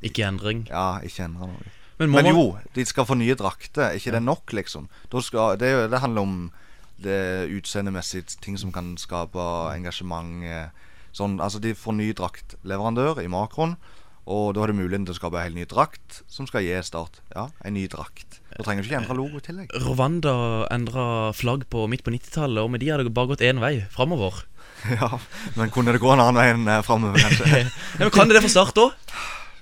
Ikke 0.05 0.27
endring? 0.29 0.66
Ja, 0.68 1.01
ikke 1.05 1.25
endre 1.25 1.49
noe. 1.51 1.73
Men 1.99 2.11
Men, 2.11 2.27
jo, 2.27 2.57
de 2.75 2.85
skal 2.85 3.07
få 3.07 3.14
nye 3.16 3.37
drakter. 3.38 3.88
Er 3.90 3.99
ikke 4.01 4.12
det 4.12 4.23
nok, 4.23 4.51
liksom? 4.53 4.88
Skal, 5.23 5.57
det, 5.59 5.90
det 5.92 6.01
handler 6.03 6.27
om 6.27 6.38
det 7.03 7.49
utseendemessige, 7.55 8.38
ting 8.42 8.59
som 8.59 8.73
kan 8.75 8.97
skape 8.99 9.38
engasjement. 9.75 10.42
eh, 10.44 10.68
Sånn, 11.14 11.37
altså 11.38 11.61
De 11.62 11.75
får 11.79 11.94
ny 11.94 12.09
draktleverandør 12.18 13.20
i 13.23 13.29
makroen, 13.31 13.77
og 14.27 14.55
da 14.57 14.64
har 14.64 14.73
de 14.73 14.75
muligheten 14.75 15.05
til 15.07 15.14
å 15.14 15.18
skape 15.20 15.38
en 15.38 15.44
helt 15.47 15.59
ny 15.61 15.66
drakt 15.70 16.23
som 16.27 16.49
skal 16.51 16.64
gi 16.64 16.75
Start. 16.83 17.20
Ja, 17.37 17.49
en 17.62 17.77
ny 17.77 17.85
drakt. 17.92 18.40
Da 18.57 18.64
trenger 18.66 18.83
du 18.83 18.88
ikke 18.88 18.99
endre 19.03 19.16
logo 19.18 19.38
i 19.38 19.44
tillegg. 19.44 19.70
Rwanda 19.85 20.66
endra 20.75 21.31
flagg 21.37 21.68
på 21.70 21.85
midt 21.92 22.03
på 22.03 22.11
90-tallet, 22.11 22.59
og 22.64 22.73
med 22.75 22.83
de 22.83 22.88
har 22.90 22.99
det 22.99 23.14
bare 23.14 23.31
gått 23.35 23.44
én 23.47 23.62
vei 23.62 23.85
framover. 23.94 24.42
Ja, 25.01 25.09
Men 25.57 25.70
kunne 25.73 25.94
det 25.94 26.01
gå 26.03 26.11
en 26.12 26.20
annen 26.20 26.37
vei 26.40 26.49
enn 26.53 26.68
eh, 26.68 26.83
framover, 26.85 27.20
kanskje? 27.25 27.64
Ja, 27.99 28.05
men 28.05 28.12
kan 28.14 28.29
det 28.29 28.37
det 28.38 28.44
for 28.44 28.53
Start 28.53 28.81
òg? 28.83 28.97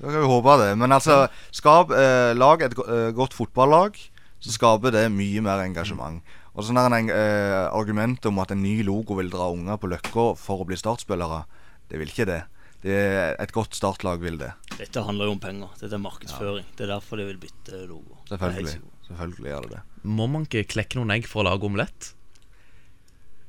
Da 0.02 0.10
kan 0.10 0.18
vi 0.24 0.28
håpe 0.32 0.54
det. 0.58 0.70
Men 0.82 0.92
altså, 0.96 1.18
skap 1.54 1.92
eh, 1.94 2.32
lag 2.34 2.62
et 2.66 2.74
go 2.74 2.82
eh, 2.90 3.10
godt 3.14 3.36
fotballag, 3.38 3.98
så 4.42 4.54
skaper 4.56 4.90
det 4.94 5.04
mye 5.14 5.42
mer 5.44 5.62
engasjement. 5.62 6.18
Og 6.52 6.66
sånn 6.66 6.76
der 6.80 6.96
en 6.98 7.10
eh, 7.14 7.58
argument 7.70 8.26
om 8.28 8.40
at 8.42 8.50
en 8.52 8.60
ny 8.64 8.80
logo 8.84 9.14
vil 9.20 9.30
dra 9.32 9.46
unger 9.54 9.78
på 9.80 9.88
Løkka 9.92 10.24
for 10.40 10.64
å 10.64 10.66
bli 10.68 10.76
startspillere, 10.80 11.44
det 11.92 12.00
vil 12.02 12.10
ikke 12.10 12.26
det. 12.28 12.40
det 12.82 12.96
er 12.98 13.36
et 13.40 13.54
godt 13.54 13.78
startlag 13.78 14.18
vil 14.20 14.40
det. 14.40 14.50
Dette 14.74 15.04
handler 15.06 15.30
jo 15.30 15.36
om 15.36 15.40
penger. 15.40 15.70
Dette 15.78 15.94
er 15.94 16.02
markedsføring. 16.02 16.66
Det 16.76 16.88
er 16.88 16.92
derfor 16.96 17.20
de 17.22 17.28
vil 17.30 17.38
bytte 17.40 17.84
logo. 17.86 18.18
Det 18.26 18.34
er 18.34 18.42
helt 18.42 18.58
Selvfølgelig. 18.58 18.74
sikkert. 18.74 19.06
Selvfølgelig 19.12 19.52
gjør 19.52 19.68
det 19.68 19.76
det. 19.76 19.82
Må 20.18 20.26
man 20.34 20.48
ikke 20.48 20.66
klekke 20.74 20.98
noen 20.98 21.14
egg 21.14 21.30
for 21.30 21.44
å 21.44 21.48
lage 21.52 21.68
omelett? 21.68 22.10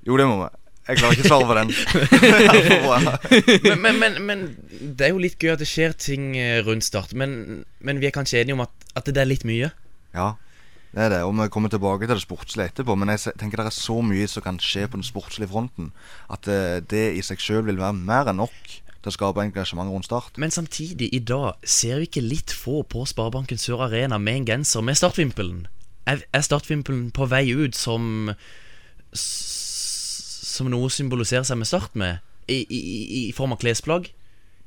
Jo, 0.05 0.19
det 0.19 0.27
må 0.29 0.37
vi. 0.43 0.51
Jeg 0.83 0.99
klarer 0.99 1.15
ikke 1.15 1.23
å 1.23 1.31
svare 1.31 1.47
på 1.47 1.55
den. 1.55 1.69
Men, 3.83 3.99
men, 3.99 3.99
men, 3.99 4.17
men 4.27 4.41
det 4.97 5.07
er 5.07 5.13
jo 5.13 5.21
litt 5.23 5.39
gøy 5.39 5.53
at 5.53 5.61
det 5.61 5.67
skjer 5.69 5.93
ting 5.95 6.33
eh, 6.35 6.59
rundt 6.65 6.83
Start. 6.83 7.13
Men, 7.15 7.63
men 7.79 8.01
vi 8.01 8.09
er 8.09 8.15
kanskje 8.15 8.41
enige 8.41 8.57
om 8.57 8.65
at, 8.65 8.73
at 8.99 9.07
det 9.07 9.21
er 9.21 9.29
litt 9.29 9.45
mye? 9.47 9.69
Ja, 10.11 10.33
det 10.91 11.05
er 11.05 11.13
det. 11.15 11.21
Og 11.23 11.31
vi 11.39 11.47
kommer 11.53 11.71
tilbake 11.71 12.03
til 12.03 12.17
det 12.17 12.25
sportslige 12.25 12.73
etterpå. 12.73 12.97
Men 12.99 13.13
jeg 13.13 13.31
tenker 13.39 13.61
det 13.61 13.69
er 13.71 13.77
så 13.77 13.95
mye 14.03 14.27
som 14.27 14.43
kan 14.45 14.59
skje 14.59 14.89
på 14.89 14.99
den 14.99 15.07
sportslige 15.07 15.53
fronten, 15.53 15.93
at 16.33 16.49
eh, 16.51 16.81
det 16.83 17.05
i 17.15 17.23
seg 17.25 17.39
sjøl 17.41 17.63
vil 17.69 17.79
være 17.79 17.95
mer 17.95 18.33
enn 18.33 18.41
nok 18.43 18.75
til 19.03 19.11
å 19.11 19.15
skape 19.15 19.43
engasjement 19.43 19.91
rundt 19.91 20.07
Start. 20.07 20.35
Men 20.39 20.51
samtidig, 20.51 21.09
i 21.15 21.23
dag, 21.23 21.55
ser 21.63 22.01
vi 22.01 22.09
ikke 22.11 22.25
litt 22.27 22.51
få 22.51 22.81
på 22.87 23.05
Sparebanken 23.09 23.59
Sør 23.59 23.87
Arena 23.87 24.19
med 24.19 24.41
en 24.41 24.51
genser 24.51 24.83
med 24.83 24.99
startvimpelen? 24.99 25.65
Er, 26.11 26.23
er 26.35 26.43
startvimpelen 26.43 27.07
på 27.15 27.27
vei 27.31 27.45
ut 27.55 27.75
som 27.79 28.35
Som 30.53 30.69
noe 30.69 30.89
symboliserer 30.93 31.45
seg 31.47 31.57
med 31.57 31.69
Start 31.69 31.95
med? 31.97 32.19
I, 32.51 32.59
i, 32.67 32.79
i- 32.79 33.21
i 33.29 33.31
form 33.33 33.55
av 33.55 33.61
klesplagg? 33.63 34.09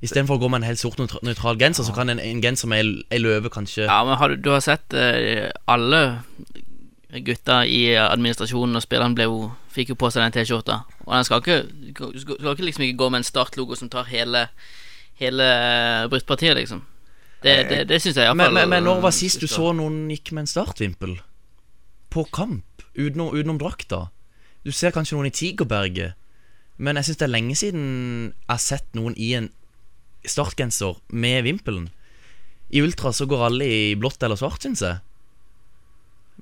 Istedenfor 0.05 0.37
å 0.37 0.41
gå 0.43 0.49
med 0.53 0.61
en 0.63 0.69
helt 0.69 0.81
sort 0.81 0.99
nøytra- 1.01 1.23
nøytral 1.25 1.57
genser, 1.61 1.87
så 1.87 1.95
kan 1.97 2.11
en, 2.13 2.19
en 2.21 2.41
genser 2.45 2.69
med 2.69 2.85
ei- 3.13 3.21
løve 3.23 3.49
kanskje 3.53 3.87
Ja, 3.87 4.01
men 4.05 4.19
har 4.21 4.33
du, 4.33 4.37
du 4.45 4.51
har 4.53 4.61
sett 4.65 4.93
uh, 4.97 5.47
alle 5.73 6.01
gutta 7.27 7.63
i 7.65 7.95
administrasjonen 7.97 8.77
og 8.77 8.83
spillerne 8.85 9.17
ble 9.17 9.25
jo, 9.29 9.39
fikk 9.73 9.95
jo 9.95 9.97
på 10.01 10.11
seg 10.13 10.25
den 10.27 10.35
T-skjorta. 10.35 10.81
Og 11.07 11.15
den 11.15 11.25
skal 11.29 11.41
ikke 11.41 11.59
skal, 12.21 12.51
ikke 12.53 12.67
liksom 12.67 12.85
ikke 12.89 12.99
gå 13.05 13.09
med 13.15 13.23
en 13.23 13.29
startlogo 13.31 13.79
som 13.79 13.89
tar 13.93 14.09
hele 14.11 14.49
Hele 15.17 15.45
bruttpartiet, 16.13 16.59
liksom. 16.59 16.83
Det, 17.41 17.53
det, 17.71 17.77
det 17.89 18.03
syns 18.05 18.19
jeg 18.21 18.27
men, 18.37 18.51
iallfall 18.51 18.53
men, 18.59 18.69
men 18.69 18.85
når 18.85 18.99
var 19.01 19.15
sist 19.17 19.41
du 19.41 19.47
så 19.49 19.71
noen 19.73 20.11
gikk 20.13 20.29
med 20.37 20.43
en 20.45 20.51
startvimpel? 20.51 21.15
På 22.13 22.27
kamp? 22.29 22.83
Utenom, 22.93 23.31
utenom 23.33 23.57
drakta? 23.63 24.03
Du 24.67 24.73
ser 24.75 24.91
kanskje 24.91 25.15
noen 25.15 25.29
i 25.29 25.35
Tigerberget, 25.35 26.17
men 26.83 26.99
jeg 26.99 27.07
syns 27.07 27.21
det 27.21 27.27
er 27.29 27.31
lenge 27.37 27.55
siden 27.55 27.85
jeg 28.33 28.51
har 28.51 28.63
sett 28.65 28.97
noen 28.99 29.15
i 29.15 29.29
en 29.39 29.47
startgenser 30.27 30.99
med 31.15 31.45
vimpelen. 31.47 31.85
I 32.75 32.83
Ultra 32.83 33.13
så 33.15 33.29
går 33.31 33.45
alle 33.47 33.69
i 33.71 33.95
blått 33.95 34.25
eller 34.27 34.39
svart, 34.41 34.65
syns 34.67 34.83
jeg. 34.83 34.99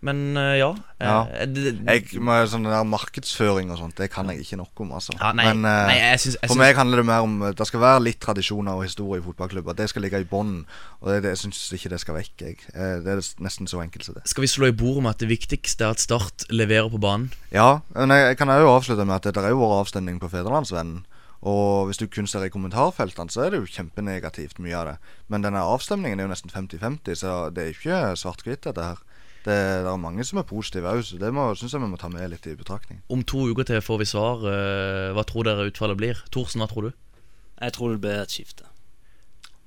Men 0.03 0.37
uh, 0.37 0.53
ja. 0.59 0.71
eh, 0.99 1.07
Ja. 1.07 1.19
Jeg, 1.39 2.19
med 2.21 2.49
sånn 2.51 2.67
der 2.67 2.85
markedsføring 2.89 3.71
og 3.73 3.79
sånt, 3.81 3.97
det 4.01 4.11
kan 4.13 4.29
jeg 4.33 4.43
ikke 4.43 4.59
nok 4.61 4.83
om, 4.85 4.93
altså. 4.99 5.15
Ja, 5.21 5.31
nei, 5.37 5.47
Men 5.53 5.65
uh, 5.65 5.87
nei, 5.89 5.97
jeg 6.01 6.21
synes, 6.25 6.37
jeg 6.43 6.53
for 6.53 6.61
meg 6.61 6.77
handler 6.77 7.01
det 7.01 7.07
mer 7.09 7.25
om 7.25 7.37
eh, 7.47 7.55
Det 7.57 7.67
skal 7.69 7.83
være 7.85 8.03
litt 8.05 8.21
tradisjoner 8.25 8.77
og 8.77 8.85
historie 8.85 9.23
i 9.23 9.25
fotballklubber. 9.25 9.77
Det 9.79 9.89
skal 9.93 10.05
ligge 10.05 10.21
i 10.21 10.29
bånn. 10.29 10.59
Og 11.01 11.09
det, 11.13 11.23
det, 11.25 11.35
jeg 11.37 11.45
syns 11.45 11.63
ikke 11.79 11.95
det 11.95 12.03
skal 12.03 12.19
vekk. 12.19 12.35
Jeg. 12.49 12.61
Eh, 12.75 12.99
Det 13.05 13.15
er 13.15 13.25
nesten 13.45 13.71
så 13.71 13.81
enkelt 13.85 14.09
som 14.09 14.19
det. 14.19 14.27
Skal 14.29 14.45
vi 14.47 14.53
slå 14.53 14.69
i 14.69 14.77
bordet 14.77 15.07
med 15.07 15.15
at 15.15 15.25
det 15.25 15.31
viktigste 15.33 15.89
er 15.89 15.97
at 15.97 16.05
Start 16.05 16.47
leverer 16.53 16.91
på 16.93 17.01
banen? 17.01 17.31
Ja, 17.55 17.81
men 17.95 18.13
jeg, 18.13 18.37
kan 18.41 18.53
jo 18.53 18.75
avslutte 18.75 19.07
med 19.09 19.21
at 19.23 19.31
det 19.31 19.41
er 19.41 19.55
jo 19.55 19.63
vært 19.63 19.87
avstemning 19.87 20.21
på 20.21 20.33
Federlandsvennen. 20.33 21.05
Og 21.45 21.89
hvis 21.89 22.01
du 22.01 22.07
kun 22.09 22.29
ser 22.29 22.47
i 22.47 22.53
kommentarfeltene, 22.53 23.29
så 23.33 23.45
er 23.45 23.53
det 23.53 23.59
jo 23.61 23.69
kjempenegativt 23.69 24.61
mye 24.65 24.77
av 24.79 24.87
det. 24.89 24.95
Men 25.29 25.45
denne 25.45 25.61
avstemningen 25.61 26.21
er 26.21 26.25
jo 26.25 26.33
nesten 26.33 26.53
50-50, 26.53 27.19
så 27.21 27.35
det 27.53 27.67
er 27.67 27.75
ikke 27.75 27.99
svart-hvitt, 28.17 28.65
dette 28.65 28.87
her. 28.87 29.03
Det, 29.45 29.55
det 29.85 29.91
er 29.91 30.01
mange 30.01 30.25
som 30.25 30.39
er 30.41 30.47
positive 30.49 30.89
òg, 30.89 31.03
så 31.05 31.19
det 31.21 31.31
syns 31.61 31.75
jeg 31.77 31.83
vi 31.83 31.89
må 31.93 31.99
ta 32.01 32.09
med 32.09 32.31
litt 32.33 32.47
i 32.49 32.55
betraktning. 32.57 33.03
Om 33.13 33.25
to 33.29 33.43
uker 33.53 33.67
til 33.69 33.83
får 33.85 33.99
vi 34.01 34.07
svar. 34.09 34.45
eh, 34.49 35.13
hva 35.13 35.25
tror 35.29 35.45
dere 35.45 35.67
utfallet 35.69 36.01
blir? 36.01 36.23
Thorsen, 36.33 36.63
hva 36.65 36.69
tror 36.71 36.89
du? 36.89 36.93
Jeg 37.61 37.73
tror 37.77 37.93
det 37.93 38.01
blir 38.01 38.23
et 38.23 38.33
skifte. 38.33 38.65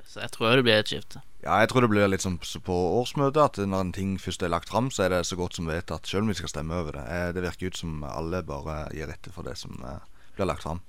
Så 0.08 0.24
jeg 0.24 0.32
tror 0.34 0.56
det 0.58 0.64
blir 0.66 0.80
et 0.82 0.90
skifte. 0.90 1.22
Ja, 1.44 1.60
jeg 1.62 1.70
tror 1.70 1.86
det 1.86 1.92
blir 1.94 2.10
litt 2.10 2.24
som 2.26 2.40
på 2.42 2.76
årsmøtet, 2.98 3.38
at 3.38 3.58
når 3.70 3.86
en 3.86 3.94
ting 3.94 4.18
først 4.20 4.42
er 4.42 4.50
lagt 4.50 4.70
fram, 4.74 4.90
så 4.90 5.06
er 5.06 5.14
det 5.14 5.26
så 5.30 5.38
godt 5.38 5.54
som 5.56 5.70
vedtatt, 5.70 6.08
selv 6.10 6.26
om 6.26 6.32
vi 6.34 6.40
skal 6.40 6.50
stemme 6.50 6.74
over 6.74 6.98
det. 6.98 7.06
Eh, 7.06 7.32
Det 7.38 7.44
virker 7.46 7.68
ut 7.70 7.78
som 7.78 8.04
alle 8.04 8.42
bare 8.44 8.88
gir 8.98 9.08
etter 9.14 9.32
for 9.32 9.44
det 9.46 9.56
som 9.62 9.78
eh, 9.86 10.00
blir 10.36 10.50
lagt 10.50 10.66
fram. 10.66 10.82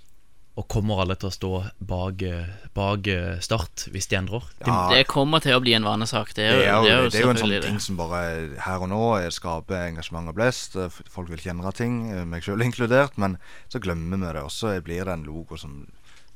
Og 0.59 0.67
kommer 0.67 1.05
alle 1.05 1.15
til 1.15 1.29
å 1.29 1.35
stå 1.35 1.51
bak, 1.87 2.23
eh, 2.27 2.49
bak 2.75 3.07
eh, 3.13 3.37
Start 3.45 3.85
hvis 3.95 4.09
de 4.11 4.17
endrer? 4.19 4.43
De, 4.59 4.67
Ja, 4.67 4.89
Det 4.91 5.05
kommer 5.07 5.39
til 5.45 5.55
å 5.55 5.61
bli 5.63 5.77
en 5.77 5.87
vanesak. 5.87 6.35
Det 6.35 6.49
er 6.49 6.57
jo, 6.57 6.59
Det 6.59 6.67
er 6.67 6.75
jo, 6.75 6.83
det 6.83 6.91
er 6.91 6.99
jo, 6.99 7.09
det 7.09 7.19
er 7.21 7.23
jo 7.23 7.31
en 7.31 7.43
sånn 7.43 7.63
ting 7.69 7.81
som 7.81 7.97
bare 8.01 8.59
her 8.65 8.83
og 8.83 8.91
nå 8.91 9.31
skaper 9.31 9.87
engasjement 9.87 10.29
og 10.33 10.35
blest. 10.35 10.75
Eh, 10.75 10.91
Folk 11.09 11.31
vil 11.31 11.39
kjenne 11.39 11.73
ting, 11.73 12.01
meg 12.29 12.43
sjøl 12.43 12.65
inkludert. 12.67 13.15
Men 13.17 13.39
så 13.71 13.79
glemmer 13.79 14.19
vi 14.19 14.33
det, 14.35 14.43
også. 14.43 14.75
blir 14.83 15.05
det 15.05 15.15
en 15.15 15.27
logo 15.29 15.57
som, 15.57 15.87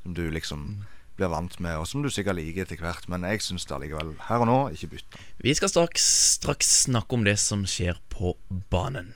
som 0.04 0.14
du 0.14 0.30
liksom 0.30 0.86
blir 1.16 1.28
vant 1.28 1.58
med, 1.60 1.76
og 1.76 1.86
som 1.86 2.02
du 2.02 2.08
sikkert 2.08 2.38
liker 2.38 2.62
etter 2.62 2.78
hvert. 2.78 3.08
Men 3.10 3.26
jeg 3.26 3.42
syns 3.42 3.66
det 3.66 3.74
allikevel, 3.74 4.14
her 4.28 4.44
og 4.44 4.48
nå, 4.48 4.60
ikke 4.76 4.94
bytte. 4.94 5.26
Vi 5.42 5.54
skal 5.58 5.68
straks, 5.68 6.06
straks 6.38 6.70
snakke 6.86 7.18
om 7.18 7.26
det 7.26 7.38
som 7.42 7.66
skjer 7.66 7.98
på 8.14 8.36
banen. 8.70 9.14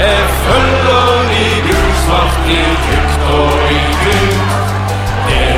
Jeg 0.00 0.20
følger 0.44 1.32
i 1.36 1.48
gulsvart 1.66 2.46
i 2.48 2.60
tykt 2.84 3.24
og 3.36 3.64
i 3.68 3.80
tynt. 4.02 4.52
Det 5.26 5.48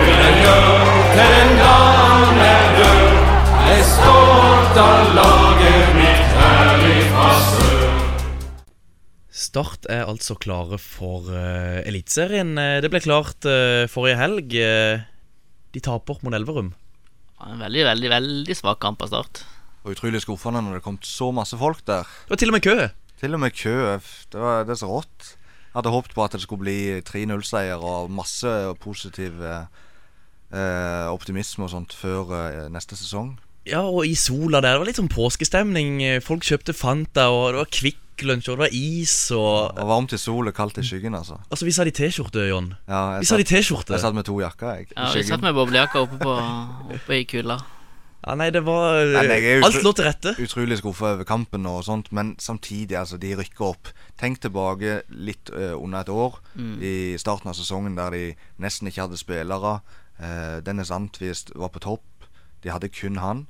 vil 0.00 0.16
jeg 0.18 0.40
gjøre 0.40 1.04
til 1.12 1.28
den 1.36 1.52
dagen 1.60 2.40
jeg 2.42 2.72
dør. 2.78 3.04
Jeg 3.68 3.76
er 3.76 3.84
stolt 3.90 4.80
av 4.82 5.12
laget 5.18 5.92
mitt 5.98 6.32
her 6.40 6.82
i 6.88 6.96
sør. 7.44 7.84
Start 9.44 9.86
er 9.86 10.10
altså 10.10 10.34
klare 10.42 10.80
for 10.82 11.30
uh, 11.30 11.78
Eliteserien. 11.86 12.56
Eh, 12.58 12.80
Det 12.82 12.90
ble 12.90 13.02
klart 13.04 13.46
uh, 13.46 13.86
forrige 13.94 14.18
helg. 14.18 14.58
Uh, 14.58 15.06
de 15.70 15.84
taper 15.86 16.18
mot 16.26 16.34
Elverum. 16.34 16.74
En 17.46 17.62
veldig, 17.62 17.86
veldig, 17.92 18.10
veldig 18.16 18.58
svak 18.58 18.82
kamp 18.82 19.06
av 19.06 19.14
start. 19.14 19.44
Og 19.86 19.94
utrolig 19.94 20.26
skuffende 20.26 20.66
når 20.66 20.80
det 20.80 20.84
kom 20.88 20.98
så 21.06 21.30
masse 21.30 21.54
folk 21.62 21.86
der. 21.86 22.02
Det 22.26 22.34
var 22.34 22.42
til 22.42 22.50
og 22.50 22.58
med 22.58 22.66
kø. 22.66 22.78
Til 23.24 23.32
og 23.38 23.40
med 23.40 23.54
kø. 23.56 23.72
Det, 24.28 24.36
var, 24.36 24.66
det 24.68 24.74
er 24.76 24.80
så 24.82 24.90
rått. 24.90 25.30
Jeg 25.72 25.78
hadde 25.78 25.90
håpet 25.94 26.12
på 26.14 26.22
at 26.26 26.34
det 26.36 26.42
skulle 26.44 26.60
bli 26.66 27.00
3-0-seier 27.08 27.80
og 27.82 28.12
masse 28.12 28.50
positiv 28.84 29.40
eh, 29.42 31.06
optimisme 31.10 31.64
og 31.66 31.72
sånt 31.72 31.96
før 31.96 32.34
eh, 32.36 32.60
neste 32.72 32.98
sesong. 33.00 33.32
Ja, 33.64 33.80
og 33.88 34.04
i 34.04 34.12
sola 34.18 34.60
der. 34.60 34.76
Det 34.76 34.82
var 34.82 34.88
litt 34.90 35.00
sånn 35.00 35.08
påskestemning. 35.12 36.02
Folk 36.22 36.44
kjøpte 36.44 36.76
Fanta, 36.76 37.30
og 37.32 37.54
det 37.54 37.62
var 37.62 37.70
Kvikk 37.72 38.24
Lunsj, 38.28 38.50
og 38.52 38.58
det 38.60 38.66
var 38.68 38.74
is, 38.76 39.14
og 39.34 39.80
Og 39.80 39.88
varmt 39.88 40.12
i 40.14 40.20
sol 40.20 40.46
og 40.52 40.54
kaldt 40.54 40.76
i 40.78 40.84
skyggen, 40.86 41.16
altså. 41.18 41.40
Altså, 41.48 41.64
vi 41.66 41.72
sa 41.74 41.88
de 41.88 41.94
T-skjorte, 41.96 42.44
Jon. 42.46 42.68
Ja, 42.86 43.00
jeg 43.16 43.24
Vi 43.24 43.30
sa 43.32 43.38
de 43.40 43.46
satt- 43.48 43.54
T-skjorte. 43.56 43.96
Jeg 43.96 44.04
satt 44.04 44.14
med 44.20 44.28
to 44.28 44.36
jakker, 44.44 44.76
jeg. 44.76 44.92
Ja, 44.92 45.08
Vi 45.16 45.24
satt 45.26 45.42
med 45.42 45.56
boblejakker 45.56 46.04
oppe, 46.04 46.20
på, 46.20 46.36
oppe 47.00 47.16
i 47.18 47.24
kulda. 47.24 47.56
Ja, 48.26 48.34
nei, 48.40 48.46
det 48.54 48.62
var 48.64 48.94
eh, 49.02 49.10
Nei, 49.28 49.38
utro- 49.58 49.66
Alt 49.68 49.82
lå 49.84 49.92
til 49.98 50.06
rette. 50.06 50.32
Utrolig 50.40 50.78
skuffa 50.80 51.10
over 51.14 51.24
kampen 51.28 51.66
og 51.68 51.82
sånt, 51.84 52.10
men 52.16 52.34
samtidig, 52.40 52.96
altså, 52.96 53.18
de 53.20 53.34
rykker 53.36 53.66
opp. 53.68 53.90
Tenk 54.20 54.40
tilbake 54.40 55.02
litt 55.12 55.50
uh, 55.52 55.74
under 55.76 56.00
et 56.00 56.08
år, 56.08 56.38
Mm. 56.54 56.76
i 56.80 56.94
starten 57.18 57.50
av 57.50 57.54
sesongen 57.58 57.96
der 57.98 58.10
de 58.14 58.34
nesten 58.62 58.88
ikke 58.88 59.02
hadde 59.04 59.18
spillere. 59.20 59.80
Uh, 60.20 60.60
Dennis 60.64 60.90
Antvist 60.94 61.50
var 61.58 61.68
på 61.74 61.80
topp. 61.82 62.06
De 62.62 62.70
hadde 62.72 62.88
kun 62.88 63.16
han. 63.20 63.46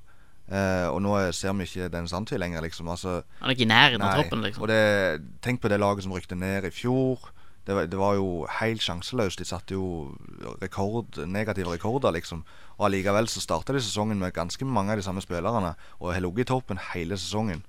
Uh, 0.50 0.90
og 0.92 0.98
nå 1.04 1.12
ser 1.32 1.54
vi 1.56 1.64
ikke 1.68 1.88
Dennis 1.92 2.12
Antvist 2.16 2.40
lenger, 2.40 2.60
liksom. 2.66 2.88
Altså, 2.88 3.22
Han 3.40 3.48
er 3.50 3.54
ikke 3.54 3.64
i 3.68 3.70
nærheten 3.70 4.02
av 4.04 4.18
troppen, 4.18 4.42
liksom. 4.42 4.62
Og 4.66 4.68
det, 4.68 5.22
tenk 5.44 5.60
på 5.62 5.68
det 5.72 5.78
laget 5.80 6.02
som 6.04 6.12
rykte 6.16 6.34
ned 6.36 6.64
i 6.66 6.70
fjor. 6.74 7.30
Det 7.64 7.74
var, 7.76 7.86
det 7.88 7.96
var 7.96 8.18
jo 8.18 8.44
helt 8.60 8.82
sjanseløst. 8.84 9.40
De 9.40 9.46
satte 9.48 9.76
jo 9.76 10.12
rekord, 10.60 11.16
negative 11.24 11.72
rekorder, 11.72 12.12
liksom. 12.12 12.42
Og 12.76 12.88
allikevel 12.90 13.28
så 13.30 13.40
starta 13.40 13.72
de 13.72 13.80
sesongen 13.80 14.20
med 14.20 14.34
ganske 14.36 14.66
mange 14.68 14.92
av 14.92 15.00
de 15.00 15.06
samme 15.06 15.22
spillerne 15.24 15.72
og 16.00 16.10
har 16.12 16.20
ligget 16.20 16.44
i 16.44 16.50
toppen 16.52 16.82
hele 16.92 17.16
sesongen. 17.16 17.62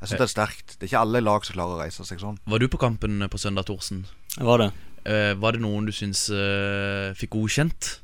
Jeg 0.00 0.08
syns 0.08 0.20
det 0.20 0.24
er 0.26 0.32
sterkt. 0.32 0.72
Det 0.76 0.86
er 0.86 0.90
ikke 0.92 1.02
alle 1.04 1.20
lag 1.24 1.44
som 1.46 1.56
klarer 1.56 1.76
å 1.76 1.82
reise 1.82 2.04
seg 2.04 2.20
sånn. 2.20 2.40
Var 2.48 2.60
du 2.60 2.66
på 2.72 2.80
kampen 2.80 3.24
på 3.30 3.40
søndag, 3.40 3.68
Thorsen? 3.68 4.04
Var 4.36 4.60
det. 4.60 4.70
Uh, 5.04 5.32
var 5.40 5.56
det 5.56 5.60
noen 5.64 5.84
du 5.88 5.92
syns 5.92 6.26
uh, 6.32 7.12
fikk 7.16 7.34
godkjent? 7.36 7.98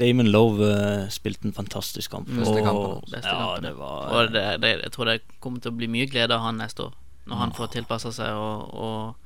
Damon 0.00 0.30
Love 0.32 0.64
uh, 0.64 1.08
spilte 1.12 1.48
en 1.48 1.56
fantastisk 1.56 2.12
kamp. 2.12 2.28
Beste 2.28 2.56
og- 2.56 2.64
kampen. 2.64 3.04
Beste 3.12 3.28
ja, 3.28 3.38
kampen. 3.38 3.66
det 3.68 3.74
var 3.76 4.12
Og 4.12 4.32
det, 4.32 4.44
det, 4.64 4.72
jeg 4.82 4.92
tror 4.92 5.10
det 5.10 5.18
kommer 5.40 5.60
til 5.60 5.72
å 5.72 5.78
bli 5.80 5.88
mye 5.92 6.08
glede 6.08 6.36
av 6.36 6.44
han 6.46 6.60
neste 6.60 6.88
år. 6.88 6.96
Når 7.28 7.38
han 7.38 7.52
får 7.54 7.68
tilpassa 7.76 8.10
seg 8.12 8.34
og, 8.34 8.72
og 8.74 9.21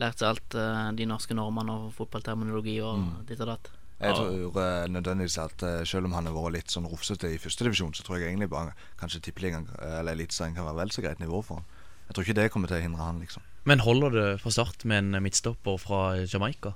lært 0.00 0.18
seg 0.22 0.28
alt 0.32 0.54
eh, 0.56 0.90
de 0.96 1.06
norske 1.06 1.34
normene 1.36 1.74
og 1.74 1.92
fotballterminologi 1.98 2.78
og 2.80 2.98
Mm. 2.98 3.26
ditt 3.28 3.40
og 3.40 3.46
datt. 3.52 3.70
Jeg 4.02 4.16
tror 4.16 4.56
uh, 4.58 4.86
nødvendigvis 4.90 5.36
at 5.38 5.62
uh, 5.62 5.84
selv 5.86 6.08
om 6.08 6.12
han 6.16 6.26
har 6.26 6.34
vært 6.34 6.56
litt 6.56 6.72
sånn 6.72 6.88
rufsete 6.90 7.28
i 7.30 7.38
førstedivisjon, 7.38 7.92
så 7.94 8.02
tror 8.02 8.18
jeg 8.18 8.32
egentlig 8.32 8.48
bare 8.50 8.72
kanskje 8.98 9.20
tippeligaen 9.28 9.68
eller 9.78 10.16
Eliteserien 10.16 10.56
kan 10.56 10.66
være 10.66 10.80
vel 10.80 10.90
så 10.90 11.04
greit 11.04 11.20
nivå 11.22 11.38
for 11.46 11.60
han. 11.60 11.66
Jeg 12.08 12.14
tror 12.16 12.24
ikke 12.26 12.34
det 12.40 12.46
kommer 12.50 12.66
til 12.68 12.80
å 12.80 12.82
hindre 12.82 13.04
han, 13.04 13.20
liksom. 13.22 13.42
Men 13.64 13.78
holder 13.84 14.10
det 14.16 14.40
fra 14.42 14.50
Start 14.50 14.82
med 14.84 15.04
en 15.04 15.22
midtstopper 15.22 15.78
fra 15.78 16.00
Jamaica? 16.26 16.72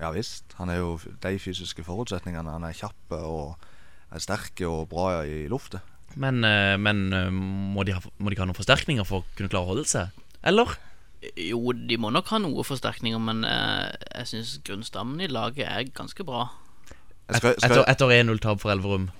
Ja 0.00 0.10
visst. 0.16 0.54
Han 0.56 0.70
er 0.72 0.80
jo 0.80 0.94
de 1.20 1.34
fysiske 1.38 1.84
forutsetningene. 1.84 2.50
Han 2.56 2.64
er 2.64 2.72
kjapp 2.72 3.12
og 3.20 3.60
er 4.10 4.24
sterk 4.24 4.64
og 4.64 4.88
bra 4.88 5.26
i 5.28 5.44
luftet. 5.52 5.84
Men, 6.16 6.40
men 6.80 7.04
må, 7.76 7.84
de 7.84 7.92
ha, 7.92 8.00
må 8.16 8.28
de 8.28 8.34
ikke 8.34 8.46
ha 8.46 8.48
noen 8.48 8.58
forsterkninger 8.58 9.04
for 9.04 9.20
å 9.20 9.36
kunne 9.36 9.52
klare 9.52 9.68
å 9.68 9.74
holde 9.74 9.84
seg? 9.92 10.08
Eller? 10.42 10.72
Jo, 11.38 11.72
de 11.72 11.96
må 12.02 12.10
nok 12.10 12.30
ha 12.34 12.40
noe 12.42 12.64
forsterkninger, 12.66 13.20
men 13.22 13.44
eh, 13.46 13.92
jeg 14.18 14.30
syns 14.32 14.56
grunnstammen 14.66 15.22
i 15.22 15.30
laget 15.30 15.68
er 15.68 15.84
ganske 15.94 16.26
bra. 16.26 16.48
Jeg 17.28 17.38
skal, 17.38 17.54
Et, 17.54 17.62
skal, 17.62 17.84
etter 17.86 18.14
1-0-tap 18.18 18.62
for 18.62 18.74
Elverum. 18.74 19.10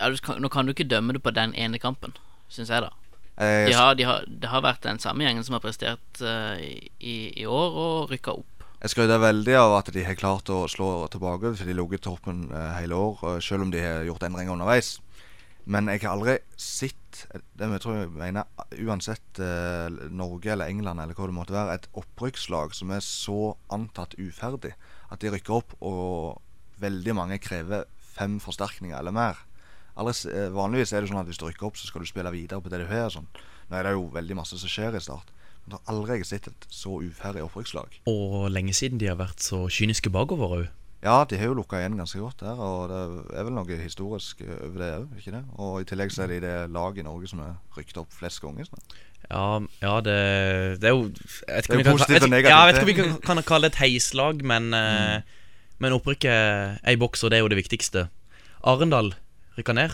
Ja, 0.00 0.10
du 0.10 0.18
nå 0.42 0.50
kan 0.52 0.66
du 0.66 0.74
ikke 0.74 0.88
dømme 0.88 1.16
det 1.16 1.22
på 1.24 1.32
den 1.32 1.54
ene 1.56 1.80
kampen, 1.80 2.12
syns 2.52 2.72
jeg, 2.72 2.84
da. 2.84 2.92
Eh, 3.40 3.68
De 3.70 3.72
har, 3.72 3.94
de 3.96 4.04
har, 4.04 4.26
det 4.28 4.50
har 4.52 4.64
vært 4.64 4.84
den 4.84 5.00
samme 5.00 5.24
gjengen 5.24 5.46
som 5.46 5.56
har 5.56 5.64
prestert 5.64 6.20
uh, 6.20 6.58
i, 6.60 7.32
i 7.32 7.46
år 7.48 7.78
og 7.84 8.12
rykka 8.12 8.34
opp. 8.42 8.66
Jeg 8.82 8.92
skryter 8.92 9.22
veldig 9.22 9.54
av 9.56 9.76
at 9.78 9.92
de 9.94 10.04
har 10.04 10.18
klart 10.18 10.50
å 10.50 10.64
slå 10.68 11.06
tilbake, 11.12 11.54
for 11.56 11.70
de 11.70 11.76
lå 11.78 11.86
i 11.94 12.02
toppen 12.02 12.48
uh, 12.50 12.74
hele 12.76 12.98
år, 12.98 13.22
uh, 13.22 13.38
selv 13.40 13.64
om 13.64 13.72
de 13.72 13.80
har 13.80 14.04
gjort 14.04 14.26
endringer 14.26 14.52
underveis. 14.52 14.96
Men 15.64 15.86
jeg 15.92 16.02
har 16.02 16.16
aldri 16.16 16.38
sett 16.58 16.98
det 17.30 17.68
jeg 17.68 17.82
tror 17.84 17.98
jeg 17.98 18.10
mener, 18.16 18.48
uansett 18.82 19.38
eh, 19.42 20.00
Norge 20.10 20.50
eller 20.54 20.72
England 20.72 21.02
eller 21.02 21.14
hva 21.14 21.28
det 21.28 21.36
måtte 21.36 21.54
være, 21.54 21.76
et 21.76 21.88
opprykkslag 21.98 22.74
som 22.74 22.90
er 22.94 23.04
så 23.04 23.54
antatt 23.72 24.16
uferdig 24.18 24.72
at 25.12 25.22
de 25.22 25.30
rykker 25.30 25.58
opp, 25.60 25.76
og 25.84 26.40
veldig 26.82 27.14
mange 27.14 27.38
krever 27.42 27.84
fem 28.16 28.38
forsterkninger 28.42 28.96
eller 28.98 29.14
mer. 29.14 29.38
Aldri, 30.00 30.32
eh, 30.32 30.48
vanligvis 30.54 30.94
er 30.96 31.04
det 31.04 31.12
sånn 31.12 31.20
at 31.20 31.28
hvis 31.28 31.40
du 31.40 31.46
rykker 31.46 31.68
opp, 31.68 31.78
så 31.78 31.88
skal 31.88 32.02
du 32.02 32.08
spille 32.08 32.32
videre 32.34 32.64
på 32.64 32.72
det 32.72 32.82
du 32.82 32.88
har. 32.90 33.12
Sånn. 33.12 33.28
Nå 33.68 33.78
er 33.78 33.86
det 33.86 33.94
jo 33.94 34.08
veldig 34.14 34.38
masse 34.40 34.58
som 34.58 34.72
skjer 34.72 34.96
i 34.96 35.04
Start. 35.04 35.30
Men 35.62 35.74
det 35.74 35.78
har 35.78 35.94
aldri 35.94 36.22
sett 36.26 36.48
et 36.50 36.68
så 36.72 36.98
uferdig 37.04 37.44
opprykkslag. 37.44 38.00
Og 38.10 38.48
lenge 38.50 38.74
siden 38.74 38.98
de 38.98 39.10
har 39.12 39.20
vært 39.20 39.44
så 39.44 39.66
kyniske 39.70 40.10
bakover 40.10 40.56
òg. 40.56 40.70
Ja, 41.02 41.24
de 41.26 41.34
har 41.38 41.48
jo 41.50 41.54
lukka 41.58 41.80
igjen 41.80 41.96
ganske 41.98 42.20
godt 42.22 42.44
der, 42.44 42.58
og 42.62 42.88
det 42.92 42.98
er 43.34 43.46
vel 43.48 43.54
noe 43.56 43.78
historisk 43.80 44.42
over 44.46 44.76
det 44.78 44.90
òg, 45.00 45.08
ikke 45.18 45.32
det? 45.34 45.40
Og 45.58 45.80
i 45.82 45.86
tillegg 45.90 46.12
så 46.14 46.22
er 46.22 46.30
de 46.30 46.36
det 46.44 46.52
laget 46.70 47.00
i 47.02 47.06
Norge 47.08 47.26
som 47.32 47.40
er 47.42 47.56
rykket 47.76 47.98
opp 48.04 48.12
flest 48.14 48.38
ganger. 48.44 48.68
Sånn. 48.70 48.84
Ja, 49.32 49.42
ja 49.82 49.94
det, 50.06 50.14
det 50.82 50.88
er 50.90 50.94
jo 50.94 51.08
jeg 51.08 51.56
vet 51.56 51.66
ikke 51.66 51.72
Det 51.72 51.74
er 51.74 51.74
om 51.74 51.78
vi 51.78 51.82
jo 51.82 51.88
kan- 51.88 51.98
positivt 51.98 52.22
og 52.28 52.30
negativt, 52.30 52.52
Ja, 52.54 52.60
jeg 52.66 52.74
vet 52.74 52.78
ikke 52.78 52.86
om 52.86 52.92
vi 52.92 52.96
kan, 53.00 53.36
kan 53.42 53.42
kalle 53.50 53.66
det 53.68 53.72
et 53.74 53.80
heislag, 53.82 54.44
men, 54.46 54.70
eh, 54.78 55.20
men 55.82 55.92
opprykket 55.98 56.30
er 56.86 56.92
i 56.94 57.00
boks, 57.02 57.24
og 57.24 57.30
det 57.34 57.38
er 57.40 57.42
jo 57.42 57.50
det 57.50 57.58
viktigste. 57.58 58.06
Arendal 58.62 59.14
rykker 59.58 59.74
ned. 59.74 59.90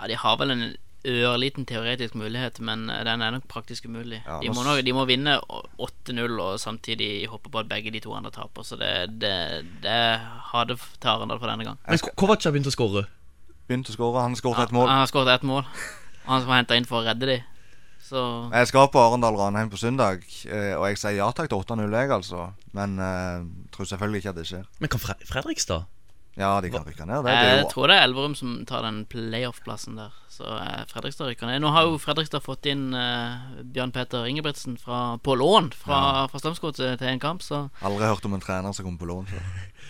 Ja, 0.00 0.06
De 0.08 0.16
har 0.16 0.36
vel 0.40 0.50
en 0.56 0.64
ørliten 1.06 1.66
teoretisk 1.68 2.16
mulighet, 2.18 2.60
men 2.64 2.88
eh, 2.90 3.02
den 3.06 3.22
er 3.22 3.34
nok 3.36 3.46
praktisk 3.50 3.86
umulig. 3.88 4.22
Ja, 4.26 4.38
de, 4.42 4.50
må 4.54 4.64
nok, 4.66 4.82
de 4.86 4.94
må 4.96 5.06
vinne 5.08 5.38
8-0 5.40 6.38
og 6.42 6.60
samtidig 6.62 7.26
hoppe 7.32 7.52
på 7.52 7.62
at 7.62 7.70
begge 7.70 7.92
de 7.94 8.02
to 8.04 8.14
andre 8.16 8.32
taper. 8.34 8.66
Så 8.66 8.78
det, 8.80 8.92
det, 9.22 9.34
det 9.84 9.98
har 10.52 10.70
det 10.70 10.78
til 11.00 11.12
Arendal 11.12 11.40
for 11.42 11.50
denne 11.52 11.68
gang. 11.68 11.80
Men 11.86 12.06
Kovac 12.18 12.46
har 12.46 12.54
begynt 12.56 12.70
å 12.70 12.74
skåre. 12.74 13.06
Begynt 13.66 13.90
å 13.90 13.96
skåre. 13.96 14.22
Han 14.22 14.36
har 14.36 14.40
skåret 14.42 14.64
Ja, 14.64 14.70
et 14.70 14.76
mål. 14.76 14.88
Han 14.90 15.02
har 15.02 15.10
skåret 15.10 15.34
ett 15.38 15.46
mål. 15.46 15.66
Han 16.26 16.42
som 16.42 16.50
var 16.50 16.60
henta 16.60 16.78
inn 16.78 16.86
for 16.88 17.02
å 17.02 17.06
redde 17.06 17.30
de. 17.30 17.40
Så 18.06 18.20
Jeg 18.52 18.68
skal 18.70 18.86
på 18.94 19.00
Arendal-Ranheim 19.02 19.70
på 19.72 19.78
søndag, 19.80 20.22
eh, 20.46 20.74
og 20.78 20.84
jeg 20.92 20.98
sier 21.00 21.16
ja 21.18 21.26
takk 21.34 21.48
til 21.50 21.58
8-0, 21.58 21.90
jeg, 21.90 22.10
altså. 22.14 22.52
Men 22.76 23.00
eh, 23.02 23.42
tror 23.74 23.88
selvfølgelig 23.90 24.22
ikke 24.22 24.34
at 24.34 24.38
det 24.38 24.46
skjer. 24.46 24.66
Men 24.78 24.92
kan 24.92 25.02
Fre 25.02 25.16
Fredrikstad? 25.26 25.88
Ja, 26.36 26.50
de 26.60 26.68
kan 26.68 26.84
rykke 26.84 27.06
ned. 27.08 27.24
Det, 27.24 27.32
det 27.32 27.34
er 27.34 27.46
jeg 27.54 27.60
jo 27.62 27.68
tror 27.72 27.88
det 27.88 27.94
er 27.96 28.02
Elverum 28.04 28.34
som 28.36 28.56
tar 28.68 28.82
den 28.84 28.98
playoff-plassen 29.08 29.96
der. 29.96 30.12
Så 30.28 30.44
eh, 30.44 30.82
Fredrikstad 30.90 31.30
rykker 31.30 31.48
ned. 31.48 31.62
Nå 31.64 31.70
har 31.72 31.86
jo 31.88 31.96
Fredrikstad 32.00 32.44
fått 32.44 32.68
inn 32.68 32.90
eh, 32.92 33.62
Bjørn 33.72 33.94
Peter 33.94 34.28
Ingebrigtsen 34.28 34.76
fra, 34.76 35.16
på 35.24 35.36
lån 35.40 35.70
fra, 35.72 36.00
fra 36.28 36.40
Strømsgodset 36.42 37.00
til, 37.00 37.08
en 37.08 37.22
kamp, 37.22 37.40
så 37.44 37.62
Aldri 37.80 38.10
hørt 38.10 38.28
om 38.28 38.36
en 38.36 38.44
trener 38.44 38.76
som 38.76 38.84
kommer 38.84 39.00
på 39.00 39.08
lån 39.08 39.30
Så. 39.32 39.40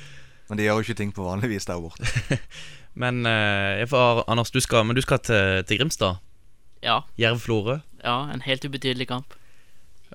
Men 0.48 0.60
de 0.60 0.68
gjør 0.68 0.78
jo 0.78 0.86
ikke 0.86 0.98
ting 1.02 1.10
på 1.10 1.26
vanlig 1.26 1.50
vis 1.50 1.66
der 1.66 1.82
borte. 1.82 2.38
Men 3.02 3.26
eh, 3.26 3.82
får, 3.90 4.22
Anders, 4.30 4.54
du 4.54 4.60
skal, 4.62 4.86
men 4.86 4.96
du 4.96 5.02
skal 5.02 5.18
til, 5.18 5.64
til 5.66 5.82
Grimstad. 5.82 6.22
ja. 6.80 7.00
Jerv-Florø. 7.18 7.80
Ja, 8.04 8.30
en 8.32 8.40
helt 8.46 8.64
ubetydelig 8.64 9.08
kamp. 9.10 9.34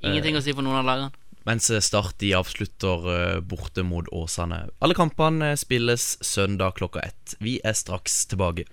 Ingenting 0.01 0.39
å 0.39 0.41
si 0.41 0.55
for 0.55 0.65
noen 0.65 0.79
av 0.79 0.88
lagene. 0.88 1.11
Mens 1.44 1.72
Start 1.86 2.20
de 2.20 2.34
avslutter 2.38 3.08
eh, 3.14 3.39
borte 3.39 3.84
mot 3.84 4.06
Åsane. 4.12 4.68
Alle 4.80 4.94
kampene 4.94 5.56
spilles 5.58 6.24
søndag 6.24 6.72
klokka 6.78 7.00
ett. 7.00 7.34
Vi 7.39 7.60
er 7.64 7.74
straks 7.74 8.26
tilbake. 8.26 8.68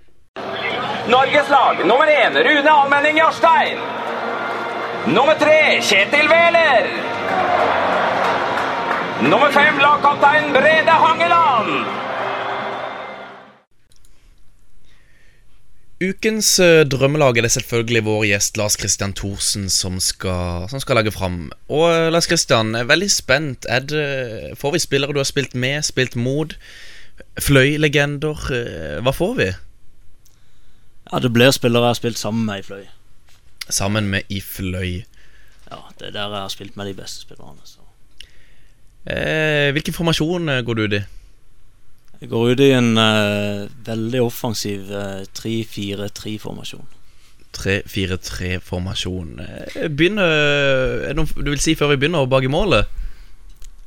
Norges 1.09 1.49
lag 1.49 1.81
nummer 1.87 2.07
én 2.07 2.37
Rune 2.37 2.71
Almenning 2.71 3.17
Jarstein. 3.17 3.79
Nummer 5.07 5.35
tre 5.41 5.81
Kjetil 5.81 6.29
Wæler. 6.29 6.91
Nummer 9.23 9.51
fem 9.51 9.79
lagkaptein 9.79 10.53
Brede 10.53 10.91
Hangeland. 10.91 12.08
Ukens 15.99 16.53
eh, 16.63 16.85
drømmelag 16.87 17.41
er 17.41 17.43
det 17.43 17.51
selvfølgelig 17.57 18.05
vår 18.07 18.25
gjest 18.29 18.59
Lars 18.61 18.77
Christian 18.79 19.11
Thorsen 19.19 19.65
som 19.73 19.97
skal, 19.99 20.69
som 20.71 20.79
skal 20.79 21.01
legge 21.01 21.11
fram. 21.11 21.49
Og 21.67 21.89
eh, 21.91 22.07
Lars 22.15 22.29
Christian, 22.31 22.71
jeg 22.77 22.85
er 22.87 22.91
veldig 22.93 23.09
spent. 23.11 23.67
Er 23.69 23.83
det, 23.83 24.05
får 24.61 24.77
vi 24.77 24.83
spillere 24.85 25.17
du 25.17 25.19
har 25.19 25.27
spilt 25.27 25.57
med, 25.59 25.83
spilt 25.83 26.15
mot? 26.15 26.55
Fløy-legender? 27.43 28.45
eh, 28.55 29.01
Hva 29.03 29.15
får 29.17 29.35
vi? 29.41 29.49
Ja, 31.09 31.19
det 31.25 31.33
blir 31.35 31.51
spillere 31.57 31.89
jeg 31.89 31.97
har 31.97 31.99
spilt 31.99 32.21
sammen 32.23 32.47
med 32.47 32.63
i 32.63 32.67
Fløy. 32.69 32.87
Sammen 33.69 34.07
med 34.13 34.31
i 34.31 34.39
Fløy. 34.41 35.03
Ja, 35.69 35.83
Det 35.99 36.13
er 36.13 36.15
der 36.15 36.31
jeg 36.31 36.45
har 36.47 36.55
spilt 36.55 36.77
med 36.79 36.87
de 36.87 36.95
beste 36.95 37.27
spillerne. 37.27 37.59
Så. 37.67 37.83
Eh, 39.09 39.73
hvilken 39.75 39.95
formasjon 39.99 40.49
eh, 40.49 40.63
går 40.63 40.75
du 40.79 40.83
ut 40.87 40.99
i? 41.01 41.07
Jeg 42.19 42.31
går 42.33 42.53
ut 42.53 42.61
i 42.65 42.73
en 42.75 42.99
uh, 42.99 43.69
veldig 43.87 44.23
offensiv 44.25 44.91
uh, 44.91 45.23
3-4-3-formasjon. 45.39 46.87
3-4-3-formasjon. 47.59 49.39
Eh, 49.41 49.87
Begynner 49.89 50.29
Er 50.29 51.15
det 51.15 51.17
noe 51.17 51.45
du 51.45 51.51
vil 51.53 51.63
si 51.63 51.75
før 51.79 51.95
vi 51.95 52.01
begynner, 52.03 52.27
å 52.27 52.31
bake 52.31 52.51
målet? 52.53 52.91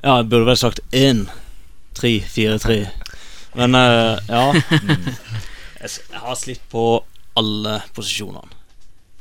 Ja, 0.02 0.18
jeg 0.22 0.32
burde 0.32 0.48
vel 0.48 0.60
sagt 0.60 0.82
1-3-4-3. 0.96 2.80
Men 3.60 3.76
uh, 3.76 4.16
ja. 4.32 4.46
Jeg, 5.82 5.90
har 6.14 6.36
slitt 6.38 6.64
på 6.72 6.86
alle 7.38 7.80
posisjonene. 7.96 8.60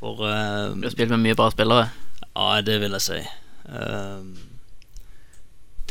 For 0.01 0.23
uh, 0.23 0.71
Du 0.77 0.87
har 0.87 0.93
spilt 0.93 1.11
med 1.13 1.23
mye 1.25 1.37
bra 1.37 1.49
spillere. 1.53 1.89
Ja, 2.31 2.61
det 2.65 2.79
vil 2.81 2.95
jeg 2.95 3.05
si. 3.05 3.19
Uh, 3.67 4.23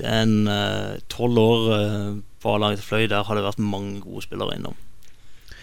det 0.00 0.08
er 0.08 0.22
en 0.24 0.48
eh, 0.48 1.00
tolv 1.12 1.38
år 1.38 1.64
uh, 1.68 2.12
på 2.42 2.54
A-laget 2.54 2.80
til 2.80 2.86
Fløy. 2.88 3.06
Der 3.12 3.24
har 3.24 3.34
det 3.38 3.44
vært 3.44 3.58
mange 3.62 4.00
gode 4.04 4.22
spillere 4.24 4.56
innom. 4.56 4.76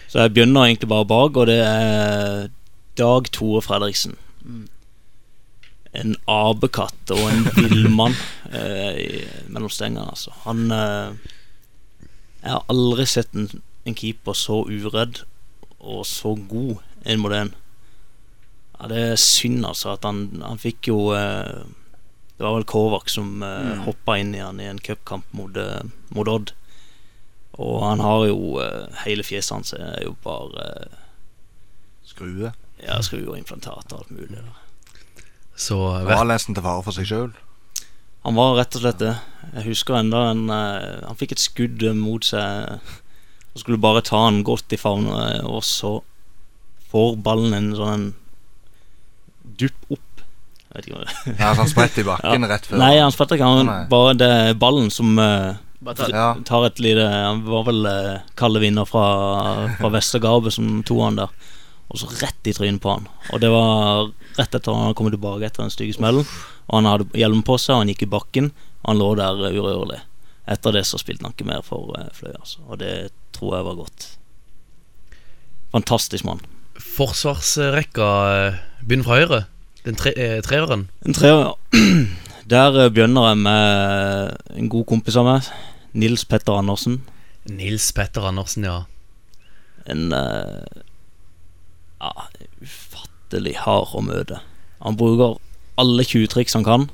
Så 0.08 0.22
jeg 0.22 0.32
begynner 0.34 0.64
egentlig 0.68 0.88
bare 0.88 1.04
bak, 1.08 1.36
og 1.36 1.46
det 1.50 1.58
er 1.60 2.48
Dag 2.96 3.28
Tore 3.34 3.60
Fredriksen. 3.62 4.16
En 5.98 6.14
apekatt 6.28 7.10
og 7.14 7.22
en 7.30 7.46
villmann 7.56 8.14
eh, 8.56 9.24
mellom 9.48 9.70
stengene, 9.72 10.06
altså. 10.12 10.32
Han 10.44 10.70
eh, 10.70 11.16
Jeg 12.42 12.52
har 12.54 12.64
aldri 12.70 13.06
sett 13.08 13.32
en, 13.34 13.48
en 13.88 13.96
keeper 13.98 14.36
så 14.36 14.60
uredd 14.68 15.22
og 15.78 16.04
så 16.06 16.34
god 16.50 16.78
inn 17.08 17.20
mot 17.22 17.32
en. 17.34 17.52
Ja, 18.78 18.88
det 18.92 18.98
er 19.12 19.18
synd, 19.22 19.64
altså, 19.66 19.94
at 19.96 20.04
han, 20.06 20.26
han 20.44 20.60
fikk 20.62 20.90
jo 20.90 20.98
eh, 21.16 21.64
Det 22.38 22.44
var 22.46 22.54
vel 22.60 22.68
Kovac 22.70 23.10
som 23.10 23.42
eh, 23.42 23.56
Mm. 23.72 23.84
hoppa 23.88 24.18
inn 24.20 24.34
i 24.36 24.42
han 24.44 24.60
i 24.62 24.68
en 24.70 24.78
cupkamp 24.78 25.24
mot, 25.34 25.56
eh, 25.58 25.82
mot 26.14 26.28
Odd. 26.30 26.52
Og 27.58 27.82
han 27.82 28.00
har 28.00 28.28
jo 28.28 28.58
eh, 28.62 29.02
Hele 29.02 29.24
fjeset 29.26 29.56
hans 29.56 29.74
er 29.74 30.04
jo 30.04 30.14
bare 30.22 30.64
uh, 30.78 30.98
Skrue. 32.06 32.52
Ja, 32.78 33.00
skruer 33.02 33.32
og 33.32 33.38
implantat 33.38 33.92
og 33.92 34.04
alt 34.04 34.10
mulig. 34.14 34.38
Der. 34.38 35.24
Så 35.58 35.76
Han 35.98 36.06
var 36.06 36.28
nesten 36.30 36.54
til 36.54 36.64
fare 36.64 36.84
for 36.86 36.94
seg 36.94 37.08
sjøl. 37.10 37.32
Han 38.26 38.38
var 38.38 38.56
rett 38.58 38.76
og 38.78 38.84
slett 38.84 39.00
det. 39.02 39.16
Jeg 39.56 39.66
husker 39.70 39.98
enda 39.98 40.28
en 40.30 40.48
eh, 40.52 41.04
Han 41.06 41.18
fikk 41.18 41.34
et 41.34 41.42
skudd 41.42 41.82
eh, 41.82 41.96
mot 41.96 42.24
seg 42.24 42.78
og 43.48 43.62
skulle 43.62 43.80
bare 43.82 44.04
ta 44.06 44.20
han 44.22 44.44
godt 44.46 44.70
i 44.70 44.78
favnen, 44.78 45.42
og 45.48 45.64
så 45.66 45.96
får 46.92 47.16
ballen 47.24 47.56
en 47.56 47.70
sånn 47.74 47.94
en 47.94 48.04
dupp 49.58 49.96
opp. 49.96 50.22
Jeg 50.68 50.76
vet 50.76 50.86
ikke 50.86 50.98
hva 50.98 51.06
det 51.06 51.32
Ja, 51.40 51.48
så 51.48 51.62
han 51.64 51.70
spretter 51.72 52.04
i 52.04 52.06
bakken 52.12 52.46
rett 52.52 52.68
før. 52.68 52.78
Nei, 52.84 52.92
han 53.00 53.14
spretter 53.14 53.38
ikke. 53.38 53.48
Han, 53.58 53.72
bare 53.90 54.12
det 54.20 54.28
er 54.44 54.60
ballen 54.60 54.92
som 54.94 55.18
eh, 55.18 55.58
Bare 55.80 55.94
ta, 55.94 56.08
Ja. 56.10 56.34
tar 56.44 56.64
et 56.66 56.80
lite 56.82 57.04
Han 57.06 57.44
var 57.46 57.64
vel 57.68 57.86
uh, 57.86 58.18
kalde 58.34 58.60
vinner 58.60 58.84
fra, 58.88 59.68
fra 59.78 59.90
Vestergabe 59.94 60.50
som 60.50 60.82
to 60.82 60.98
han 61.04 61.16
der. 61.20 61.30
Og 61.88 62.00
så 62.02 62.08
rett 62.20 62.50
i 62.50 62.52
trynet 62.52 62.82
på 62.82 62.90
han. 62.96 63.06
Og 63.32 63.40
det 63.40 63.48
var 63.52 64.10
rett 64.36 64.54
etter 64.54 64.74
han 64.74 64.88
hadde 64.88 64.96
kommet 64.98 65.14
tilbake 65.16 65.46
etter 65.46 65.62
den 65.64 65.72
stygge 65.72 65.94
smellen. 65.96 66.26
Og 66.68 66.74
han 66.80 66.88
hadde 66.90 67.06
hjelm 67.16 67.40
på 67.46 67.56
seg, 67.56 67.76
og 67.76 67.84
han 67.84 67.92
gikk 67.94 68.02
i 68.04 68.10
bakken. 68.12 68.50
Og 68.82 68.90
han 68.90 69.00
lå 69.00 69.08
der 69.16 69.40
eh, 69.48 69.56
urørlig. 69.56 70.00
Etter 70.48 70.74
det 70.76 70.82
så 70.88 70.98
spilte 71.00 71.24
han 71.24 71.32
ikke 71.36 71.48
mer 71.48 71.62
for 71.64 71.94
uh, 71.96 72.10
Fløy, 72.16 72.34
altså. 72.36 72.60
Og 72.68 72.78
det 72.82 72.92
tror 73.36 73.56
jeg 73.56 73.68
var 73.70 73.78
godt. 73.80 74.08
Fantastisk 75.72 76.24
mann. 76.24 76.40
forsvarsrekka 76.78 78.06
eh, 78.46 78.58
begynner 78.86 79.04
fra 79.08 79.18
høyre. 79.18 79.40
Den 79.84 79.96
tre, 79.98 80.12
eh, 80.16 80.38
treeren. 80.44 80.88
En 81.06 81.16
treer, 81.16 81.40
ja. 81.48 81.52
Der 82.48 82.84
eh, 82.84 82.90
begynner 82.90 83.28
jeg 83.28 83.38
med 83.44 84.36
en 84.56 84.68
god 84.72 84.86
kompis 84.88 85.16
av 85.20 85.26
meg. 85.26 85.48
Nils 85.92 86.24
Petter 86.24 86.56
Andersen. 86.56 87.02
Nils 87.48 87.90
Petter 87.92 88.24
Andersen, 88.24 88.64
ja. 88.64 88.78
En 89.88 90.12
uh, 90.12 90.64
ja, 92.00 92.12
ufattelig 92.64 93.54
hard 93.64 93.92
å 93.96 94.04
møte. 94.04 94.40
Han 94.80 94.96
bruker 95.00 95.36
alle 95.80 96.06
tjuvtriks 96.08 96.56
han 96.56 96.64
kan. 96.64 96.88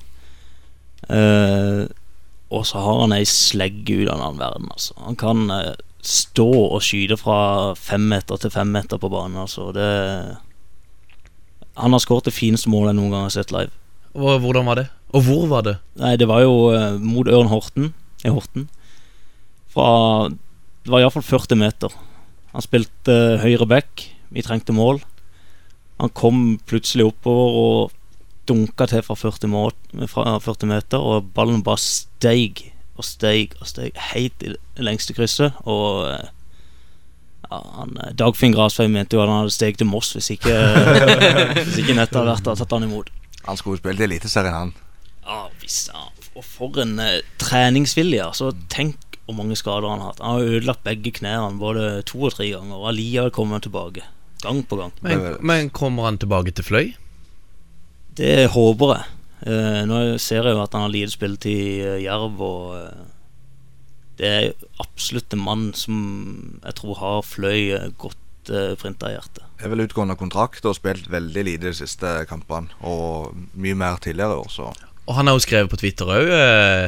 Uh, 1.07 1.87
og 2.55 2.67
så 2.67 2.83
har 2.83 3.01
han 3.05 3.15
ei 3.15 3.25
slegge 3.29 4.01
ut 4.01 4.09
av 4.09 4.17
en 4.17 4.27
annen 4.27 4.43
verden. 4.43 4.69
Altså. 4.75 4.99
Han 5.07 5.19
kan 5.21 5.47
uh, 5.55 5.75
stå 6.03 6.51
og 6.65 6.83
skyte 6.83 7.19
fra 7.21 7.39
femmeter 7.79 8.43
til 8.43 8.55
femmeter 8.55 8.99
på 8.99 9.13
banen. 9.13 9.39
Altså. 9.47 9.71
Det 9.77 9.89
Han 11.79 11.95
har 11.95 12.03
skåret 12.03 12.27
det 12.27 12.35
fineste 12.35 12.71
målet 12.71 12.95
jeg 12.95 13.03
noen 13.03 13.15
gang 13.15 13.27
har 13.29 13.35
sett 13.39 13.55
live. 13.55 13.84
Og 14.15 14.41
hvordan 14.45 14.67
var 14.69 14.79
det? 14.79 14.87
Og 15.15 15.27
hvor 15.27 15.47
var 15.51 15.67
det? 15.67 15.77
Nei, 15.99 16.15
det 16.19 16.29
var 16.31 16.43
jo 16.43 16.71
eh, 16.75 16.99
mot 17.03 17.29
Ørn 17.31 17.51
Horten 17.51 17.93
i 18.25 18.33
Horten. 18.33 18.69
Fra 19.75 20.31
Det 20.31 20.93
var 20.93 21.03
iallfall 21.03 21.25
40 21.25 21.59
meter. 21.59 21.95
Han 22.55 22.63
spilte 22.65 23.15
eh, 23.15 23.43
høyre 23.43 23.67
back. 23.67 24.09
Vi 24.35 24.43
trengte 24.43 24.75
mål. 24.75 25.03
Han 26.03 26.11
kom 26.15 26.59
plutselig 26.67 27.07
oppover 27.11 27.59
og 27.59 27.93
dunka 28.49 28.87
til 28.91 29.03
fra 29.07 29.17
40, 29.17 29.49
mål, 29.49 29.73
fra 30.11 30.37
40 30.43 30.69
meter, 30.69 31.01
og 31.01 31.31
ballen 31.35 31.63
bare 31.65 31.81
steig 31.81 32.67
og 32.99 33.07
steig 33.07 33.55
og 33.61 33.69
steig 33.71 33.95
helt 34.13 34.43
i 34.45 34.53
det 34.53 34.85
lengste 34.85 35.15
krysset. 35.17 35.57
Og 35.65 36.11
eh, 36.11 36.31
ja, 37.49 37.61
han, 37.79 37.97
eh, 38.03 38.15
Dagfinn 38.19 38.55
Grasvei 38.55 38.89
mente 38.91 39.17
jo 39.17 39.23
at 39.25 39.31
han 39.31 39.45
hadde 39.45 39.55
steget 39.55 39.81
til 39.83 39.91
Moss 39.91 40.13
hvis 40.17 40.33
ikke, 40.37 40.55
hvis 41.65 41.81
ikke 41.83 41.97
nettet 41.97 42.21
hadde 42.21 42.31
vært 42.35 42.51
der 42.51 42.61
tatt 42.63 42.77
han 42.77 42.89
imot. 42.91 43.11
Han 43.45 43.61
skulle 43.61 43.81
spilt 43.81 44.01
Eliteserien, 44.01 44.55
han. 44.55 44.75
Ja, 45.25 45.49
visst, 45.61 45.91
ja. 45.93 46.09
Og 46.35 46.45
for 46.45 46.81
en 46.83 46.99
eh, 47.03 47.23
treningsvilje. 47.41 48.25
Altså, 48.27 48.53
tenk 48.73 48.99
hvor 49.25 49.39
mange 49.39 49.57
skader 49.57 49.89
han 49.89 50.03
har 50.03 50.13
hatt. 50.13 50.21
Han 50.25 50.39
har 50.39 50.59
ødelagt 50.59 50.85
begge 50.85 51.15
knærne 51.17 51.59
både 51.61 52.03
to 52.09 52.27
og 52.29 52.35
tre 52.37 52.51
ganger, 52.53 52.77
og 52.77 52.91
allikevel 52.93 53.33
kommer 53.33 53.59
han 53.59 53.65
tilbake. 53.65 54.05
Gang 54.45 54.61
på 54.69 54.77
gang. 54.77 54.93
Men, 55.01 55.25
men 55.41 55.71
kommer 55.73 56.11
han 56.11 56.21
tilbake 56.21 56.53
til 56.53 56.67
Fløy? 56.67 56.93
Det 58.19 58.51
håper 58.53 58.93
jeg. 58.95 59.11
Eh, 59.45 59.81
nå 59.89 60.03
ser 60.23 60.47
jeg 60.47 60.57
jo 60.57 60.63
at 60.63 60.77
han 60.77 60.87
har 60.87 60.93
lite 60.93 61.13
spilletid 61.13 61.57
i 61.57 61.73
eh, 61.85 62.03
Jerv, 62.05 62.41
og 62.45 62.77
eh, 62.79 63.09
det 64.21 64.31
er 64.31 64.69
absolutt 64.83 65.35
en 65.35 65.43
mann 65.43 65.65
som 65.77 65.97
jeg 66.63 66.77
tror 66.79 67.01
har 67.01 67.27
Fløy 67.27 67.75
eh, 67.75 67.91
godt 67.99 68.53
uh, 68.53 68.75
printa 68.79 69.11
i 69.11 69.17
hjertet. 69.17 69.45
Er 69.63 69.71
vel 69.71 69.85
utgående 69.85 70.17
kontrakt 70.19 70.65
og 70.67 70.77
spilt 70.77 71.07
veldig 71.13 71.45
lite 71.47 71.69
de 71.69 71.75
siste 71.79 72.11
kampene. 72.31 72.73
Og 72.83 73.35
mye 73.55 73.79
mer 73.79 74.01
tidligere 74.03 74.41
år, 74.43 74.51
så 74.51 74.73
Og 75.07 75.15
han 75.15 75.27
har 75.29 75.37
jo 75.37 75.45
skrevet 75.45 75.71
på 75.71 75.77
Twitter 75.77 76.09
òg 76.09 76.31
eh, 76.33 76.85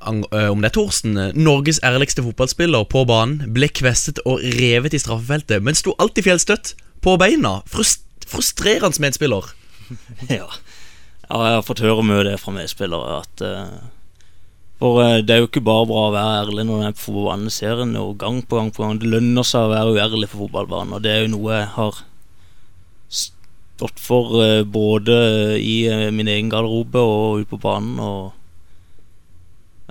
eh, 0.00 0.48
om 0.50 0.62
det, 0.62 0.70
er 0.70 0.74
Thorsten. 0.74 1.18
Norges 1.36 1.82
ærligste 1.84 2.24
fotballspiller 2.24 2.86
på 2.88 3.04
banen 3.04 3.52
ble 3.52 3.68
kvestet 3.68 4.22
og 4.24 4.40
revet 4.56 4.96
i 4.96 5.02
straffefeltet, 5.02 5.62
men 5.62 5.76
sto 5.76 5.94
alltid 5.98 6.24
fjellstøtt 6.24 6.74
på 7.04 7.16
beina. 7.20 7.60
Frust 7.68 8.06
frustrerende 8.30 9.02
medspiller. 9.02 9.44
ja. 10.30 10.46
ja, 10.46 11.38
jeg 11.44 11.56
har 11.58 11.64
fått 11.66 11.82
høre 11.84 12.04
mye 12.06 12.26
det 12.26 12.36
fra 12.40 12.54
medspillere. 12.54 13.20
At 13.24 13.44
eh, 13.44 13.78
For 14.80 15.02
eh, 15.04 15.18
det 15.20 15.34
er 15.34 15.42
jo 15.42 15.50
ikke 15.50 15.62
bare 15.64 15.88
bra 15.88 16.06
å 16.08 16.14
være 16.14 16.36
ærlig 16.46 16.64
når 16.64 16.78
en 16.80 16.88
er 16.88 16.96
på 16.96 17.04
fotballbanen. 17.04 17.52
Ser 17.52 17.82
en 17.84 17.92
jo 17.96 18.06
gang 18.20 18.40
på 18.40 18.56
gang 18.56 18.70
på 18.72 18.84
gang. 18.84 19.00
Det 19.00 19.10
lønner 19.12 19.46
seg 19.46 19.66
å 19.66 19.74
være 19.74 19.92
uærlig 19.98 20.30
på 20.32 20.40
fotballbanen, 20.46 20.96
og 20.96 21.04
det 21.04 21.12
er 21.12 21.26
jo 21.26 21.34
noe 21.34 21.58
jeg 21.58 21.68
har 21.74 22.00
stått 23.20 24.00
for 24.00 24.40
eh, 24.40 24.62
både 24.64 25.18
i 25.60 25.76
eh, 25.90 26.08
min 26.16 26.30
egen 26.32 26.48
garderobe 26.52 27.04
og 27.04 27.42
ute 27.42 27.50
på 27.52 27.60
banen. 27.60 28.00
Og 28.00 28.32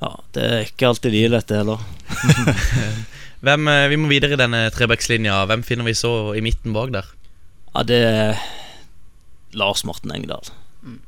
ja, 0.01 0.11
det 0.33 0.49
er 0.49 0.65
ikke 0.65 0.89
alltid 0.89 1.13
de 1.13 1.23
dette 1.35 1.61
heller. 1.61 1.85
Hvem, 3.45 3.69
vi 3.93 3.95
må 3.95 4.09
videre 4.09 4.35
i 4.35 4.41
denne 4.41 4.65
trebackslinja. 4.75 5.45
Hvem 5.47 5.61
finner 5.63 5.85
vi 5.87 5.95
så 5.95 6.33
i 6.35 6.41
midten 6.43 6.73
bak 6.75 6.89
der? 6.91 7.05
Ja, 7.69 7.85
det 7.87 7.99
er 8.09 8.41
Lars 9.55 9.85
Morten 9.87 10.11
Engdahl. 10.11 10.49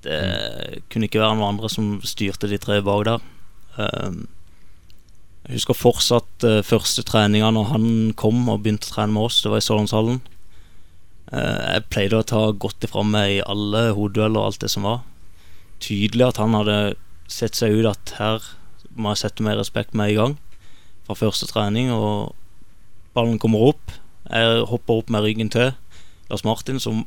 Det 0.06 0.22
kunne 0.92 1.10
ikke 1.10 1.20
være 1.20 1.36
noen 1.40 1.56
andre 1.56 1.72
som 1.72 1.98
styrte 2.08 2.48
de 2.52 2.60
tre 2.62 2.78
bak 2.86 3.08
der. 3.10 3.26
Um, 3.78 4.26
jeg 5.47 5.59
husker 5.59 5.78
fortsatt 5.78 6.45
uh, 6.45 6.59
første 6.65 7.03
treninga 7.07 7.51
når 7.55 7.69
han 7.72 7.88
kom 8.19 8.43
og 8.51 8.63
begynte 8.63 8.89
å 8.89 8.95
trene 8.95 9.15
med 9.15 9.30
oss. 9.30 9.41
Det 9.43 9.51
var 9.51 9.61
i 9.61 9.65
Sørlandshallen. 9.65 10.22
Uh, 11.32 11.59
jeg 11.78 11.88
pleide 11.93 12.19
å 12.19 12.28
ta 12.28 12.43
godt 12.51 12.88
ifra 12.88 13.05
meg 13.07 13.38
i 13.38 13.45
alle 13.45 13.91
hodedueller 13.97 14.41
og 14.41 14.51
alt 14.51 14.65
det 14.65 14.72
som 14.74 14.88
var. 14.88 15.01
Tydelig 15.82 16.28
at 16.28 16.41
han 16.41 16.57
hadde 16.57 16.80
sett 17.32 17.57
seg 17.57 17.80
ut 17.80 17.89
at 17.89 18.15
her 18.19 18.51
må 18.95 19.13
jeg 19.13 19.24
sette 19.24 19.45
mer 19.45 19.57
respekt 19.59 19.95
med 19.97 20.11
i 20.11 20.17
gang. 20.19 20.36
Fra 21.07 21.15
første 21.17 21.47
trening, 21.49 21.89
og 21.95 22.36
ballen 23.15 23.39
kommer 23.41 23.72
opp. 23.72 23.95
Jeg 24.28 24.67
hopper 24.69 25.01
opp 25.01 25.09
med 25.11 25.26
ryggen 25.26 25.49
til. 25.51 25.72
Lars 26.30 26.45
Martin, 26.47 26.80
som 26.80 27.05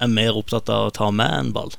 er 0.00 0.12
mer 0.12 0.36
opptatt 0.36 0.70
av 0.72 0.88
å 0.88 0.94
ta 0.94 1.10
med 1.10 1.32
en 1.32 1.52
ball. 1.56 1.74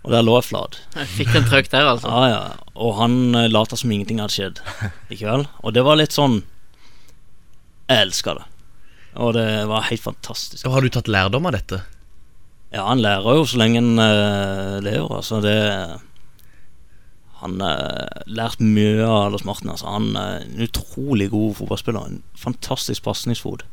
Og 0.00 0.12
der 0.14 0.24
lå 0.24 0.36
jeg 0.38 0.48
flat. 0.48 0.78
Jeg 0.96 1.10
fikk 1.12 1.34
en 1.36 1.48
trøkk 1.48 1.68
der, 1.72 1.88
altså. 1.90 2.08
Ja, 2.08 2.28
ja. 2.30 2.68
Og 2.80 2.94
han 2.96 3.18
uh, 3.36 3.48
lata 3.52 3.76
som 3.76 3.92
ingenting 3.92 4.22
hadde 4.22 4.32
skjedd. 4.32 4.60
likevel. 5.12 5.44
Og 5.60 5.76
det 5.76 5.84
var 5.84 6.00
litt 6.00 6.16
sånn 6.16 6.40
Jeg 7.90 8.06
elska 8.06 8.38
det. 8.38 8.46
Og 9.20 9.34
det 9.36 9.48
var 9.68 9.88
helt 9.90 10.04
fantastisk. 10.04 10.64
Og 10.64 10.76
Har 10.76 10.86
du 10.86 10.92
tatt 10.94 11.10
lærdom 11.10 11.48
av 11.50 11.56
dette? 11.58 11.82
Ja, 12.70 12.86
han 12.86 13.02
lærer 13.02 13.40
jo 13.40 13.48
så 13.50 13.58
lenge 13.60 13.82
han 13.82 13.98
uh, 13.98 14.78
lever. 14.84 15.10
Altså, 15.18 15.40
det 15.44 15.56
Han 17.42 17.60
har 17.64 18.24
lært 18.30 18.62
mye 18.62 19.04
av 19.04 19.34
Lars 19.34 19.44
Martin. 19.44 19.72
Altså. 19.74 19.90
Han 19.90 20.14
er 20.16 20.46
en 20.46 20.64
utrolig 20.64 21.28
god 21.34 21.58
fotballspiller. 21.60 22.08
En 22.08 22.22
fantastisk 22.38 23.04
pasningsfot. 23.04 23.66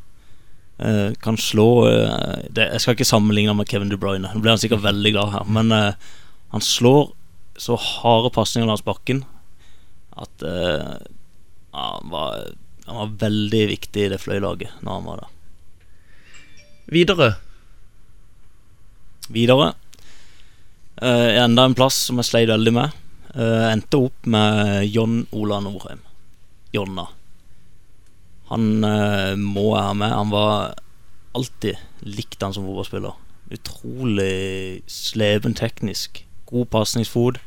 Eh, 0.80 1.14
kan 1.14 1.38
slå 1.38 1.90
eh, 1.90 2.40
det, 2.50 2.68
Jeg 2.72 2.82
skal 2.82 2.94
ikke 2.94 3.08
sammenligne 3.10 3.56
med 3.58 3.70
Kevin 3.70 3.90
De 3.90 3.98
Bruyne. 3.98 4.30
Nå 4.30 4.42
blir 4.44 4.54
han 4.54 4.62
sikkert 4.62 4.86
veldig 4.86 5.14
glad 5.16 5.34
her. 5.34 5.48
Men 5.50 5.74
uh, 5.74 6.12
han 6.54 6.64
slår 6.64 7.10
så 7.58 7.78
harde 7.82 8.30
pasninger 8.36 8.70
langs 8.70 8.86
bakken 8.86 9.24
at 10.18 10.46
uh, 10.46 11.02
han, 11.74 12.12
var, 12.14 12.54
han 12.86 13.00
var 13.02 13.18
veldig 13.26 13.64
viktig 13.74 14.06
i 14.06 14.12
det 14.14 14.22
fløylaget 14.22 14.78
når 14.86 15.00
han 15.00 15.10
var 15.10 15.24
der. 15.24 15.34
Videre. 16.94 17.32
Videre. 19.34 19.74
Uh, 21.02 21.34
enda 21.42 21.66
en 21.66 21.78
plass 21.78 22.04
som 22.06 22.22
jeg 22.22 22.30
sleit 22.30 22.54
veldig 22.54 22.78
med. 22.78 23.04
Endte 23.38 24.00
opp 24.02 24.26
med 24.26 24.88
John 24.90 25.20
Ola 25.36 25.60
Norheim. 25.62 26.00
Jonna. 26.74 27.06
Han 28.52 28.84
uh, 28.84 29.36
må 29.40 29.72
være 29.74 29.96
med. 30.00 30.16
Han 30.16 30.32
var 30.34 30.78
alltid 31.38 31.80
likt 32.08 32.42
han 32.44 32.56
som 32.56 32.68
fotballspiller. 32.68 33.18
Utrolig 33.54 34.82
slepen 34.92 35.56
teknisk. 35.58 36.24
God 36.48 36.70
pasningsfot. 36.74 37.42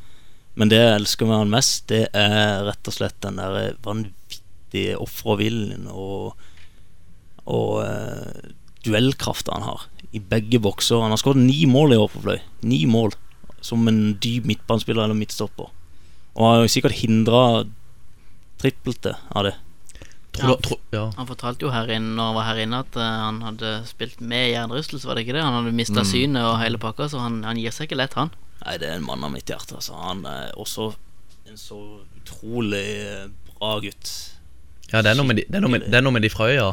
Men 0.61 0.73
det 0.73 0.81
jeg 0.81 0.97
elsker 0.99 1.29
med 1.29 1.41
han 1.41 1.53
mest, 1.53 1.87
det 1.89 2.07
er 2.17 2.65
rett 2.67 2.91
og 2.91 2.97
slett 2.97 3.21
den 3.25 3.39
der 3.41 3.77
vanvittige 3.85 4.99
offerviljen 5.01 5.87
og, 5.89 6.35
og 7.47 7.81
uh, 7.87 8.51
duellkrafta 8.85 9.57
han 9.57 9.69
har 9.69 9.87
i 10.13 10.21
begge 10.21 10.61
bokser. 10.63 11.01
Han 11.01 11.15
har 11.15 11.21
skåret 11.23 11.41
ni 11.41 11.65
mål 11.71 11.95
i 11.95 12.01
år 12.01 12.11
på 12.13 12.23
Fløy. 12.25 12.41
Ni 12.67 12.83
mål 12.91 13.15
som 13.65 13.87
en 13.89 14.17
dyp 14.21 14.49
midtbanespiller 14.49 15.05
eller 15.07 15.19
midtstopper. 15.19 15.71
Og 16.35 16.47
har 16.47 16.71
sikkert 16.73 16.99
hindra 17.01 17.65
trippelte 18.61 19.15
av 19.31 19.49
det. 19.49 19.55
Tror 20.33 20.47
Ja. 20.51 20.57
du, 20.57 20.63
tro, 20.63 20.77
ja. 20.95 21.05
Han 21.17 21.27
fortalte 21.27 21.65
jo 21.67 21.71
her 21.75 21.89
inne 21.91 22.15
Når 22.15 22.29
han 22.29 22.35
var 22.37 22.45
her 22.47 22.59
inne 22.63 22.79
at 22.85 22.95
uh, 22.97 23.03
han 23.03 23.41
hadde 23.43 23.71
spilt 23.89 24.21
med 24.23 24.53
hjernerystelse, 24.53 25.09
var 25.09 25.19
det 25.19 25.25
ikke 25.27 25.35
det? 25.35 25.43
Han 25.43 25.57
hadde 25.59 25.73
mista 25.75 26.05
synet 26.07 26.45
og 26.47 26.61
hele 26.63 26.79
pakka, 26.79 27.09
så 27.11 27.19
han, 27.25 27.41
han 27.45 27.59
gir 27.59 27.75
seg 27.75 27.89
ikke 27.89 27.99
lett, 27.99 28.15
han. 28.15 28.31
Nei, 28.65 28.77
det 28.79 28.87
er 28.93 29.01
en 29.01 29.07
mann 29.09 29.25
av 29.27 29.33
mitt 29.35 29.51
hjerte. 29.51 29.75
Altså. 29.81 29.97
Han 29.99 30.23
er 30.31 30.53
også 30.61 30.93
en 31.51 31.59
så 31.59 31.81
utrolig 32.21 32.85
eh, 33.03 33.27
bra 33.57 33.73
gutt. 33.83 34.13
ja, 34.93 35.03
det 35.03 35.11
er 35.11 35.19
noe 35.19 35.27
med 35.27 35.41
de, 35.41 35.45
det 35.51 35.59
er 35.59 35.65
noe 35.67 35.73
med, 35.75 35.89
det 35.91 35.99
er 35.99 36.05
noe 36.07 36.15
med 36.15 36.23
de 36.23 36.31
fra 36.31 36.47
øya. 36.53 36.69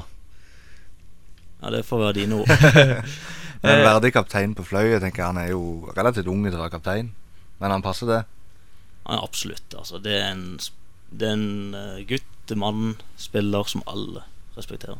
Ja, 1.63 1.69
det 1.73 1.81
får 1.87 2.03
være 2.03 2.17
dine 2.19 2.41
ord. 2.43 2.51
En 3.65 3.81
verdig 3.81 4.11
kaptein 4.13 4.53
på 4.53 4.61
Fløy. 4.63 4.91
Jeg 4.93 5.13
Han 5.17 5.37
er 5.41 5.49
jo 5.49 5.89
relativt 5.97 6.27
ung 6.29 6.43
til 6.45 6.53
å 6.59 6.61
være 6.61 6.75
kaptein, 6.77 7.07
men 7.59 7.73
han 7.73 7.81
passer 7.81 8.05
det. 8.11 8.19
Ja, 9.07 9.17
absolutt. 9.23 9.73
Altså, 9.73 9.97
det 10.03 10.13
er 10.19 10.27
en, 10.35 10.59
det 11.09 11.27
er 11.27 11.33
en 11.33 11.73
eh, 11.73 12.03
gutt, 12.05 12.27
mann, 12.55 12.95
spiller 13.17 13.67
som 13.67 13.83
alle 13.85 14.23
respekterer. 14.55 14.97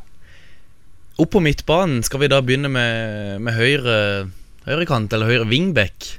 Opp 1.18 1.30
på 1.32 1.40
midtbanen 1.42 2.04
skal 2.06 2.20
vi 2.20 2.28
da 2.30 2.42
begynne 2.44 2.68
med, 2.70 3.40
med 3.42 3.56
høyre 3.56 4.28
høyrekant, 4.68 5.12
eller 5.16 5.30
høyre 5.30 5.48
wingback. 5.48 6.18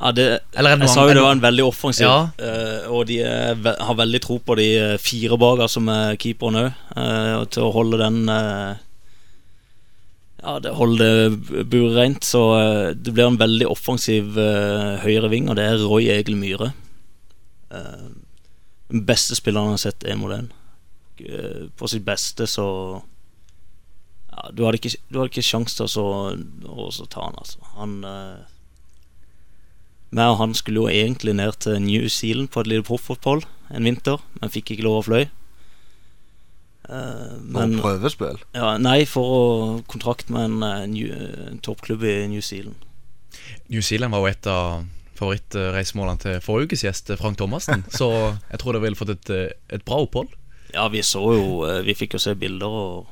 Ja, 0.00 0.10
det, 0.16 0.24
jeg 0.56 0.88
sa 0.88 1.04
jo 1.04 1.14
det 1.14 1.22
var 1.22 1.34
en 1.36 1.42
veldig 1.44 1.64
offensiv, 1.66 2.06
Ja. 2.08 2.30
eh, 2.40 2.88
og 2.88 3.06
de 3.06 3.18
er, 3.20 3.54
har 3.60 3.94
veldig 3.98 4.20
tro 4.24 4.38
på 4.40 4.56
de 4.56 4.68
eh, 4.78 4.98
fire 4.98 5.36
baker 5.36 5.68
som 5.68 5.88
er 5.92 6.16
keeperen 6.16 6.56
òg, 6.56 7.50
til 7.52 7.66
å 7.66 7.72
holde 7.74 8.00
den 8.00 8.22
eh, 8.28 8.80
Ja, 10.40 10.54
det 10.58 10.72
holder 10.72 11.36
buret 11.68 11.98
rent. 11.98 12.24
Så 12.24 12.40
eh, 12.56 12.94
det 12.96 13.12
blir 13.12 13.28
en 13.28 13.36
veldig 13.36 13.66
offensiv 13.68 14.38
uh, 14.40 14.96
høyreving, 15.04 15.50
og 15.50 15.56
det 15.60 15.66
er 15.68 15.84
Roy 15.84 16.08
Egil 16.08 16.38
Myhre. 16.40 16.72
Eh, 17.70 18.06
den 18.90 19.06
beste 19.06 19.36
spilleren 19.38 19.72
jeg 19.72 19.78
har 19.78 19.84
sett 19.84 20.06
er 20.06 20.18
Molén. 20.18 20.50
Eh, 21.20 21.68
på 21.76 21.88
sitt 21.90 22.04
beste, 22.06 22.46
så 22.48 22.66
ja, 24.30 24.50
Du 24.56 24.64
hadde 24.64 24.80
ikke, 24.80 24.96
du 25.10 25.18
hadde 25.18 25.30
ikke 25.32 25.44
sjans 25.44 25.76
til 25.76 25.86
å 25.86 26.06
å, 26.08 26.88
å 26.88 27.06
ta 27.10 27.26
han, 27.26 27.36
altså. 27.38 27.60
Han 27.76 27.98
eh, 28.04 28.38
meg 30.10 30.32
og 30.32 30.40
han 30.40 30.54
skulle 30.58 30.82
jo 30.82 30.90
egentlig 30.90 31.36
ned 31.38 31.60
til 31.62 31.78
New 31.82 32.08
Zealand 32.10 32.50
på 32.50 32.64
et 32.64 32.70
lite 32.70 32.86
proffopphold 32.88 33.44
en 33.70 33.86
vinter, 33.86 34.18
men 34.40 34.50
fikk 34.50 34.72
ikke 34.74 34.86
lov 34.88 34.96
å 34.98 35.04
fløy. 35.06 35.28
Men, 36.90 37.76
For 37.78 37.84
prøvespill? 37.84 38.40
Ja, 38.56 38.72
nei, 38.82 39.04
for 39.06 39.34
å 39.36 39.42
kontrakt 39.86 40.32
med 40.34 40.48
en, 40.48 40.64
en, 40.66 40.96
en 41.52 41.60
toppklubb 41.62 42.02
i 42.02 42.14
New 42.32 42.42
Zealand. 42.42 42.74
New 43.70 43.84
Zealand 43.86 44.10
var 44.10 44.24
jo 44.24 44.32
et 44.32 44.48
av 44.50 44.88
favorittreisemålene 45.20 46.22
til 46.24 46.40
forrige 46.44 46.70
ukes 46.72 46.84
gjest, 46.86 47.12
Frank 47.20 47.38
Thomassen. 47.40 47.84
Så 48.00 48.08
jeg 48.50 48.60
tror 48.62 48.74
dere 48.76 48.84
ville 48.88 48.98
fått 48.98 49.14
et, 49.16 49.30
eh, 49.36 49.52
et 49.76 49.84
bra 49.86 50.00
opphold. 50.06 50.32
Ja, 50.74 50.84
vi 50.92 51.00
så 51.02 51.18
jo 51.34 51.64
eh, 51.66 51.80
Vi 51.86 51.96
fikk 51.98 52.14
jo 52.14 52.20
se 52.22 52.34
bilder 52.38 52.70
og, 52.80 53.08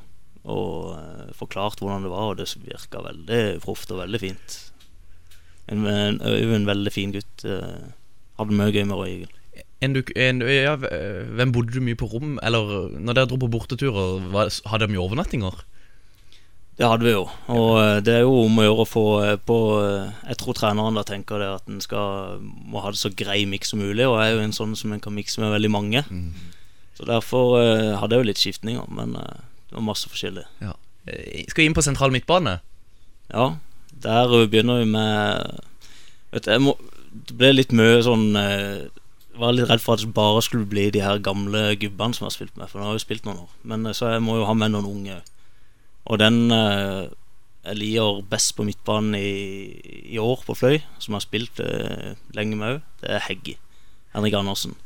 og 0.49 0.93
eh, 0.99 1.31
forklart 1.39 1.81
hvordan 1.83 2.05
det 2.07 2.13
var, 2.13 2.33
og 2.33 2.39
det 2.41 2.47
virka 2.65 3.03
veldig 3.07 3.41
proft 3.65 3.91
og 3.95 4.03
veldig 4.05 4.21
fint. 4.23 4.59
En, 5.69 5.83
en, 5.85 6.21
en, 6.25 6.53
en 6.61 6.69
veldig 6.69 6.93
fin 6.95 7.13
gutt. 7.17 7.45
eh, 7.45 7.89
Hadde 8.39 8.55
mye 8.55 8.71
gøy 8.73 8.85
med 8.87 8.95
Roy 9.01 9.17
En, 9.83 9.93
du- 9.95 10.13
en, 10.19 10.41
ja, 10.47 10.77
hvem 10.79 11.51
bodde 11.55 11.75
du 11.75 11.83
mye 11.83 11.99
på 11.99 12.07
rom? 12.11 12.37
Eller 12.47 12.89
når 12.99 13.15
dere 13.19 13.29
dro 13.31 13.37
på 13.43 13.49
borteturer, 13.51 14.23
hadde 14.71 14.87
de 14.87 14.93
mye 14.95 15.03
overnattinger? 15.05 15.61
Det 16.79 16.87
hadde 16.87 17.09
vi 17.09 17.11
jo. 17.11 17.25
Og 17.51 17.73
eh, 17.81 17.97
det 18.07 18.13
er 18.15 18.21
jo 18.23 18.35
om 18.45 18.61
å 18.61 18.65
gjøre 18.65 18.85
å 18.85 18.89
få 18.89 19.05
eh, 19.27 19.39
på 19.51 19.57
eh, 19.83 20.11
Jeg 20.31 20.39
tror 20.39 20.55
treneren 20.55 20.99
da 20.99 21.03
tenker 21.07 21.43
det 21.43 21.49
at 21.57 21.71
en 21.71 21.81
skal 21.83 22.39
må 22.39 22.85
ha 22.85 22.93
det 22.95 23.01
så 23.01 23.11
grei 23.11 23.41
miks 23.51 23.73
som 23.73 23.83
mulig, 23.83 24.07
og 24.07 24.21
jeg 24.21 24.31
er 24.31 24.37
jo 24.37 24.45
en 24.47 24.55
sånn 24.55 24.77
som 24.79 24.95
en 24.95 25.03
kan 25.03 25.17
mikse 25.17 25.43
med 25.43 25.51
veldig 25.57 25.73
mange. 25.75 26.05
Så 26.99 27.07
derfor 27.07 27.59
hadde 27.99 28.15
jeg 28.15 28.23
jo 28.23 28.27
litt 28.27 28.43
skiftninger, 28.43 28.87
men 28.91 29.13
det 29.15 29.75
var 29.75 29.85
masse 29.87 30.11
forskjellig. 30.11 30.45
Ja. 30.63 30.73
Skal 31.51 31.63
vi 31.63 31.67
inn 31.69 31.77
på 31.77 31.85
sentral 31.87 32.15
midtbane? 32.15 32.57
Ja, 33.31 33.53
der 34.03 34.35
begynner 34.51 34.83
vi 34.83 34.89
med 34.91 35.59
Vet 36.33 36.45
du, 36.45 36.51
jeg 36.53 36.61
må, 36.61 36.75
Det 37.09 37.37
ble 37.41 37.51
litt 37.55 37.73
mye 37.77 38.03
sånn 38.05 38.27
Jeg 38.37 38.91
var 39.41 39.55
litt 39.57 39.69
redd 39.71 39.81
for 39.81 39.97
at 39.97 40.05
det 40.05 40.11
bare 40.17 40.43
skulle 40.45 40.69
bli 40.69 40.89
de 40.93 41.03
her 41.05 41.21
gamle 41.25 41.73
gubbene 41.81 42.17
som 42.17 42.27
jeg 42.27 42.31
har 42.31 42.37
spilt 42.37 42.61
med, 42.61 42.71
for 42.71 42.81
nå 42.81 42.87
har 42.87 42.95
jeg 42.95 43.03
jo 43.03 43.07
spilt 43.07 43.29
noen 43.29 43.43
år. 43.47 43.51
Men 43.73 43.91
så 43.97 44.15
jeg 44.15 44.25
må 44.27 44.39
jo 44.39 44.47
ha 44.49 44.57
med 44.59 44.75
noen 44.75 44.89
unge. 44.89 45.19
Og 46.07 46.21
den 46.23 46.53
eh, 46.55 47.09
jeg 47.69 47.77
liker 47.77 48.23
best 48.31 48.55
på 48.57 48.65
midtbanen 48.65 49.17
i, 49.19 49.77
i 50.09 50.19
år 50.23 50.41
på 50.47 50.57
Fløy, 50.57 50.79
som 51.03 51.17
har 51.17 51.25
spilt 51.25 51.61
eh, 51.61 52.15
lenge 52.37 52.57
med 52.57 52.79
òg, 52.79 52.85
det 53.03 53.11
er 53.17 53.25
Heggy. 53.27 53.57
Henrik 54.15 54.37
Andersen. 54.39 54.77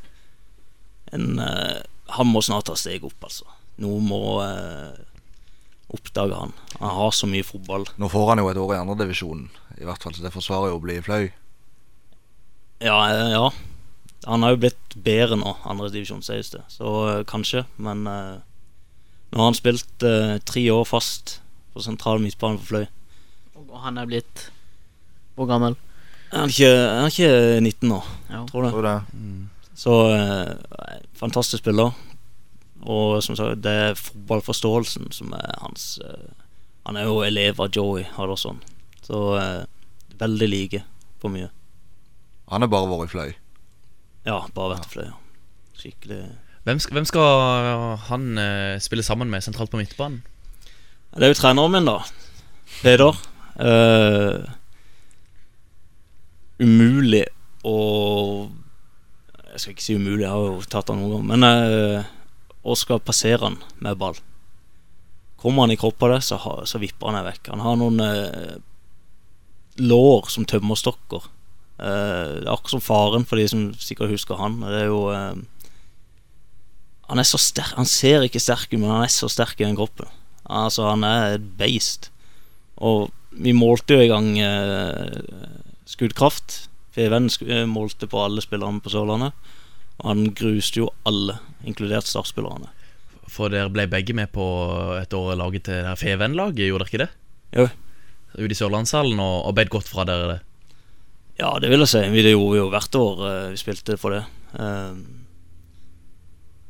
En, 1.14 1.38
eh, 1.38 1.82
han 2.16 2.30
må 2.30 2.42
snart 2.42 2.66
ta 2.66 2.76
steg 2.78 3.04
opp, 3.06 3.28
altså. 3.28 3.46
Noe 3.82 4.00
må 4.02 4.22
eh, 4.42 4.98
oppdage 5.94 6.38
han. 6.40 6.56
Han 6.80 6.96
har 6.98 7.14
så 7.14 7.28
mye 7.30 7.46
fotball. 7.46 7.86
Nå 8.02 8.10
får 8.10 8.32
han 8.32 8.42
jo 8.42 8.50
et 8.50 8.62
år 8.64 8.74
i 8.74 8.80
andredivisjonen, 8.80 9.46
i 9.78 9.86
hvert 9.86 10.02
fall, 10.02 10.16
så 10.16 10.24
det 10.24 10.34
forsvarer 10.34 10.72
jo 10.72 10.80
å 10.80 10.82
bli 10.82 10.98
Fløy. 11.04 11.28
Ja, 12.82 12.98
eh, 13.12 13.28
ja. 13.36 13.46
Han 14.26 14.42
har 14.42 14.54
jo 14.54 14.64
blitt 14.64 14.96
bedre 15.06 15.38
nå, 15.38 15.54
andredivisjon, 15.70 16.24
sies 16.26 16.50
det. 16.54 16.64
Så 16.72 16.96
eh, 17.12 17.22
kanskje. 17.30 17.62
Men 17.78 18.08
nå 19.32 19.40
har 19.40 19.48
han 19.48 19.56
spilt 19.56 20.04
uh, 20.04 20.36
tre 20.44 20.66
år 20.72 20.84
fast 20.84 21.38
på 21.72 21.80
sentral 21.80 22.20
midtbane 22.20 22.60
for 22.60 22.68
Fløy. 22.68 22.84
Og 23.62 23.78
han 23.80 23.96
er 23.96 24.08
blitt 24.10 24.50
Hvor 25.38 25.48
gammel? 25.48 25.78
Er 26.32 26.42
han 26.42 26.52
ikke, 26.52 26.68
er 26.68 26.98
han 27.00 27.08
ikke 27.08 27.30
19 27.64 27.88
nå? 27.88 28.00
Ja. 28.28 28.42
Tror 28.50 28.66
det. 28.66 28.72
Tror 28.74 28.88
det. 28.88 28.96
Så 29.80 29.96
uh, 30.12 30.98
fantastisk 31.16 31.62
spiller. 31.62 31.96
Og 32.82 33.22
som 33.24 33.38
sagt, 33.38 33.62
det 33.64 33.72
er 33.72 33.96
fotballforståelsen 33.96 35.12
som 35.16 35.32
er 35.38 35.56
hans 35.62 35.96
uh, 36.04 36.28
Han 36.84 36.98
er 37.00 37.08
jo 37.08 37.22
elev 37.24 37.60
av 37.62 37.72
Joey 37.72 38.04
Hallorsson. 38.18 38.60
Så 39.02 39.18
veldig 40.18 40.48
like 40.48 40.82
på 41.22 41.30
mye. 41.32 41.48
Han 42.50 42.62
har 42.62 42.70
bare 42.70 42.90
vært 42.90 43.08
i 43.08 43.12
Fløy. 43.12 43.34
Ja, 44.26 44.42
bare 44.54 44.76
vært 44.76 44.90
i 44.90 44.92
Fløy. 44.96 45.06
ja. 45.08 45.18
Skikkelig 45.78 46.22
Hvem 46.62 46.78
hvem 46.94 47.06
skal 47.08 47.98
han 48.08 48.26
uh, 48.38 48.78
spille 48.82 49.02
sammen 49.02 49.30
med 49.30 49.42
sentralt 49.42 49.72
på 49.72 49.80
midtbanen? 49.80 50.22
Det 51.12 51.26
er 51.26 51.32
jo 51.32 51.38
treneren 51.40 51.72
min, 51.74 51.88
da. 51.88 51.98
Peder. 52.80 53.18
Uh, 53.58 54.46
umulig 56.62 57.24
å 57.66 57.76
Jeg 59.52 59.60
skal 59.60 59.74
ikke 59.74 59.84
si 59.84 59.96
umulig, 59.98 60.24
jeg 60.24 60.32
har 60.32 60.46
jo 60.46 60.60
tatt 60.72 60.88
han 60.88 61.02
noen 61.02 61.12
gang. 61.18 61.24
Men 61.28 61.44
eh, 61.44 62.06
å 62.64 62.76
skal 62.78 63.02
passere 63.04 63.44
han 63.44 63.58
med 63.84 63.98
ball. 64.00 64.16
Kommer 65.36 65.66
han 65.66 65.74
i 65.74 65.76
kropp 65.76 66.00
av 66.06 66.14
det, 66.14 66.20
så, 66.24 66.38
ha, 66.40 66.54
så 66.64 66.80
vipper 66.80 67.10
han 67.10 67.18
deg 67.18 67.26
vekk. 67.26 67.50
Han 67.52 67.64
har 67.66 67.76
noen 67.76 68.00
eh, 68.00 68.54
lår 69.82 70.30
som 70.32 70.48
tømmerstokker. 70.48 71.28
Eh, 71.82 72.30
det 72.38 72.46
er 72.46 72.52
akkurat 72.54 72.76
som 72.78 72.84
faren, 72.86 73.28
for 73.28 73.36
de 73.36 73.44
som 73.52 73.66
sikkert 73.76 74.14
husker 74.14 74.40
han. 74.40 74.62
Det 74.64 74.86
er 74.86 74.88
jo 74.88 75.02
eh, 75.12 75.42
Han 77.10 77.18
er 77.18 77.26
så 77.28 77.38
sterk 77.40 77.74
Han 77.76 77.88
ser 77.88 78.22
ikke 78.24 78.40
sterk 78.40 78.68
ut, 78.72 78.78
men 78.80 78.90
han 78.90 79.04
er 79.04 79.12
så 79.12 79.28
sterk 79.28 79.58
i 79.60 79.66
den 79.66 79.76
kroppen. 79.76 80.08
Altså, 80.48 80.86
han 80.90 81.04
er 81.06 81.36
et 81.36 81.48
beist. 81.58 82.10
Og 82.82 83.10
vi 83.32 83.52
målte 83.56 83.96
jo 83.96 84.04
i 84.04 84.10
gang 84.10 84.30
eh, 84.42 85.20
skuddkraft. 85.88 86.68
Feven 86.92 87.28
eh, 87.46 87.64
målte 87.68 88.08
på 88.10 88.20
alle 88.20 88.42
spillerne 88.44 88.82
på 88.84 88.92
Sørlandet. 88.92 89.32
Og 90.02 90.08
han 90.10 90.24
gruste 90.36 90.82
jo 90.82 90.90
alle, 91.08 91.38
inkludert 91.68 92.08
startspillerne. 92.10 92.70
For 93.32 93.52
dere 93.52 93.70
ble 93.72 93.86
begge 93.88 94.16
med 94.16 94.32
på 94.34 94.44
et 94.98 95.14
år 95.16 95.36
laget 95.40 95.68
til 95.68 95.86
Feven-laget, 95.96 96.66
gjorde 96.68 96.84
dere 96.84 96.90
ikke 96.90 97.02
det? 97.04 97.10
Jo. 97.56 97.68
Ute 98.36 98.52
i 98.52 98.58
Sørlandshallen 98.58 99.20
og, 99.22 99.36
og 99.48 99.54
beit 99.56 99.70
godt 99.72 99.88
fra 99.88 100.04
dere 100.08 100.28
det. 100.34 100.40
Ja, 101.40 101.54
det 101.62 101.70
vil 101.72 101.80
jeg 101.84 101.92
si. 101.92 102.02
Vi 102.12 102.24
det 102.26 102.34
gjorde 102.34 102.52
vi 102.52 102.60
jo 102.60 102.70
hvert 102.72 102.98
år. 103.00 103.22
eh, 103.30 103.50
Vi 103.54 103.60
spilte 103.62 103.96
for 104.00 104.16
det. 104.16 104.24
Eh, 104.58 104.96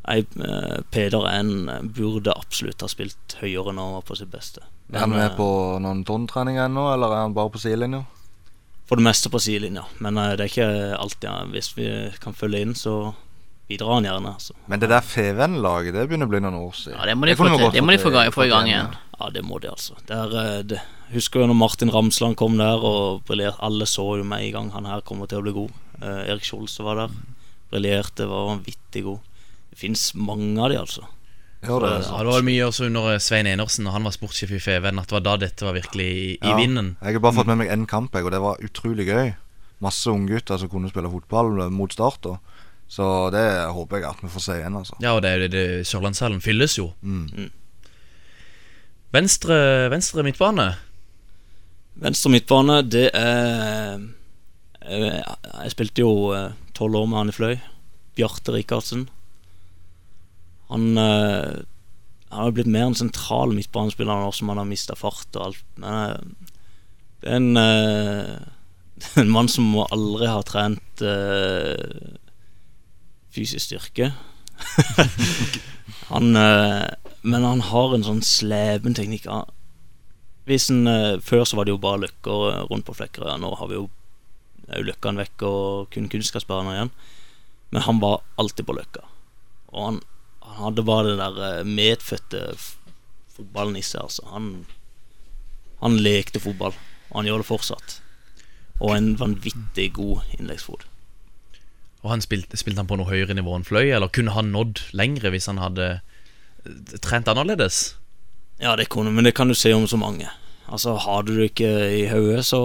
Nei, 0.02 0.18
eh, 0.18 0.78
Peder 0.90 1.28
N 1.30 1.68
eh, 1.70 1.82
burde 1.82 2.34
absolutt 2.34 2.82
ha 2.82 2.88
spilt 2.90 3.36
høyere 3.40 3.74
når 3.74 3.82
han 3.82 3.98
var 3.98 4.06
på 4.08 4.18
sitt 4.18 4.32
beste. 4.32 4.64
Er 4.92 5.04
han 5.04 5.14
med 5.14 5.28
eh, 5.28 5.36
på 5.38 5.48
noen 5.82 6.02
tårntreninger 6.08 6.66
ennå, 6.66 6.88
eller 6.94 7.14
er 7.14 7.26
han 7.26 7.36
bare 7.36 7.52
på 7.54 7.62
sidelinja? 7.62 8.02
For 8.90 8.98
det 8.98 9.06
meste 9.06 9.30
på 9.32 9.40
sidelinja. 9.40 9.86
Men 10.04 10.18
det 10.18 10.42
er 10.42 10.48
ikke 10.50 10.70
alltid 10.98 11.28
ja. 11.28 11.36
Hvis 11.52 11.70
vi 11.78 11.86
kan 12.20 12.34
følge 12.36 12.64
inn, 12.66 12.74
så 12.76 13.14
bidrar 13.72 13.94
han 13.94 14.04
gjerne. 14.04 14.32
Altså. 14.34 14.56
Men 14.66 14.82
det 14.82 14.90
der 14.92 15.06
Feven-laget, 15.06 15.94
det 15.94 16.08
begynner 16.08 16.28
å 16.28 16.32
bli 16.32 16.42
noen 16.44 16.58
år 16.60 16.74
siden. 16.76 16.98
Ja, 16.98 17.06
det 17.08 17.16
må 17.16 17.28
de 17.28 17.36
få 17.38 17.48
til. 17.48 17.68
Det 17.72 17.84
må 17.84 17.94
de 17.94 18.02
få 18.02 18.12
få 18.34 18.46
i 18.46 18.52
gang 18.52 18.68
igjen. 18.68 18.92
Ja, 19.18 19.30
det 19.30 19.44
må 19.46 19.60
de, 19.62 19.70
altså. 19.70 19.96
Det 20.08 20.18
er, 20.18 20.36
eh, 20.42 20.62
det, 20.72 20.80
husker 21.12 21.42
jo 21.42 21.50
når 21.50 21.58
Martin 21.60 21.92
Ramsland 21.92 22.36
kom 22.40 22.58
der 22.60 22.82
og 22.82 23.22
briljerte. 23.28 23.60
Alle 23.64 23.86
så 23.88 24.06
jo 24.18 24.26
med 24.26 24.46
i 24.46 24.52
gang 24.54 24.72
han 24.74 24.88
her 24.88 25.04
kommer 25.06 25.30
til 25.30 25.40
å 25.40 25.46
bli 25.46 25.54
god. 25.56 25.76
Eh, 26.00 26.24
Erik 26.32 26.46
Skjolse 26.48 26.84
var 26.86 27.04
der. 27.04 27.14
Briljerte, 27.72 28.28
var 28.28 28.50
vanvittig 28.50 29.06
god. 29.06 29.20
Det 29.72 29.78
fins 29.80 30.10
mange 30.14 30.60
av 30.60 30.70
de, 30.72 30.78
altså. 30.82 31.06
Ja, 31.62 31.76
det 31.78 31.88
er 31.88 32.02
Ja, 32.02 32.18
det 32.26 32.32
var 32.34 32.42
mye 32.44 32.64
også 32.66 32.88
under 32.90 33.18
Svein 33.22 33.46
Enersen, 33.46 33.86
og 33.86 33.94
han 33.94 34.04
var 34.04 34.12
sportssjef 34.14 34.50
i 34.52 34.60
Feven, 34.60 34.98
at 34.98 35.08
det 35.08 35.14
var 35.16 35.22
da 35.24 35.36
dette 35.46 35.64
var 35.64 35.76
virkelig 35.78 36.08
i, 36.10 36.24
i 36.34 36.38
Ja. 36.50 36.56
vinden. 36.58 36.96
Jeg 37.00 37.14
har 37.16 37.22
bare 37.24 37.36
fått 37.38 37.46
med 37.48 37.58
meg 37.62 37.70
én 37.70 37.86
kamp, 37.86 38.12
jeg, 38.14 38.24
og 38.26 38.32
det 38.34 38.40
var 38.42 38.58
utrolig 38.60 39.06
gøy. 39.08 39.32
Masse 39.80 40.10
unggutter 40.10 40.58
som 40.58 40.68
kunne 40.68 40.90
spille 40.90 41.10
fotball 41.10 41.60
eh, 41.64 41.70
mot 41.70 41.92
start. 41.92 42.26
Og, 42.26 42.38
Så 42.92 43.30
det 43.32 43.46
håper 43.72 43.96
jeg 44.02 44.10
at 44.10 44.20
vi 44.22 44.28
får 44.28 44.42
se 44.44 44.52
igjen, 44.58 44.74
altså. 44.76 44.96
Ja, 45.00 45.14
og 45.16 45.22
det, 45.22 45.30
det, 45.40 45.50
det 45.54 45.86
Sørlandshallen 45.88 46.42
fylles 46.44 46.76
jo. 46.78 46.90
Mm. 47.02 47.48
Venstre, 49.12 49.88
venstre 49.92 50.22
midtbane. 50.26 50.66
Venstre 52.02 52.30
midtbane, 52.32 52.82
det 52.88 53.10
er 53.14 54.00
Jeg, 54.82 55.24
Jeg 55.62 55.70
spilte 55.74 56.02
jo 56.02 56.12
eh, 56.34 56.52
tolv 56.74 56.96
år 56.96 57.06
med 57.06 57.18
han 57.18 57.28
i 57.32 57.36
Fløy. 57.36 57.56
Bjarte 58.18 58.52
Rikardsen. 58.52 59.06
Han 60.72 60.98
eh, 60.98 61.62
Han 62.32 62.46
har 62.46 62.54
blitt 62.56 62.70
mer 62.72 62.88
en 62.88 62.96
sentral 62.96 63.52
midtbanespiller 63.52 64.24
nå 64.24 64.30
som 64.32 64.48
han 64.48 64.62
har 64.62 64.68
mista 64.68 64.96
fart 64.96 65.36
og 65.36 65.50
alt. 65.50 65.64
Men 65.76 65.98
eh, 66.00 66.20
det 67.22 67.30
er 67.30 67.38
en, 67.38 67.56
er 67.60 69.18
en 69.22 69.32
mann 69.34 69.50
som 69.52 69.68
aldri 69.84 70.30
har 70.30 70.46
trent 70.48 71.02
eh, 71.04 72.16
fysisk 73.32 73.66
styrke. 73.66 74.12
han 76.12 76.32
Men 76.32 77.44
han 77.46 77.62
har 77.68 77.94
en 77.94 78.04
sånn 78.06 78.22
slepen 78.24 78.96
teknikk. 78.96 79.28
Hvis 80.48 80.70
en, 80.72 80.88
før 81.22 81.44
så 81.46 81.58
var 81.58 81.68
det 81.68 81.74
jo 81.74 81.82
bare 81.82 82.02
løkker 82.06 82.66
rundt 82.70 82.88
på 82.88 82.96
Flekkerøya. 82.96 83.36
Nå 83.40 83.52
har 83.60 83.70
vi 83.70 83.78
jo 83.78 83.86
løkkene 84.72 85.22
vekk 85.22 85.44
og 85.48 85.92
kun 85.92 86.08
kunstgressbaner 86.12 86.76
igjen. 86.76 86.92
Men 87.72 87.86
han 87.86 88.00
var 88.02 88.22
alltid 88.40 88.68
på 88.68 88.76
løkka. 88.76 89.04
Og 89.72 89.86
han, 89.86 90.00
han 90.56 90.68
hadde 90.70 90.84
bare 90.86 91.10
den 91.12 91.20
der 91.22 91.40
eh, 91.48 91.64
medfødte 91.68 92.42
f- 92.54 92.76
fotballen 93.36 93.76
i 93.80 93.82
seg. 93.86 94.04
Altså. 94.06 94.24
Han, 94.32 94.48
han 95.82 95.98
lekte 96.04 96.40
fotball, 96.42 96.74
og 97.10 97.18
han 97.20 97.28
gjør 97.30 97.42
det 97.44 97.48
fortsatt. 97.50 97.98
Og 98.82 98.94
en 98.96 99.12
vanvittig 99.20 99.90
god 99.98 100.22
innleggsfot. 100.38 100.86
Og 102.02 102.10
han 102.10 102.22
spilte, 102.24 102.58
spilte 102.58 102.82
han 102.82 102.88
på 102.90 102.96
noe 102.98 103.06
høyere 103.12 103.34
nivå 103.38 103.52
enn 103.54 103.66
Fløy, 103.66 103.92
eller 103.94 104.10
kunne 104.10 104.34
han 104.34 104.48
nådd 104.54 104.80
lengre 104.98 105.30
hvis 105.34 105.46
han 105.50 105.60
hadde 105.62 105.88
eh, 106.66 106.96
trent 107.04 107.30
annerledes? 107.30 107.92
Ja, 108.62 108.76
det 108.78 108.88
kunne, 108.94 109.10
men 109.14 109.26
det 109.26 109.34
kan 109.38 109.50
du 109.50 109.54
se 109.58 109.72
om 109.74 109.86
så 109.90 109.98
mange. 109.98 110.28
Altså, 110.66 110.96
Har 111.02 111.22
du 111.26 111.34
det 111.36 111.52
ikke 111.52 111.70
i 111.98 112.06
hodet, 112.10 112.44
så 112.46 112.60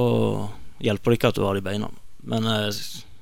hjelper 0.83 1.11
det 1.13 1.17
ikke 1.19 1.29
at 1.33 1.37
du 1.39 1.45
har 1.45 1.57
det 1.57 1.63
i 1.63 1.69
beina. 1.69 1.89
Men 2.27 2.45
eh, 2.49 2.69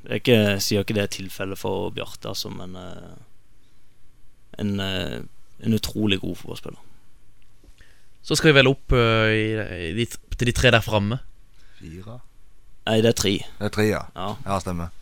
det 0.05 0.11
er 0.11 0.20
ikke, 0.22 0.39
jeg 0.55 0.63
sier 0.63 0.84
ikke 0.86 0.95
det 0.97 1.03
er 1.05 1.13
tilfellet 1.16 1.57
for 1.59 1.91
Bjarte, 1.95 2.32
altså, 2.32 2.51
men 2.53 2.76
eh, 2.80 3.13
en, 4.62 4.80
eh, 4.80 5.20
en 5.66 5.78
utrolig 5.78 6.20
god 6.22 6.36
fotballspiller. 6.41 6.82
Så 8.26 8.38
skal 8.38 8.51
vi 8.51 8.60
vel 8.60 8.72
opp 8.72 8.93
uh, 8.95 9.30
i, 9.30 9.51
i 9.89 9.91
de, 9.93 10.08
til 10.34 10.49
de 10.49 10.53
tre 10.58 10.72
der 10.74 10.82
framme. 10.82 11.20
Fire? 11.78 12.20
Nei, 12.86 13.01
det 13.01 13.12
er 13.12 13.18
tre. 13.18 13.36
Det 13.60 13.68
er 13.70 13.74
tre, 13.74 13.86
ja. 13.89 14.01
Ja. 14.18 14.32
Ja, 14.45 14.58
stemmer. 14.62 14.93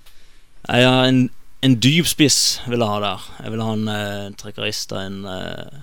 Jeg 0.64 0.88
har 0.88 1.08
en, 1.08 1.26
en 1.64 1.76
dyp 1.84 2.08
spiss 2.08 2.62
vil 2.68 2.80
jeg 2.80 2.88
ha 2.88 3.00
der. 3.04 3.26
Jeg 3.44 3.54
vil 3.54 3.64
ha 3.64 3.74
en 3.76 3.90
uh, 3.92 4.36
trekkerist 4.40 4.96
og 4.96 5.02
en 5.04 5.26
eh, 5.30 5.82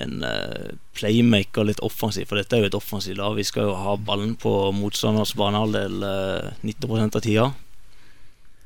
En 0.00 0.22
eh, 0.24 0.70
playmaker 0.96 1.66
litt 1.66 1.80
offensiv, 1.84 2.24
for 2.30 2.38
dette 2.38 2.56
er 2.56 2.62
jo 2.62 2.68
et 2.70 2.76
offensivt 2.78 3.18
lag. 3.18 3.34
Vi 3.36 3.44
skal 3.44 3.66
jo 3.68 3.74
ha 3.76 3.98
ballen 4.00 4.30
på 4.40 4.70
motstanders 4.72 5.34
banehalvdel 5.36 5.98
uh, 6.00 6.54
90 6.64 7.02
av 7.02 7.20
tida. 7.20 7.48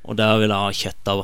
Og 0.05 0.17
der 0.19 0.37
vil 0.41 0.51
jeg 0.53 0.61
ha 0.61 0.73
Kjetta 0.77 1.15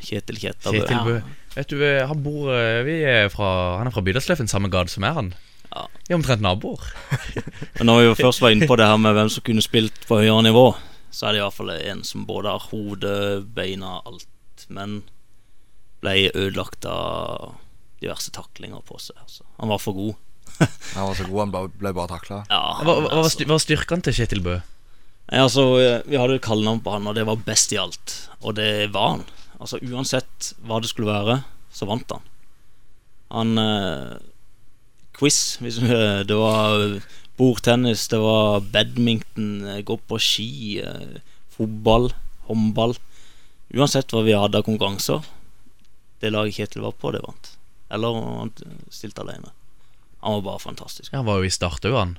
Kjetil 0.00 0.38
Kjetta 0.40 0.70
Bø. 0.72 0.78
Kjetil 0.78 1.02
Bø. 1.04 1.16
Vet 1.54 1.70
du, 1.70 1.76
øh, 1.84 2.08
han 2.08 2.22
bor 2.24 2.48
øh, 2.50 2.80
vi 2.86 2.94
er 3.06 3.28
fra, 3.30 3.78
Han 3.78 3.86
er 3.86 3.94
fra 3.94 4.02
Bydalsløffen, 4.02 4.48
samme 4.50 4.70
gate 4.72 4.90
som 4.90 5.04
er 5.06 5.12
han. 5.14 5.28
Ja. 5.74 5.84
Vi 6.08 6.14
er 6.14 6.18
omtrent 6.18 6.42
naboer. 6.42 6.82
Men 7.78 7.86
når 7.90 8.00
vi 8.00 8.06
jo 8.08 8.14
først 8.18 8.42
var 8.42 8.54
inne 8.54 8.66
på 8.70 8.76
det 8.80 8.86
her 8.88 8.96
med 8.98 9.12
hvem 9.16 9.30
som 9.30 9.44
kunne 9.46 9.62
spilt 9.62 10.06
på 10.08 10.18
høyere 10.22 10.42
nivå, 10.46 10.64
så 11.14 11.28
er 11.28 11.34
det 11.36 11.42
i 11.42 11.44
hvert 11.44 11.54
fall 11.58 11.70
en 11.76 12.02
som 12.06 12.24
både 12.26 12.50
har 12.50 12.64
hode, 12.72 13.12
beina, 13.54 14.00
alt, 14.06 14.26
men 14.68 15.02
ble 16.02 16.16
ødelagt 16.34 16.84
av 16.90 17.54
diverse 18.02 18.32
taklinger 18.34 18.82
på 18.86 18.98
seg. 19.00 19.16
Altså. 19.22 19.44
Han 19.60 19.70
var 19.70 19.78
for 19.82 19.94
god. 19.96 20.14
Han 20.58 21.06
var 21.08 21.14
så 21.18 21.24
god, 21.28 21.38
han 21.44 21.52
bare- 21.54 21.70
ble 21.78 21.92
bare 21.96 22.10
takla. 22.16 22.40
Ja, 22.50 22.62
Hva, 22.82 22.96
hva, 23.00 23.12
altså. 23.22 23.44
hva 23.46 23.54
var 23.56 23.62
styrkene 23.62 24.02
til 24.06 24.14
Kjetil 24.18 24.42
Bø? 24.44 24.58
Altså, 25.32 25.64
vi 26.04 26.18
hadde 26.20 26.36
et 26.36 26.44
kallenavn 26.44 26.82
på 26.84 26.92
han, 26.92 27.06
og 27.08 27.16
det 27.16 27.24
var 27.26 27.40
best 27.46 27.72
i 27.72 27.80
alt. 27.80 28.16
Og 28.42 28.56
det 28.58 28.92
var 28.92 29.16
han. 29.16 29.24
Altså, 29.58 29.80
Uansett 29.80 30.52
hva 30.66 30.80
det 30.82 30.90
skulle 30.90 31.14
være, 31.14 31.38
så 31.72 31.88
vant 31.88 32.10
han. 32.12 32.26
Han 33.34 33.58
eh, 33.58 34.16
Quiz, 35.16 35.56
hvis 35.62 35.80
eh, 35.82 36.20
det 36.28 36.36
var 36.38 36.98
bordtennis, 37.38 38.06
det 38.12 38.20
var 38.22 38.60
badminton, 38.74 39.64
eh, 39.72 39.82
gå 39.86 39.96
på 40.08 40.20
ski, 40.22 40.50
eh, 40.84 41.18
fotball, 41.56 42.12
håndball. 42.50 42.96
Uansett 43.74 44.12
hva 44.14 44.22
vi 44.26 44.36
hadde 44.36 44.60
av 44.60 44.68
konkurranser, 44.68 45.24
det 46.22 46.30
laget 46.34 46.60
Kjetil 46.60 46.84
var 46.84 46.94
på, 47.00 47.10
det 47.14 47.24
vant. 47.24 47.54
Eller 47.94 48.20
han 48.20 48.52
stilte 48.92 49.24
alene. 49.24 49.50
Han 50.24 50.38
var 50.38 50.46
bare 50.46 50.62
fantastisk. 50.62 51.12
Ja, 51.12 51.20
han 51.20 51.28
var 51.28 51.40
jo 51.40 51.48
i 51.48 51.52
start 51.52 51.84
òg, 51.84 51.96
han. 51.98 52.18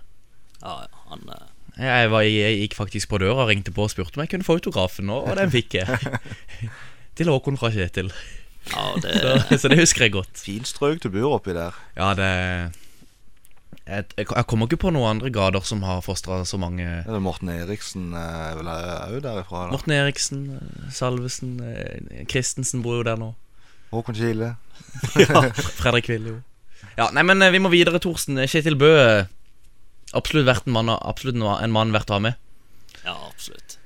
Ja, 0.61 0.75
ja, 0.85 1.03
han 1.11 1.29
eh, 1.31 1.47
Jeg, 1.75 2.11
var, 2.11 2.23
jeg 2.23 2.59
gikk 2.61 2.77
faktisk 2.77 3.11
på 3.11 3.19
døra 3.19 3.43
og 3.43 3.51
ringte 3.51 3.73
på 3.75 3.83
og 3.83 3.91
spurte 3.91 4.15
om 4.15 4.23
jeg 4.23 4.31
kunne 4.31 4.47
få 4.47 4.55
autografen, 4.59 5.09
og 5.11 5.27
den 5.35 5.51
fikk 5.51 5.75
jeg. 5.81 5.99
Til 7.19 7.31
Håkon 7.31 7.59
fra 7.59 7.71
Kjetil. 7.71 8.11
Ja, 8.71 8.87
det 9.03 9.19
Så, 9.49 9.57
så 9.59 9.71
det 9.71 9.79
husker 9.83 10.07
jeg 10.07 10.15
godt. 10.15 10.39
Fint 10.39 10.67
strøk 10.67 11.03
du 11.03 11.11
bor 11.13 11.37
oppi 11.37 11.55
der. 11.55 11.75
Ja, 11.99 12.13
det 12.17 12.31
jeg, 13.85 14.05
jeg 14.17 14.45
kommer 14.49 14.65
ikke 14.65 14.79
på 14.81 14.91
noen 14.95 15.19
andre 15.19 15.29
grader 15.29 15.61
som 15.61 15.83
har 15.85 15.99
fostra 16.01 16.39
så 16.49 16.57
mange 16.57 16.81
Er 16.87 17.05
det 17.05 17.19
Morten 17.21 17.51
Eriksen 17.53 18.15
eh, 18.17 18.39
er 18.47 18.55
vel 18.57 18.69
òg 18.71 19.19
derifra? 19.21 19.67
da? 19.67 19.75
Morten 19.75 19.93
Eriksen, 19.93 20.39
eh, 20.57 20.87
Salvesen, 20.95 21.59
eh, 21.61 22.23
Christensen 22.31 22.81
bor 22.81 22.97
jo 22.97 23.05
der 23.05 23.19
nå. 23.21 23.29
Håkon 23.91 24.17
Kile. 24.17 24.55
ja, 25.21 25.43
Fredrik 25.77 26.09
Ville 26.09 26.33
jo. 26.33 26.39
Ja, 26.97 27.11
nei, 27.13 27.21
men 27.27 27.43
vi 27.53 27.61
må 27.61 27.69
videre, 27.69 28.01
Thorsten. 28.01 28.39
Kjetil 28.49 28.77
Bø. 28.79 28.89
Absolutt, 30.15 30.47
verdt 30.47 30.67
en 30.69 30.75
mann, 30.75 30.89
absolutt 30.95 31.35
en 31.35 31.47
en 31.49 31.75
mann 31.75 31.91
verdt 31.95 32.11
å 32.11 32.17
ha 32.17 32.23
med. 32.23 32.39
Ja, 33.03 33.15
absolutt. 33.27 33.77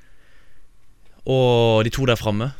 Og 1.25 1.83
de 1.85 1.93
to 1.93 2.05
der 2.05 2.19
framme. 2.19 2.53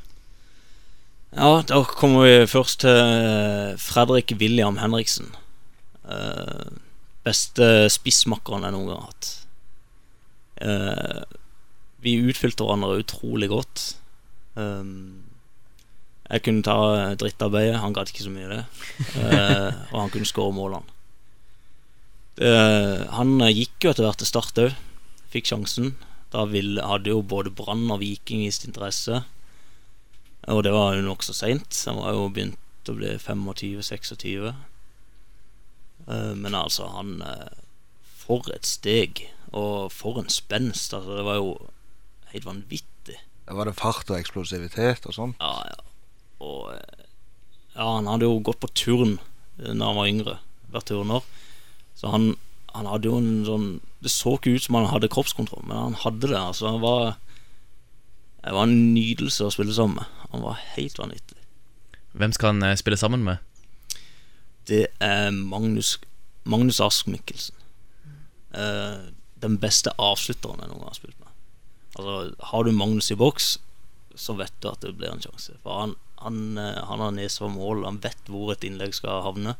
Ja, 1.35 1.61
da 1.61 1.83
kommer 1.85 2.25
vi 2.25 2.49
først 2.49 2.81
til 2.81 2.97
eh, 2.97 3.77
Fredrik 3.77 4.33
William 4.41 4.79
Henriksen. 4.81 5.29
Uh, 6.09 6.65
beste 7.21 7.85
spissmakkeren 7.93 8.65
jeg 8.65 8.73
noen 8.73 8.89
gang 8.89 9.03
har 9.03 9.11
hatt. 9.11 9.29
Uh, 10.59 11.39
vi 12.01 12.17
utfylte 12.31 12.65
hverandre 12.65 13.03
utrolig 13.03 13.51
godt. 13.51 13.83
Um, 14.57 15.21
jeg 16.29 16.45
kunne 16.45 16.65
ta 16.65 16.79
drittarbeidet, 17.21 17.77
han 17.81 17.93
gadd 17.93 18.09
ikke 18.09 18.25
så 18.25 18.33
mye 18.33 18.49
det. 18.49 18.63
Uh, 19.13 19.69
og 19.93 19.99
han 20.01 20.13
kunne 20.13 20.29
skåre 20.29 20.55
målene. 20.57 20.98
Eh, 22.39 23.01
han 23.11 23.35
gikk 23.51 23.83
jo 23.83 23.91
etter 23.91 24.05
hvert 24.07 24.21
til 24.21 24.29
Start 24.29 24.61
òg. 24.63 24.77
Fikk 25.33 25.49
sjansen. 25.51 25.93
Da 26.33 26.45
ville, 26.49 26.81
hadde 26.85 27.11
jo 27.11 27.21
både 27.25 27.51
Brann 27.53 27.89
og 27.91 27.99
Viking 28.03 28.45
vist 28.45 28.65
interesse. 28.67 29.23
Og 30.49 30.63
det 30.65 30.71
var 30.73 30.95
jo 30.95 31.05
nokså 31.05 31.35
seint. 31.35 31.73
Han 31.89 31.99
var 31.99 32.15
jo 32.15 32.29
begynt 32.33 32.89
å 32.89 32.95
bli 32.97 33.15
25-26. 33.19 34.53
Eh, 36.07 36.33
Men 36.39 36.55
altså, 36.55 36.87
han 36.95 37.19
eh, 37.25 37.49
For 38.19 38.45
et 38.53 38.65
steg, 38.65 39.25
og 39.51 39.91
for 39.91 40.19
en 40.21 40.29
spenst. 40.29 40.93
Altså, 40.93 41.17
det 41.17 41.25
var 41.27 41.39
jo 41.41 41.53
helt 42.31 42.45
vanvittig. 42.45 43.17
Var 43.49 43.65
det 43.65 43.73
fart 43.79 44.09
og 44.13 44.19
eksplosivitet 44.19 45.07
og 45.09 45.15
sånn. 45.15 45.35
Ja, 45.41 45.55
ja. 45.65 45.79
Og 46.45 46.71
eh, 46.75 47.05
ja, 47.75 47.87
han 47.97 48.07
hadde 48.07 48.29
jo 48.29 48.39
gått 48.45 48.61
på 48.63 48.69
turn 48.77 49.17
eh, 49.59 49.73
Når 49.73 49.85
han 49.89 49.97
var 49.97 50.11
yngre. 50.13 50.35
Vært 50.71 50.91
turner. 50.93 51.25
Så 51.99 52.11
han, 52.13 52.31
han 52.73 52.87
hadde 52.87 53.09
jo 53.09 53.17
en 53.19 53.31
sånn 53.47 53.67
Det 53.99 54.11
så 54.13 54.37
ikke 54.37 54.53
ut 54.55 54.63
som 54.63 54.77
han 54.79 54.87
hadde 54.87 55.09
kroppskontroll, 55.11 55.65
men 55.67 55.77
han 55.77 55.97
hadde 56.05 56.29
det. 56.31 56.39
Altså, 56.39 56.69
han 56.71 56.81
var 56.83 57.17
Det 58.39 58.55
var 58.55 58.67
en 58.67 58.93
nydelse 58.95 59.47
å 59.47 59.53
spille 59.53 59.75
sammen 59.75 59.99
med. 59.99 60.25
Han 60.31 60.45
var 60.45 60.61
helt 60.77 60.99
vanvittig. 61.01 61.37
Hvem 62.19 62.33
skal 62.33 62.53
han 62.53 62.65
eh, 62.65 62.77
spille 62.79 62.97
sammen 62.97 63.25
med? 63.25 63.43
Det 64.69 64.85
er 65.03 65.31
Magnus 65.33 65.97
Magnus 66.49 66.79
Ask 66.81 67.09
Mikkelsen. 67.09 67.55
Uh, 68.55 69.11
den 69.43 69.59
beste 69.61 69.91
avslutteren 70.01 70.61
jeg 70.63 70.71
noen 70.71 70.81
gang 70.81 70.91
har 70.91 70.97
spilt 70.97 71.19
med. 71.19 71.33
Altså, 71.95 72.15
Har 72.51 72.63
du 72.63 72.71
Magnus 72.71 73.11
i 73.11 73.17
boks, 73.19 73.57
så 74.15 74.35
vet 74.39 74.55
du 74.61 74.69
at 74.71 74.81
det 74.83 74.95
blir 74.97 75.11
en 75.11 75.21
sjanse. 75.23 75.55
For 75.63 75.83
han, 75.83 75.93
han, 76.23 76.57
eh, 76.57 76.79
han 76.89 77.03
har 77.03 77.13
nese 77.15 77.43
for 77.43 77.53
mål, 77.53 77.85
han 77.87 78.01
vet 78.03 78.31
hvor 78.31 78.51
et 78.51 78.65
innlegg 78.67 78.95
skal 78.97 79.23
havne. 79.23 79.55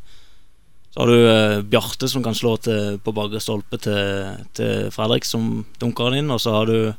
Så 0.89 1.01
har 1.01 1.11
du 1.11 1.17
eh, 1.19 1.61
Bjarte 1.69 2.09
som 2.09 2.23
kan 2.25 2.37
slå 2.37 2.55
til, 2.65 2.97
på 3.03 3.13
bakre 3.13 3.41
stolpe 3.43 3.77
til, 3.81 4.39
til 4.57 4.89
Fredrik, 4.93 5.27
som 5.27 5.63
dunker 5.81 6.09
den 6.09 6.23
inn. 6.23 6.33
Og 6.33 6.41
så 6.41 6.55
har 6.55 6.69
du 6.69 6.93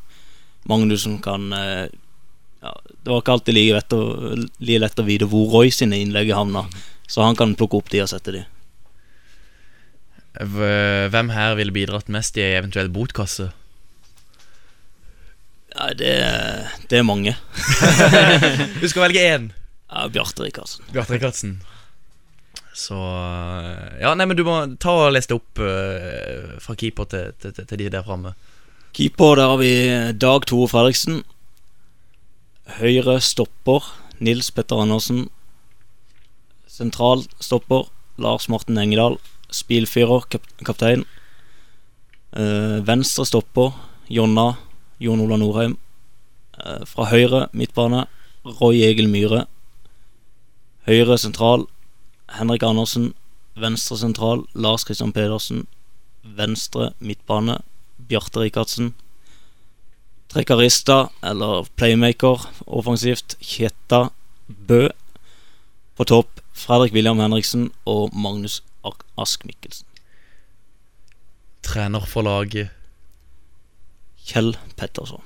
Magnus 0.71 1.07
som 1.07 1.19
kan 1.25 1.51
eh, 1.57 1.89
ja, 2.61 2.73
Det 3.01 3.11
var 3.11 3.23
ikke 3.23 3.37
alltid 3.39 3.57
like, 3.57 3.81
lett 3.81 3.97
å, 3.97 4.03
like 4.61 4.83
lett 4.85 5.03
å 5.03 5.07
vite 5.09 5.29
hvor 5.31 5.51
Roy 5.57 5.75
sine 5.75 5.99
innlegg 5.99 6.33
havna. 6.37 6.67
Så 7.11 7.25
han 7.27 7.39
kan 7.39 7.57
plukke 7.59 7.81
opp 7.81 7.91
de 7.91 8.05
og 8.05 8.11
sette 8.13 8.37
de. 8.37 8.45
Hvem 10.41 11.33
her 11.35 11.57
ville 11.59 11.75
bidratt 11.75 12.13
mest 12.13 12.37
i 12.39 12.45
ei 12.45 12.55
eventuell 12.61 12.93
botkasse? 12.95 13.49
Ja, 15.75 15.91
det, 15.95 16.13
det 16.91 17.01
er 17.01 17.07
mange. 17.07 17.35
Du 18.81 18.87
skal 18.87 19.09
velge 19.09 19.27
én. 19.27 19.51
Ja, 19.91 20.07
Bjarte 20.13 20.47
Rikardsen. 20.47 20.87
Bjarte 20.95 21.17
Rikardsen. 21.17 21.59
Så 22.77 22.97
Ja, 24.01 24.15
nei, 24.15 24.27
men 24.27 24.39
du 24.39 24.45
må 24.47 24.57
ta 24.81 24.95
og 25.07 25.13
lese 25.15 25.33
det 25.33 25.39
opp 25.41 25.61
uh, 25.63 26.57
fra 26.63 26.77
keeper 26.79 27.09
til, 27.11 27.35
til, 27.43 27.55
til, 27.57 27.67
til 27.67 27.83
de 27.83 27.91
der 27.93 28.07
framme. 28.07 28.35
Keeper, 28.97 29.37
der 29.39 29.53
har 29.53 29.61
vi 29.61 29.73
Dag 30.19 30.47
Tore 30.47 30.69
Fredriksen. 30.71 31.23
Høyre 32.79 33.19
stopper 33.23 33.87
Nils 34.23 34.51
Petter 34.55 34.83
Andersen. 34.83 35.29
Sentral 36.71 37.25
stopper 37.43 37.91
Lars 38.19 38.49
Morten 38.49 38.79
Engedal. 38.79 39.19
Spilfyrer, 39.51 40.27
kap 40.31 40.47
kaptein. 40.67 41.05
Uh, 42.31 42.79
venstre 42.87 43.27
stopper 43.27 43.75
Jonna 44.11 44.55
Jon 45.03 45.23
Ola 45.25 45.39
Norheim. 45.41 45.77
Uh, 46.55 46.87
fra 46.87 47.09
høyre 47.11 47.49
midtbane 47.57 48.07
Roy 48.61 48.85
Egil 48.87 49.11
Myhre. 49.11 49.45
Høyre 50.87 51.19
sentral 51.19 51.67
Henrik 52.39 52.63
Andersen. 52.67 53.13
Venstre 53.61 53.99
sentral 53.99 54.45
Lars 54.55 54.87
Christian 54.87 55.13
Pedersen. 55.13 55.67
Venstre 56.23 56.93
midtbane 56.99 57.59
Bjarte 58.09 58.41
Rikardsen. 58.41 58.95
Trekarista, 60.31 61.09
eller 61.27 61.67
playmaker, 61.77 62.45
offensivt, 62.67 63.35
Kjetta 63.43 64.11
Bø. 64.47 64.89
På 65.99 66.07
topp 66.07 66.41
Fredrik 66.55 66.95
William 66.95 67.19
Henriksen 67.19 67.71
og 67.89 68.15
Magnus 68.15 68.61
Ask 69.19 69.45
Mikkelsen. 69.45 69.87
Trener 71.67 72.07
for 72.09 72.25
laget. 72.25 72.71
Kjell 74.25 74.55
Petterson. 74.79 75.25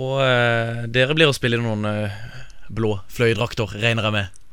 Og 0.00 0.22
eh, 0.24 0.86
dere 0.90 1.14
blir 1.14 1.30
å 1.30 1.36
spille 1.36 1.58
i 1.58 1.62
noen 1.62 1.84
eh, 1.86 2.14
blå 2.72 2.96
fløydrakter, 3.12 3.76
regner 3.82 4.08
jeg 4.08 4.16
med. 4.16 4.43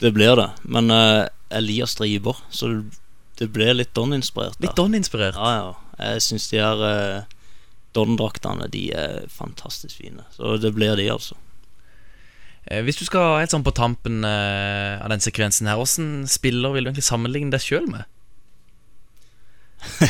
Det 0.00 0.12
blir 0.16 0.36
det, 0.36 0.48
men 0.64 0.90
uh, 0.90 1.26
Elias 1.50 1.94
driver, 1.98 2.36
så 2.50 2.68
det- 2.72 2.84
blir 3.40 3.48
ble 3.52 3.74
litt 3.80 3.94
Don-inspirert. 3.96 4.56
Litt 4.60 4.76
Don-inspirert. 4.76 5.36
Ja, 5.36 5.50
ja. 5.56 5.74
Jeg 6.00 6.22
syns 6.24 6.48
de 6.50 6.58
her 6.60 6.80
uh, 6.80 7.22
Don-draktene 7.96 8.68
De 8.72 8.82
er 8.96 9.26
fantastisk 9.32 9.96
fine. 10.00 10.24
Så 10.36 10.56
det 10.60 10.72
blir 10.76 10.96
de, 10.96 11.08
altså. 11.12 11.36
Eh, 12.68 12.82
Hvis 12.84 13.00
du 13.00 13.04
skal 13.08 13.40
helt 13.40 13.52
sånn 13.52 13.64
på 13.64 13.72
tampen 13.76 14.24
av 14.24 15.08
den 15.10 15.24
sekvensen 15.24 15.66
her, 15.68 15.80
åssen 15.80 16.28
spiller 16.28 16.72
vil 16.72 16.84
du 16.84 16.90
egentlig 16.90 17.08
sammenligne 17.08 17.50
deg 17.52 17.64
sjøl 17.64 17.88
med? 17.90 18.04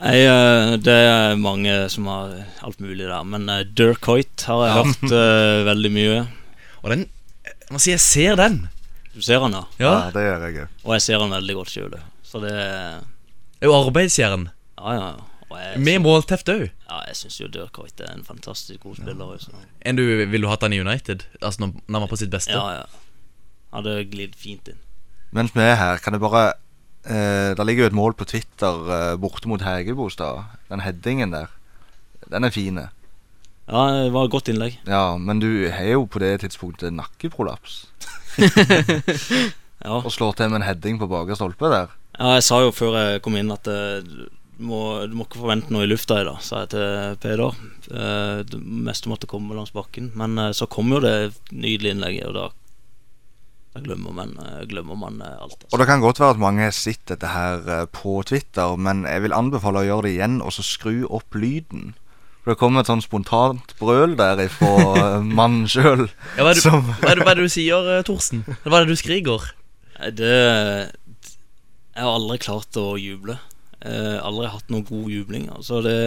jeg, 0.00 0.80
det 0.80 0.96
er 0.96 1.36
mange 1.36 1.76
som 1.92 2.08
har 2.08 2.32
alt 2.64 2.80
mulig 2.80 3.04
der, 3.04 3.24
men 3.28 3.46
Dirk 3.76 4.08
Hoyt 4.08 4.48
har 4.48 4.64
jeg 4.64 4.76
hørt 4.80 5.16
veldig 5.68 5.92
mye. 5.94 6.20
Og 6.80 6.94
den 6.94 7.04
Jeg 7.70 7.76
må 7.76 7.78
si 7.78 7.92
jeg 7.92 8.02
ser 8.02 8.34
den. 8.34 8.56
Du 9.14 9.20
ser 9.22 9.38
den, 9.44 9.52
ja? 9.54 9.60
Ja. 9.78 9.90
Ja, 9.92 10.06
det 10.10 10.22
gjør 10.26 10.44
jeg 10.48 10.56
òg. 10.64 10.78
Og 10.82 10.94
jeg 10.96 11.02
ser 11.04 11.20
den 11.22 11.34
veldig 11.36 11.54
godt 11.54 11.70
sjøl. 11.70 11.92
Så 12.26 12.40
det 12.42 12.50
Det 12.50 13.68
er 13.68 13.70
jo 13.70 13.76
arbeidsjern. 13.76 14.48
Ja, 14.74 14.94
ja. 14.96 15.04
ja. 15.12 15.60
Jeg, 15.60 15.78
Med 15.86 16.00
målteft 16.02 16.50
òg. 16.50 16.64
ja, 16.66 16.98
jeg 17.06 17.16
syns 17.20 17.38
jo 17.40 17.46
Dirk 17.46 17.78
er 17.78 18.10
en 18.10 18.24
fantastisk 18.26 18.82
god 18.82 18.98
spiller. 18.98 19.38
Ja. 19.38 19.62
Enn 19.86 19.98
du 19.98 20.02
ville 20.02 20.42
du 20.42 20.50
hatt 20.50 20.66
han 20.66 20.74
i 20.74 20.80
United? 20.82 21.22
Altså 21.40 21.62
når, 21.62 21.72
når 21.86 21.98
han 22.00 22.06
var 22.08 22.10
på 22.10 22.18
sitt 22.18 22.34
beste? 22.34 22.58
Ja, 22.58 22.82
ja. 22.82 22.84
Hadde 23.70 24.04
glidd 24.10 24.34
fint 24.34 24.66
inn. 24.66 24.82
Mens 25.30 25.54
vi 25.54 25.62
er 25.62 25.78
her, 25.78 26.02
kan 26.02 26.14
jeg 26.14 26.22
bare 26.26 26.54
eh, 27.06 27.54
Det 27.54 27.66
ligger 27.66 27.86
jo 27.86 27.90
et 27.92 27.98
mål 28.02 28.18
på 28.18 28.26
Twitter 28.26 28.94
eh, 28.96 29.16
borte 29.22 29.46
mot 29.46 29.62
Hegebostad. 29.62 30.42
Den 30.70 30.82
headingen 30.82 31.30
der. 31.38 31.54
Den 32.30 32.44
er 32.44 32.50
fin. 32.50 32.82
Ja, 33.70 33.84
det 34.02 34.10
var 34.12 34.26
et 34.26 34.32
godt 34.34 34.48
innlegg. 34.50 34.78
Ja, 34.90 35.14
men 35.16 35.38
du 35.42 35.48
har 35.70 35.86
jo 35.92 36.04
på 36.10 36.18
det 36.22 36.40
tidspunktet 36.44 36.94
nakkeprolaps. 36.96 37.84
Ja. 39.80 39.96
Og 40.04 40.12
slår 40.12 40.34
til 40.36 40.50
med 40.52 40.60
en 40.60 40.66
heading 40.66 40.98
på 41.00 41.06
bakre 41.08 41.32
stolpe 41.38 41.70
der. 41.72 41.92
Ja, 42.18 42.34
jeg 42.36 42.44
sa 42.44 42.58
jo 42.60 42.72
før 42.76 42.98
jeg 42.98 43.22
kom 43.24 43.38
inn 43.40 43.48
at 43.54 43.64
eh, 43.72 44.02
du, 44.04 44.26
må, 44.60 44.80
du 45.08 45.14
må 45.16 45.24
ikke 45.24 45.40
forvente 45.40 45.72
noe 45.72 45.86
i 45.86 45.88
lufta 45.88 46.18
i 46.20 46.26
dag, 46.28 46.36
sa 46.44 46.66
jeg 46.66 46.72
til 46.74 47.16
Peder. 47.22 47.56
Eh, 47.88 48.42
Det 48.50 48.60
meste 48.60 49.08
måtte 49.08 49.30
komme 49.30 49.56
langs 49.56 49.72
bakken. 49.72 50.10
Men 50.20 50.36
eh, 50.36 50.50
så 50.52 50.68
kom 50.68 50.92
jo 50.92 51.00
det 51.00 51.14
nydelige 51.48 51.94
innlegget, 51.96 52.28
og 52.28 52.36
da, 52.36 52.44
da 53.72 53.84
glemmer 53.86 54.18
man, 54.20 54.36
glemmer 54.68 55.00
man 55.00 55.16
alt. 55.24 55.56
alt. 55.62 55.66
Og 55.72 55.80
det 55.80 55.88
kan 55.88 56.04
godt 56.04 56.20
være 56.20 56.36
at 56.36 56.44
mange 56.44 56.66
har 56.68 56.76
sett 56.76 57.00
dette 57.08 57.32
her 57.32 57.86
på 57.96 58.18
Twitter, 58.28 58.76
men 58.76 59.06
jeg 59.08 59.24
vil 59.24 59.38
anbefale 59.40 59.80
å 59.80 59.88
gjøre 59.88 60.10
det 60.10 60.16
igjen, 60.18 60.42
og 60.44 60.52
så 60.58 60.66
skru 60.74 61.06
opp 61.08 61.40
lyden. 61.40 61.94
For 62.40 62.54
det 62.54 62.60
kom 62.60 62.78
et 62.80 62.88
sånn 62.88 63.02
spontant 63.04 63.74
brøl 63.80 64.14
der 64.18 64.40
ifra 64.46 64.70
eh, 64.96 65.20
mannen 65.24 65.66
sjøl. 65.68 66.06
Ja, 66.38 66.46
hva, 66.46 66.54
hva, 66.56 66.80
hva 67.02 67.12
er 67.12 67.20
det 67.36 67.44
du 67.44 67.52
sier, 67.52 67.88
eh, 67.96 68.04
Thorsen? 68.06 68.44
Hva 68.64 68.80
er 68.80 68.86
det 68.86 68.96
du 68.96 69.00
skriker? 69.00 69.40
Det 70.16 70.32
Jeg 70.32 72.00
har 72.00 72.14
aldri 72.14 72.38
klart 72.40 72.76
å 72.80 72.94
juble. 72.96 73.36
Eh, 73.84 74.16
aldri 74.24 74.48
hatt 74.52 74.72
noe 74.72 74.86
god 74.88 75.10
jubling. 75.12 75.50
Altså 75.52 75.82
det 75.84 75.98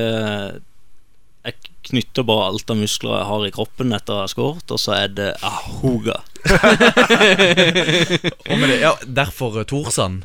Jeg 1.44 1.54
knytter 1.92 2.26
bare 2.26 2.48
alt 2.50 2.72
av 2.72 2.78
muskler 2.80 3.18
jeg 3.20 3.30
har 3.30 3.46
i 3.46 3.54
kroppen 3.54 3.94
etter 3.94 4.16
jeg 4.16 4.26
har 4.26 4.34
skåret, 4.34 4.74
og 4.74 4.80
så 4.82 4.92
er 4.98 5.10
det 5.14 5.32
ahoga. 5.44 6.18
Og 8.50 8.56
med 8.58 8.68
det, 8.72 8.80
ja, 8.82 8.96
derfor 9.06 9.62
Thorsen, 9.62 9.70
Torsan 9.70 10.24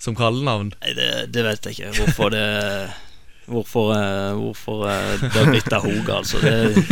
som 0.00 0.16
kallenavn. 0.16 0.72
Nei, 0.80 0.94
det, 0.96 1.10
det 1.34 1.44
vet 1.44 1.66
jeg 1.68 1.76
ikke. 1.76 1.90
Hvorfor 2.00 2.32
det 2.32 2.46
Hvorfor, 3.50 3.90
eh, 3.96 4.32
hvorfor 4.38 4.84
eh, 4.86 5.16
det 5.24 5.30
har 5.34 5.48
blitt 5.50 5.72
ahoga, 5.74 6.20
altså. 6.20 6.38
Det, 6.38 6.84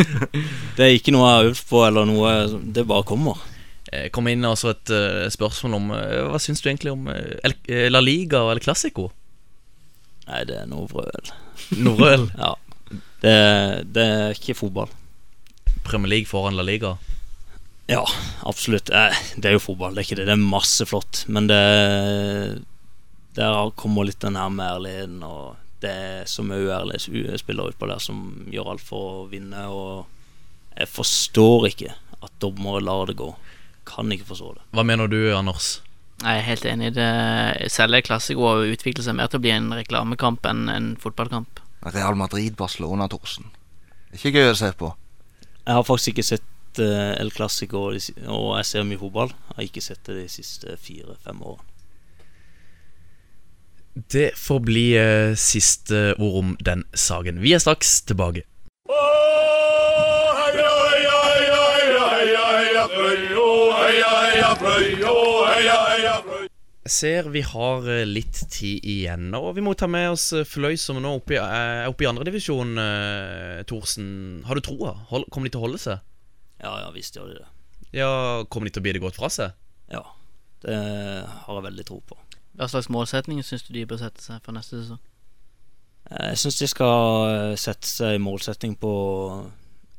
det 0.79 0.85
er 0.89 0.97
ikke 0.97 1.13
noe 1.15 1.29
jeg 1.29 1.37
har 1.39 1.51
øvd 1.53 1.63
på, 1.71 1.83
eller 1.87 2.09
noe 2.09 2.33
Det 2.75 2.85
bare 2.91 3.07
kommer. 3.07 3.39
Jeg 3.89 4.11
kom 4.13 4.27
inn 4.29 4.45
også 4.45 4.73
et 4.75 4.91
eh, 4.93 5.27
spørsmål 5.33 5.77
om 5.79 5.87
eh, 5.97 6.17
Hva 6.29 6.41
syns 6.43 6.61
du 6.61 6.67
egentlig 6.69 6.93
om 6.93 7.07
eh, 7.09 7.53
eh, 7.71 7.87
La 7.93 8.03
Liga 8.05 8.43
eller 8.45 8.61
Clásico? 8.65 9.07
Nei, 10.29 10.43
det 10.51 10.59
er 10.61 10.67
noe 10.69 10.89
vrøl. 10.91 11.31
Norøl. 11.79 12.27
Ja. 12.43 12.55
Det, 13.23 13.37
det 13.95 14.03
er 14.05 14.37
ikke 14.37 14.55
fotball. 14.59 14.91
Premier 15.87 16.13
League 16.13 16.29
foran 16.31 16.55
La 16.59 16.63
Liga. 16.67 16.97
Ja, 17.89 18.03
absolutt. 18.47 18.91
Eh, 18.93 19.17
Det 19.41 19.49
er 19.49 19.57
jo 19.57 19.63
fotball, 19.65 19.95
det 19.97 20.03
er 20.03 20.07
ikke 20.11 20.19
det. 20.21 20.27
Det 20.29 20.35
er 20.37 20.43
masse 20.43 20.85
flott. 20.87 21.23
Men 21.33 21.49
det 21.49 21.63
Der 23.39 23.71
kommer 23.81 24.05
litt 24.05 24.21
den 24.21 24.37
her 24.37 24.51
med 24.53 24.67
ærligheten, 24.69 25.23
og 25.25 25.57
det 25.83 25.91
er 25.91 26.31
så 26.31 26.43
mye 26.47 26.67
uærlige 26.67 27.39
spillere 27.39 27.73
utpå 27.73 27.89
der 27.91 28.01
som 28.03 28.47
gjør 28.51 28.73
alt 28.75 28.85
for 28.85 29.23
å 29.23 29.27
vinne, 29.31 29.67
og 29.71 30.07
jeg 30.79 30.91
forstår 30.91 31.69
ikke 31.71 31.93
at 32.19 32.33
dommere 32.43 32.83
lar 32.83 33.07
det 33.11 33.19
gå. 33.19 33.31
Kan 33.89 34.11
ikke 34.13 34.29
forstå 34.29 34.57
det. 34.57 34.65
Hva 34.77 34.85
mener 34.87 35.11
du, 35.11 35.21
Anders? 35.35 35.79
Jeg 36.19 36.41
er 36.41 36.47
helt 36.49 36.67
enig. 36.67 36.91
Det, 36.97 37.09
selv 37.71 38.01
Classico 38.07 38.49
har 38.49 38.67
utviklet 38.67 39.07
seg 39.07 39.17
mer 39.19 39.31
til 39.31 39.39
å 39.39 39.45
bli 39.45 39.55
en 39.55 39.71
reklamekamp 39.75 40.47
enn 40.51 40.67
en 40.73 40.89
fotballkamp. 40.99 41.63
Real 41.87 42.19
Madrid-Barcelona, 42.19 43.07
Thorsen. 43.11 43.53
Er 44.11 44.19
ikke 44.19 44.35
gøy 44.35 44.51
å 44.51 44.59
se 44.59 44.73
på. 44.75 44.91
Jeg 45.63 45.77
har 45.79 45.87
faktisk 45.87 46.17
ikke 46.17 46.27
sett 46.27 46.83
eh, 46.83 47.15
El 47.21 47.31
Classico, 47.35 47.87
og 47.93 48.51
jeg 48.59 48.67
ser 48.67 48.87
mye 48.89 49.01
fotball. 49.01 49.31
Jeg 49.31 49.55
har 49.55 49.69
ikke 49.69 49.85
sett 49.85 50.03
det 50.11 50.19
de 50.19 50.29
siste 50.33 50.75
fire-fem 50.83 51.39
årene. 51.39 51.78
Det 53.95 54.31
får 54.39 54.61
bli 54.67 54.87
eh, 54.99 55.35
siste 55.35 56.15
ord 56.19 56.39
om 56.43 56.55
den 56.61 56.85
saken. 56.95 57.43
Vi 57.43 57.55
er 57.57 57.63
straks 57.63 58.01
tilbake. 58.09 58.45
Jeg 66.89 66.95
ser 66.95 67.27
vi 67.29 67.43
har 67.45 67.85
eh, 67.93 68.07
litt 68.09 68.39
tid 68.49 68.87
igjen, 68.89 69.27
og 69.37 69.51
vi 69.59 69.65
må 69.65 69.75
ta 69.77 69.85
med 69.93 70.15
oss 70.15 70.31
eh, 70.33 70.47
Fløy, 70.49 70.73
som 70.81 70.97
nå 70.97 71.11
er 71.11 71.19
oppe 71.19 71.35
i, 71.35 71.37
eh, 71.37 71.81
er 71.83 71.91
oppe 71.91 72.07
i 72.07 72.09
andredivisjon. 72.09 72.71
Uh, 72.81 73.61
Thorsen, 73.69 74.07
har 74.49 74.57
du 74.57 74.65
troa? 74.65 74.95
Kommer 75.29 75.51
de 75.51 75.53
til 75.53 75.61
å 75.61 75.67
holde 75.67 75.81
seg? 75.83 76.01
Ja, 76.57 76.73
ja, 76.81 76.89
visst 76.95 77.19
gjør 77.19 77.29
de 77.29 77.43
det. 77.43 77.51
Ja, 77.93 78.09
Kommer 78.49 78.71
de 78.71 78.73
til 78.73 78.81
å 78.81 78.87
bli 78.87 78.97
det 78.97 79.05
godt 79.05 79.21
fra 79.21 79.29
seg? 79.29 79.53
Ja, 79.93 80.01
det 80.65 80.79
har 80.79 81.61
jeg 81.61 81.67
veldig 81.69 81.87
tro 81.93 82.01
på. 82.09 82.17
Hva 82.59 82.67
slags 82.67 82.89
målsetninger 82.91 83.47
syns 83.47 83.63
du 83.69 83.73
de 83.77 83.85
bør 83.87 84.01
sette 84.03 84.25
seg 84.25 84.43
for 84.43 84.57
neste 84.57 84.81
sesong? 84.81 84.99
Eh, 86.11 86.31
Jeg 86.33 86.41
syns 86.43 86.59
de 86.59 86.69
skal 86.71 87.29
eh, 87.31 87.57
sette 87.61 87.87
seg 87.87 88.19
målsetting 88.25 88.75
på 88.81 88.93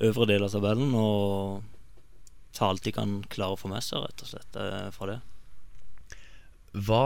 øvre 0.03 0.27
del 0.27 0.43
av 0.43 0.51
tabellen 0.51 0.91
og 0.95 1.63
ta 2.55 2.67
alt 2.69 2.83
de 2.83 2.91
kan 2.95 3.19
klare 3.31 3.55
å 3.55 3.59
få 3.59 3.71
med 3.71 3.83
seg, 3.85 4.03
rett 4.03 4.23
og 4.25 4.31
slett, 4.31 4.59
eh, 4.59 4.89
fra 4.95 5.07
det. 5.13 5.19
Hva, 6.85 7.03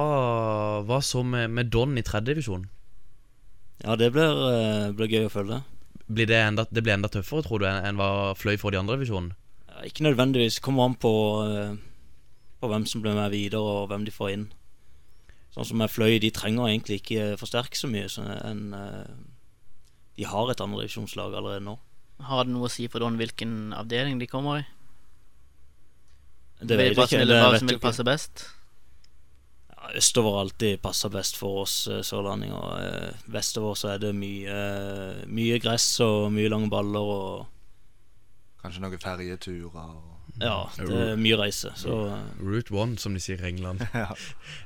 hva 0.87 0.99
så 1.05 1.21
med, 1.23 1.53
med 1.53 1.69
Don 1.73 1.93
i 1.97 2.03
tredjedivisjon? 2.05 2.65
Ja, 3.83 3.95
det 3.99 4.09
blir, 4.15 4.33
blir 4.97 5.11
gøy 5.11 5.27
å 5.27 5.31
følge. 5.33 5.61
Blir 6.07 6.27
det, 6.29 6.39
enda, 6.39 6.65
det 6.69 6.83
blir 6.83 6.95
enda 6.97 7.09
tøffere, 7.11 7.45
tror 7.45 7.61
du, 7.63 7.67
enn 7.69 7.99
hva 7.99 8.33
Fløy 8.37 8.57
får 8.59 8.75
i 8.75 8.79
andre 8.81 8.97
divisjonen? 8.97 9.31
Ja, 9.69 9.85
Ikke 9.87 10.03
nødvendigvis. 10.05 10.59
Kommer 10.63 10.89
an 10.89 10.97
på, 10.99 11.13
på 12.59 12.69
hvem 12.71 12.85
som 12.89 13.03
blir 13.03 13.15
med 13.17 13.31
videre, 13.33 13.61
og 13.63 13.87
hvem 13.91 14.03
de 14.07 14.13
får 14.13 14.33
inn. 14.35 14.45
Sånn 15.53 15.67
som 15.69 15.77
med 15.81 15.91
Fløy, 15.93 16.17
de 16.21 16.31
trenger 16.33 16.71
egentlig 16.71 17.01
ikke 17.01 17.33
forsterke 17.37 17.77
så 17.77 17.89
mye. 17.91 18.09
Enn 18.41 18.73
eh, 18.73 19.11
De 20.17 20.25
har 20.29 20.49
et 20.49 20.61
andredivisjonslag 20.61 21.35
allerede 21.37 21.65
nå. 21.65 21.77
Har 22.23 22.45
det 22.45 22.53
noe 22.53 22.69
å 22.69 22.71
si 22.71 22.87
for 22.89 23.03
Don 23.03 23.17
hvilken 23.19 23.73
avdeling 23.77 24.19
de 24.21 24.29
kommer 24.29 24.61
i? 24.61 24.65
Det 26.63 26.77
vet 26.79 26.93
jeg 26.93 27.05
ikke. 27.05 27.23
Det 27.27 27.39
vet 27.39 27.59
som 27.59 27.69
vil 27.69 27.77
ikke. 27.77 27.85
passe 27.85 28.05
best? 28.07 28.45
Ja, 29.73 29.93
østover 29.99 30.39
alltid 30.41 30.81
passer 30.81 31.11
best 31.13 31.37
for 31.37 31.63
oss 31.65 31.75
eh, 31.91 32.01
sørlendinger. 32.05 32.67
Eh, 32.79 33.25
Vestover 33.33 33.77
så 33.77 33.93
er 33.93 34.03
det 34.05 34.13
mye, 34.15 34.57
mye 35.27 35.59
gress 35.61 35.89
og 36.05 36.31
mye 36.33 36.49
lange 36.53 36.71
baller 36.73 37.13
og 37.17 37.49
Kanskje 38.63 38.79
noen 38.79 39.01
ferjeturer. 39.01 40.12
Ja, 40.41 40.63
det 40.79 40.89
er 41.13 41.19
mye 41.21 41.37
reise. 41.37 41.69
Så 41.77 41.93
Route 42.41 42.73
one, 42.73 42.97
som 42.97 43.13
de 43.13 43.19
sier 43.21 43.37
i 43.43 43.49
England. 43.51 43.83
Ja. 43.93 44.07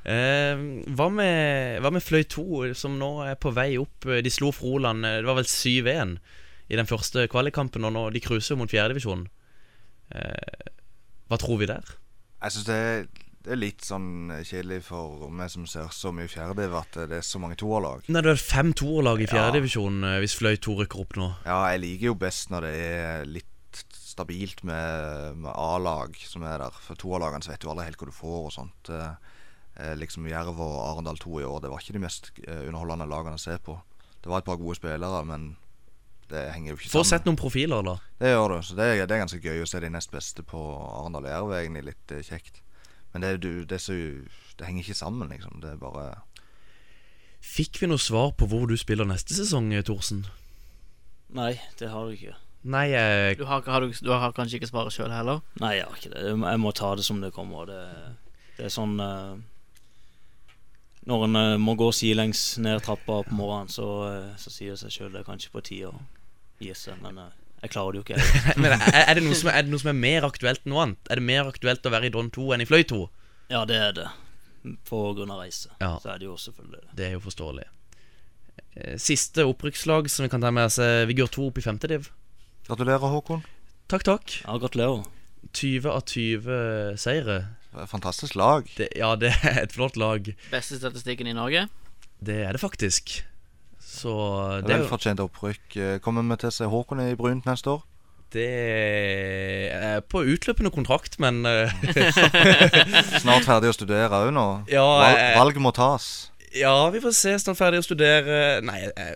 eh, 0.08 0.62
hva, 0.96 1.10
med, 1.12 1.82
hva 1.84 1.92
med 1.92 2.04
Fløy 2.06 2.24
2, 2.24 2.46
som 2.80 2.96
nå 3.02 3.10
er 3.28 3.36
på 3.36 3.52
vei 3.56 3.74
opp? 3.82 4.08
De 4.24 4.32
slo 4.32 4.54
Froland 4.56 5.04
eh, 5.06 5.18
Det 5.20 5.28
var 5.28 5.40
vel 5.42 5.50
7-1 5.52 6.18
i 6.72 6.76
den 6.80 6.88
første 6.88 7.28
kvalikkampen, 7.32 7.86
og 7.88 7.94
nå, 7.96 8.06
de 8.16 8.20
cruiser 8.24 8.58
mot 8.60 8.72
fjerdedivisjonen. 8.72 9.28
Eh, 10.16 10.72
hva 11.28 11.38
tror 11.40 11.60
vi 11.62 11.68
der? 11.70 11.84
Jeg 12.44 12.54
syns 12.56 12.68
det, 12.68 12.80
det 13.48 13.54
er 13.56 13.60
litt 13.62 13.84
sånn 13.88 14.32
kjedelig 14.44 14.82
for 14.88 15.28
meg 15.34 15.52
som 15.52 15.66
ser 15.68 15.88
så 15.96 16.12
mye 16.16 16.28
fjerdediv, 16.32 16.76
at 16.80 17.00
det 17.12 17.20
er 17.22 17.26
så 17.28 17.40
mange 17.44 17.56
toerlag. 17.60 18.04
Nei, 18.12 18.24
Det 18.24 18.34
er 18.36 18.42
fem 18.44 18.74
toerlag 18.76 19.24
i 19.24 19.28
Ja. 19.28 19.34
fjerdedivisjon 19.36 20.04
eh, 20.08 20.18
hvis 20.24 20.36
Fløy 20.40 20.56
2 20.64 20.76
rykker 20.84 21.04
opp 21.04 21.16
nå. 21.20 21.30
Ja, 21.48 21.60
jeg 21.74 21.84
liker 21.86 22.12
jo 22.14 22.18
best 22.24 22.52
når 22.52 22.68
det 22.68 22.74
er 22.88 23.26
litt 23.32 23.52
stabilt 24.18 24.64
med, 24.66 25.38
med 25.46 25.54
A-lag 25.54 26.18
som 26.26 26.42
er 26.50 26.64
der. 26.66 26.78
For 26.82 26.98
toerlagene 26.98 27.46
så 27.46 27.54
vet 27.54 27.62
du 27.62 27.70
aldri 27.70 27.86
helt 27.86 28.02
hva 28.02 28.10
du 28.10 28.16
får 28.18 28.40
og 28.48 28.54
sånt. 28.58 28.90
Eh, 28.90 29.38
eh, 29.78 29.94
liksom 30.02 30.26
Jerv 30.28 30.58
og 30.58 30.76
Arendal 30.90 31.22
2 31.22 31.40
i 31.44 31.46
år, 31.46 31.62
det 31.62 31.70
var 31.72 31.84
ikke 31.86 31.94
de 32.00 32.02
mest 32.04 32.32
eh, 32.48 32.64
underholdende 32.66 33.06
lagene 33.14 33.38
å 33.38 33.44
se 33.46 33.56
på. 33.62 33.78
Det 34.18 34.32
var 34.34 34.42
et 34.42 34.50
par 34.50 34.58
gode 34.58 34.76
spillere, 34.80 35.22
men 35.30 35.52
det 36.28 36.42
henger 36.52 36.74
jo 36.74 36.80
ikke 36.82 36.90
Få 36.90 37.04
sammen. 37.06 37.12
sett 37.14 37.28
noen 37.30 37.38
profiler, 37.40 37.86
da. 37.88 37.94
Det 38.20 38.34
gjør 38.34 38.56
du. 38.56 38.58
Så 38.68 38.76
det, 38.76 38.88
er- 38.98 39.06
det 39.08 39.16
er 39.16 39.22
ganske 39.24 39.40
gøy 39.46 39.62
å 39.64 39.68
se 39.70 39.80
de 39.86 39.92
nest 39.94 40.12
beste 40.12 40.44
på 40.44 40.60
Arendal 40.82 41.30
og 41.30 41.32
Jerv. 41.32 41.54
er 41.54 41.62
Egentlig 41.62 41.86
litt 41.94 42.16
eh, 42.18 42.26
kjekt. 42.26 42.64
Men 43.14 43.24
det, 43.24 43.36
du, 43.46 43.52
det, 43.70 43.80
så, 43.80 43.94
det 44.60 44.68
henger 44.68 44.84
ikke 44.84 44.98
sammen, 45.00 45.30
liksom. 45.32 45.62
Det 45.64 45.76
er 45.78 45.80
bare 45.86 46.10
Fikk 47.48 47.78
vi 47.80 47.88
noe 47.88 48.02
svar 48.02 48.34
på 48.36 48.48
hvor 48.50 48.66
du 48.68 48.74
spiller 48.82 49.08
neste 49.08 49.38
sesong, 49.38 49.70
Thorsen? 49.88 50.26
nei, 51.38 51.54
det 51.80 51.90
har 51.94 52.08
vi 52.10 52.16
ikke. 52.18 52.34
Nei, 52.68 52.88
jeg, 52.92 53.38
Du 53.40 53.46
har, 53.48 53.64
har, 53.64 53.84
du, 53.84 53.94
du 53.94 54.12
har 54.12 54.34
kanskje 54.36 54.60
ikke 54.60 54.70
svaret 54.70 54.96
sjøl 54.96 55.12
heller? 55.14 55.40
Nei, 55.62 55.78
jeg 55.78 55.88
har 55.88 56.00
ikke 56.00 56.12
det. 56.14 56.24
Jeg 56.28 56.60
må 56.60 56.74
ta 56.76 56.92
det 57.00 57.06
som 57.08 57.22
det 57.24 57.32
kommer. 57.36 57.70
Det, 57.70 57.80
det 58.58 58.68
er 58.68 58.74
sånn 58.74 58.98
eh, 59.04 59.38
Når 61.08 61.26
en 61.30 61.40
eh, 61.40 61.56
må 61.64 61.78
gå 61.80 61.88
sidelengs 61.96 62.44
ned 62.64 62.84
trappa 62.84 63.22
på 63.28 63.38
morgenen, 63.38 63.72
så, 63.72 63.88
eh, 64.10 64.32
så 64.42 64.52
sier 64.52 64.76
det 64.76 64.82
seg 64.84 64.96
sjøl 64.98 65.14
det 65.16 65.24
er 65.24 65.30
kanskje 65.30 65.54
på 65.54 65.64
tide 65.64 65.94
å 65.94 66.02
gi 66.64 66.74
seg. 66.76 67.00
Men 67.06 67.22
jeg 67.64 67.72
klarer 67.72 67.96
det 67.96 68.02
jo 68.02 68.08
ikke. 68.08 68.28
Men 68.62 68.76
er, 68.76 69.00
er, 69.06 69.14
det 69.16 69.24
noe 69.30 69.40
som 69.40 69.54
er, 69.54 69.64
det 69.64 69.72
noe 69.72 69.86
som 69.86 69.94
er 69.94 70.00
mer 70.04 70.28
aktuelt 70.28 70.66
enn 70.66 70.76
noe 70.76 70.84
annet? 70.90 71.02
Er 71.08 71.22
det 71.22 71.28
mer 71.32 71.54
aktuelt 71.54 71.88
å 71.88 71.96
være 71.96 72.12
i 72.12 72.14
Don 72.18 72.34
2 72.36 72.52
enn 72.58 72.68
i 72.68 72.70
Fløy 72.70 72.84
2? 72.92 73.02
Ja, 73.54 73.64
det 73.70 73.80
er 73.80 73.98
det. 74.02 74.12
På 74.90 75.06
grunn 75.16 75.32
av 75.32 75.46
reise. 75.46 75.72
Ja. 75.80 75.96
Så 76.04 76.12
er 76.12 76.20
det 76.20 76.28
jo 76.28 76.36
selvfølgelig 76.42 76.84
det. 76.84 76.94
Det 77.00 77.08
er 77.08 77.16
jo 77.16 77.24
forståelig. 77.24 77.68
Eh, 78.76 78.96
Siste 79.00 79.48
opprykkslag 79.48 80.12
som 80.12 80.28
vi 80.28 80.34
kan 80.36 80.44
ta 80.44 80.52
med 80.52 80.68
oss, 80.68 80.82
Vigør 81.08 81.32
2 81.32 81.52
opp 81.54 81.62
i 81.62 81.70
femte 81.72 81.96
div. 81.96 82.12
Gratulerer, 82.68 83.08
Håkon. 83.08 83.46
Takk, 83.88 84.04
takk. 84.04 84.34
Ja, 84.44 84.58
gratulerer. 84.60 85.06
20 85.56 85.88
av 85.88 86.02
20 86.04 86.98
seire. 87.00 87.38
Fantastisk 87.88 88.36
lag. 88.36 88.68
Det, 88.76 88.90
ja, 89.00 89.14
det 89.16 89.32
er 89.46 89.62
et 89.62 89.72
flott 89.76 89.96
lag. 89.96 90.28
Beste 90.52 90.76
statistikken 90.76 91.30
i 91.32 91.36
Norge? 91.38 91.68
Det 92.20 92.42
er 92.44 92.52
det 92.52 92.60
faktisk. 92.60 93.22
Så 93.80 94.12
det 94.66 94.74
er 94.76 94.82
Velfortjent 94.84 95.24
opprykk. 95.24 95.78
Eh, 95.80 95.96
Kommer 96.04 96.26
vi 96.28 96.40
til 96.42 96.52
å 96.52 96.56
se 96.58 96.68
Håkon 96.68 97.06
i 97.06 97.14
brunt 97.16 97.48
neste 97.48 97.78
år? 97.78 97.86
Det 98.36 98.50
er 99.72 100.02
på 100.04 100.26
utløpende 100.28 100.74
kontrakt, 100.76 101.16
men 101.24 101.46
eh, 101.48 101.72
Snart 103.24 103.48
ferdig 103.48 103.72
å 103.72 103.78
studere 103.78 104.26
òg 104.26 104.34
nå. 104.36 104.48
Ja, 104.68 104.84
Val 104.84 105.16
eh, 105.16 105.36
valg 105.40 105.64
må 105.64 105.72
tas. 105.72 106.34
Ja, 106.52 106.76
vi 106.92 107.00
får 107.00 107.16
se. 107.16 107.38
Snart 107.40 107.60
ferdig 107.62 107.80
å 107.80 107.88
studere 107.88 108.58
Nei, 108.68 108.82
eh, 108.92 109.16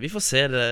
vi 0.00 0.10
får 0.12 0.24
se 0.24 0.42
det 0.52 0.66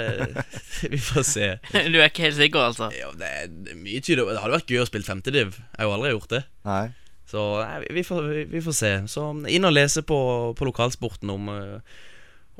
Vi 0.95 0.99
får 1.01 1.25
se. 1.29 1.49
Du 1.73 1.99
er 1.99 2.09
ikke 2.09 2.27
helt 2.27 2.39
sikker, 2.39 2.69
altså? 2.73 2.91
Ja, 2.97 3.11
det 3.19 3.31
er 3.31 3.49
det 3.53 3.75
er 3.75 3.81
mye 3.81 4.03
tyder 4.05 4.29
Det 4.29 4.43
hadde 4.43 4.59
vært 4.59 4.75
gøy 4.75 4.83
å 4.83 4.89
spille 4.89 5.09
femtediv. 5.09 5.57
Jeg 5.59 5.81
har 5.81 5.89
jo 5.89 5.97
aldri 5.97 6.13
gjort 6.15 6.35
det. 6.35 6.43
Nei. 6.69 6.85
Så 7.31 7.45
nei, 7.63 7.79
vi, 7.85 7.93
vi, 7.99 8.05
får, 8.07 8.27
vi, 8.31 8.45
vi 8.53 8.65
får 8.65 8.77
se. 8.79 8.93
Så 9.11 9.27
inn 9.51 9.67
og 9.67 9.75
lese 9.75 10.05
på, 10.07 10.19
på 10.57 10.69
lokalsporten 10.69 11.33
om 11.35 11.53
eh, 11.53 12.01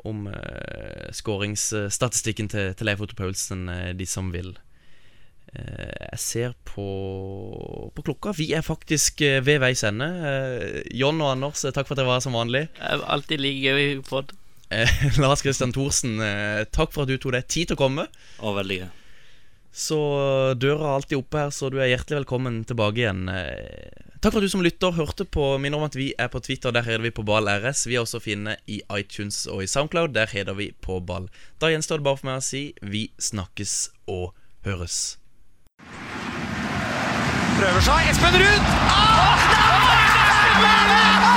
Om 0.05 0.27
uh, 0.29 1.07
skåringsstatistikken 1.17 2.49
til, 2.51 2.73
til 2.77 2.85
Leif 2.85 2.99
Otto 3.01 3.15
Paulsen, 3.17 3.63
eh, 3.71 3.93
de 3.97 4.05
som 4.05 4.27
vil. 4.29 4.51
Uh, 5.55 6.09
jeg 6.11 6.19
ser 6.19 6.53
på, 6.67 6.85
på 7.95 8.03
klokka. 8.05 8.35
Vi 8.37 8.51
er 8.53 8.65
faktisk 8.65 9.23
eh, 9.25 9.39
ved 9.45 9.63
veis 9.63 9.81
ende. 9.87 10.05
Uh, 10.05 10.81
John 10.93 11.21
og 11.23 11.31
Anders, 11.31 11.63
takk 11.65 11.87
for 11.87 11.95
at 11.95 12.03
dere 12.03 12.11
var 12.11 12.21
som 12.21 12.35
vanlig. 12.37 12.67
Jeg 12.75 12.99
er 12.99 13.05
Alltid 13.15 13.41
like 13.41 13.71
gøy 13.71 13.95
i 13.95 14.03
pod. 14.05 14.35
Eh, 14.75 14.91
Lars 15.23 15.41
Kristian 15.45 15.71
Thorsen, 15.75 16.17
eh, 16.19 16.65
takk 16.75 16.91
for 16.93 17.05
at 17.05 17.11
du 17.13 17.17
tok 17.17 17.35
deg 17.37 17.47
tid 17.47 17.71
til 17.71 17.77
å 17.77 17.83
komme. 17.85 18.07
Å, 18.43 18.55
veldig 18.57 18.79
gøy. 18.83 18.89
Så 19.75 19.97
døra 20.55 20.85
er 20.87 20.97
alltid 21.01 21.19
oppe 21.19 21.41
her, 21.41 21.49
så 21.51 21.67
du 21.71 21.81
er 21.83 21.89
hjertelig 21.91 22.21
velkommen 22.21 22.61
tilbake 22.67 23.01
igjen. 23.03 23.25
Eh, 23.31 24.03
Takk 24.25 24.33
for 24.33 24.41
at 24.41 24.47
du 24.47 24.49
som 24.49 24.63
lytter 24.65 24.95
hørte 24.95 25.25
på. 25.29 25.43
Minner 25.61 25.77
om 25.77 25.83
at 25.85 25.93
vi 25.93 26.07
er 26.17 26.31
på 26.33 26.39
Twitter, 26.41 26.73
der 26.73 26.81
heter 26.87 27.03
vi 27.03 27.11
på 27.13 27.21
Ball 27.27 27.45
RS. 27.51 27.83
Vi 27.85 27.93
er 27.93 28.01
også 28.01 28.17
å 28.17 28.23
finne 28.23 28.55
i 28.65 28.79
iTunes 28.97 29.43
og 29.45 29.61
i 29.61 29.67
Soundcloud, 29.69 30.15
der 30.15 30.31
heter 30.31 30.57
vi 30.57 30.71
på 30.81 30.97
Ball. 31.05 31.27
Da 31.61 31.69
gjenstår 31.69 32.01
det 32.01 32.07
bare 32.07 32.17
for 32.17 32.31
meg 32.31 32.41
å 32.41 32.47
si 32.47 32.63
vi 32.81 33.03
snakkes 33.21 33.75
og 34.09 34.33
høres. 34.65 35.19
Prøver 37.59 37.85
seg. 37.85 38.09
Espen 38.15 38.41
Ruud! 38.41 38.73
Ah, 38.89 39.47
mål! 40.65 41.34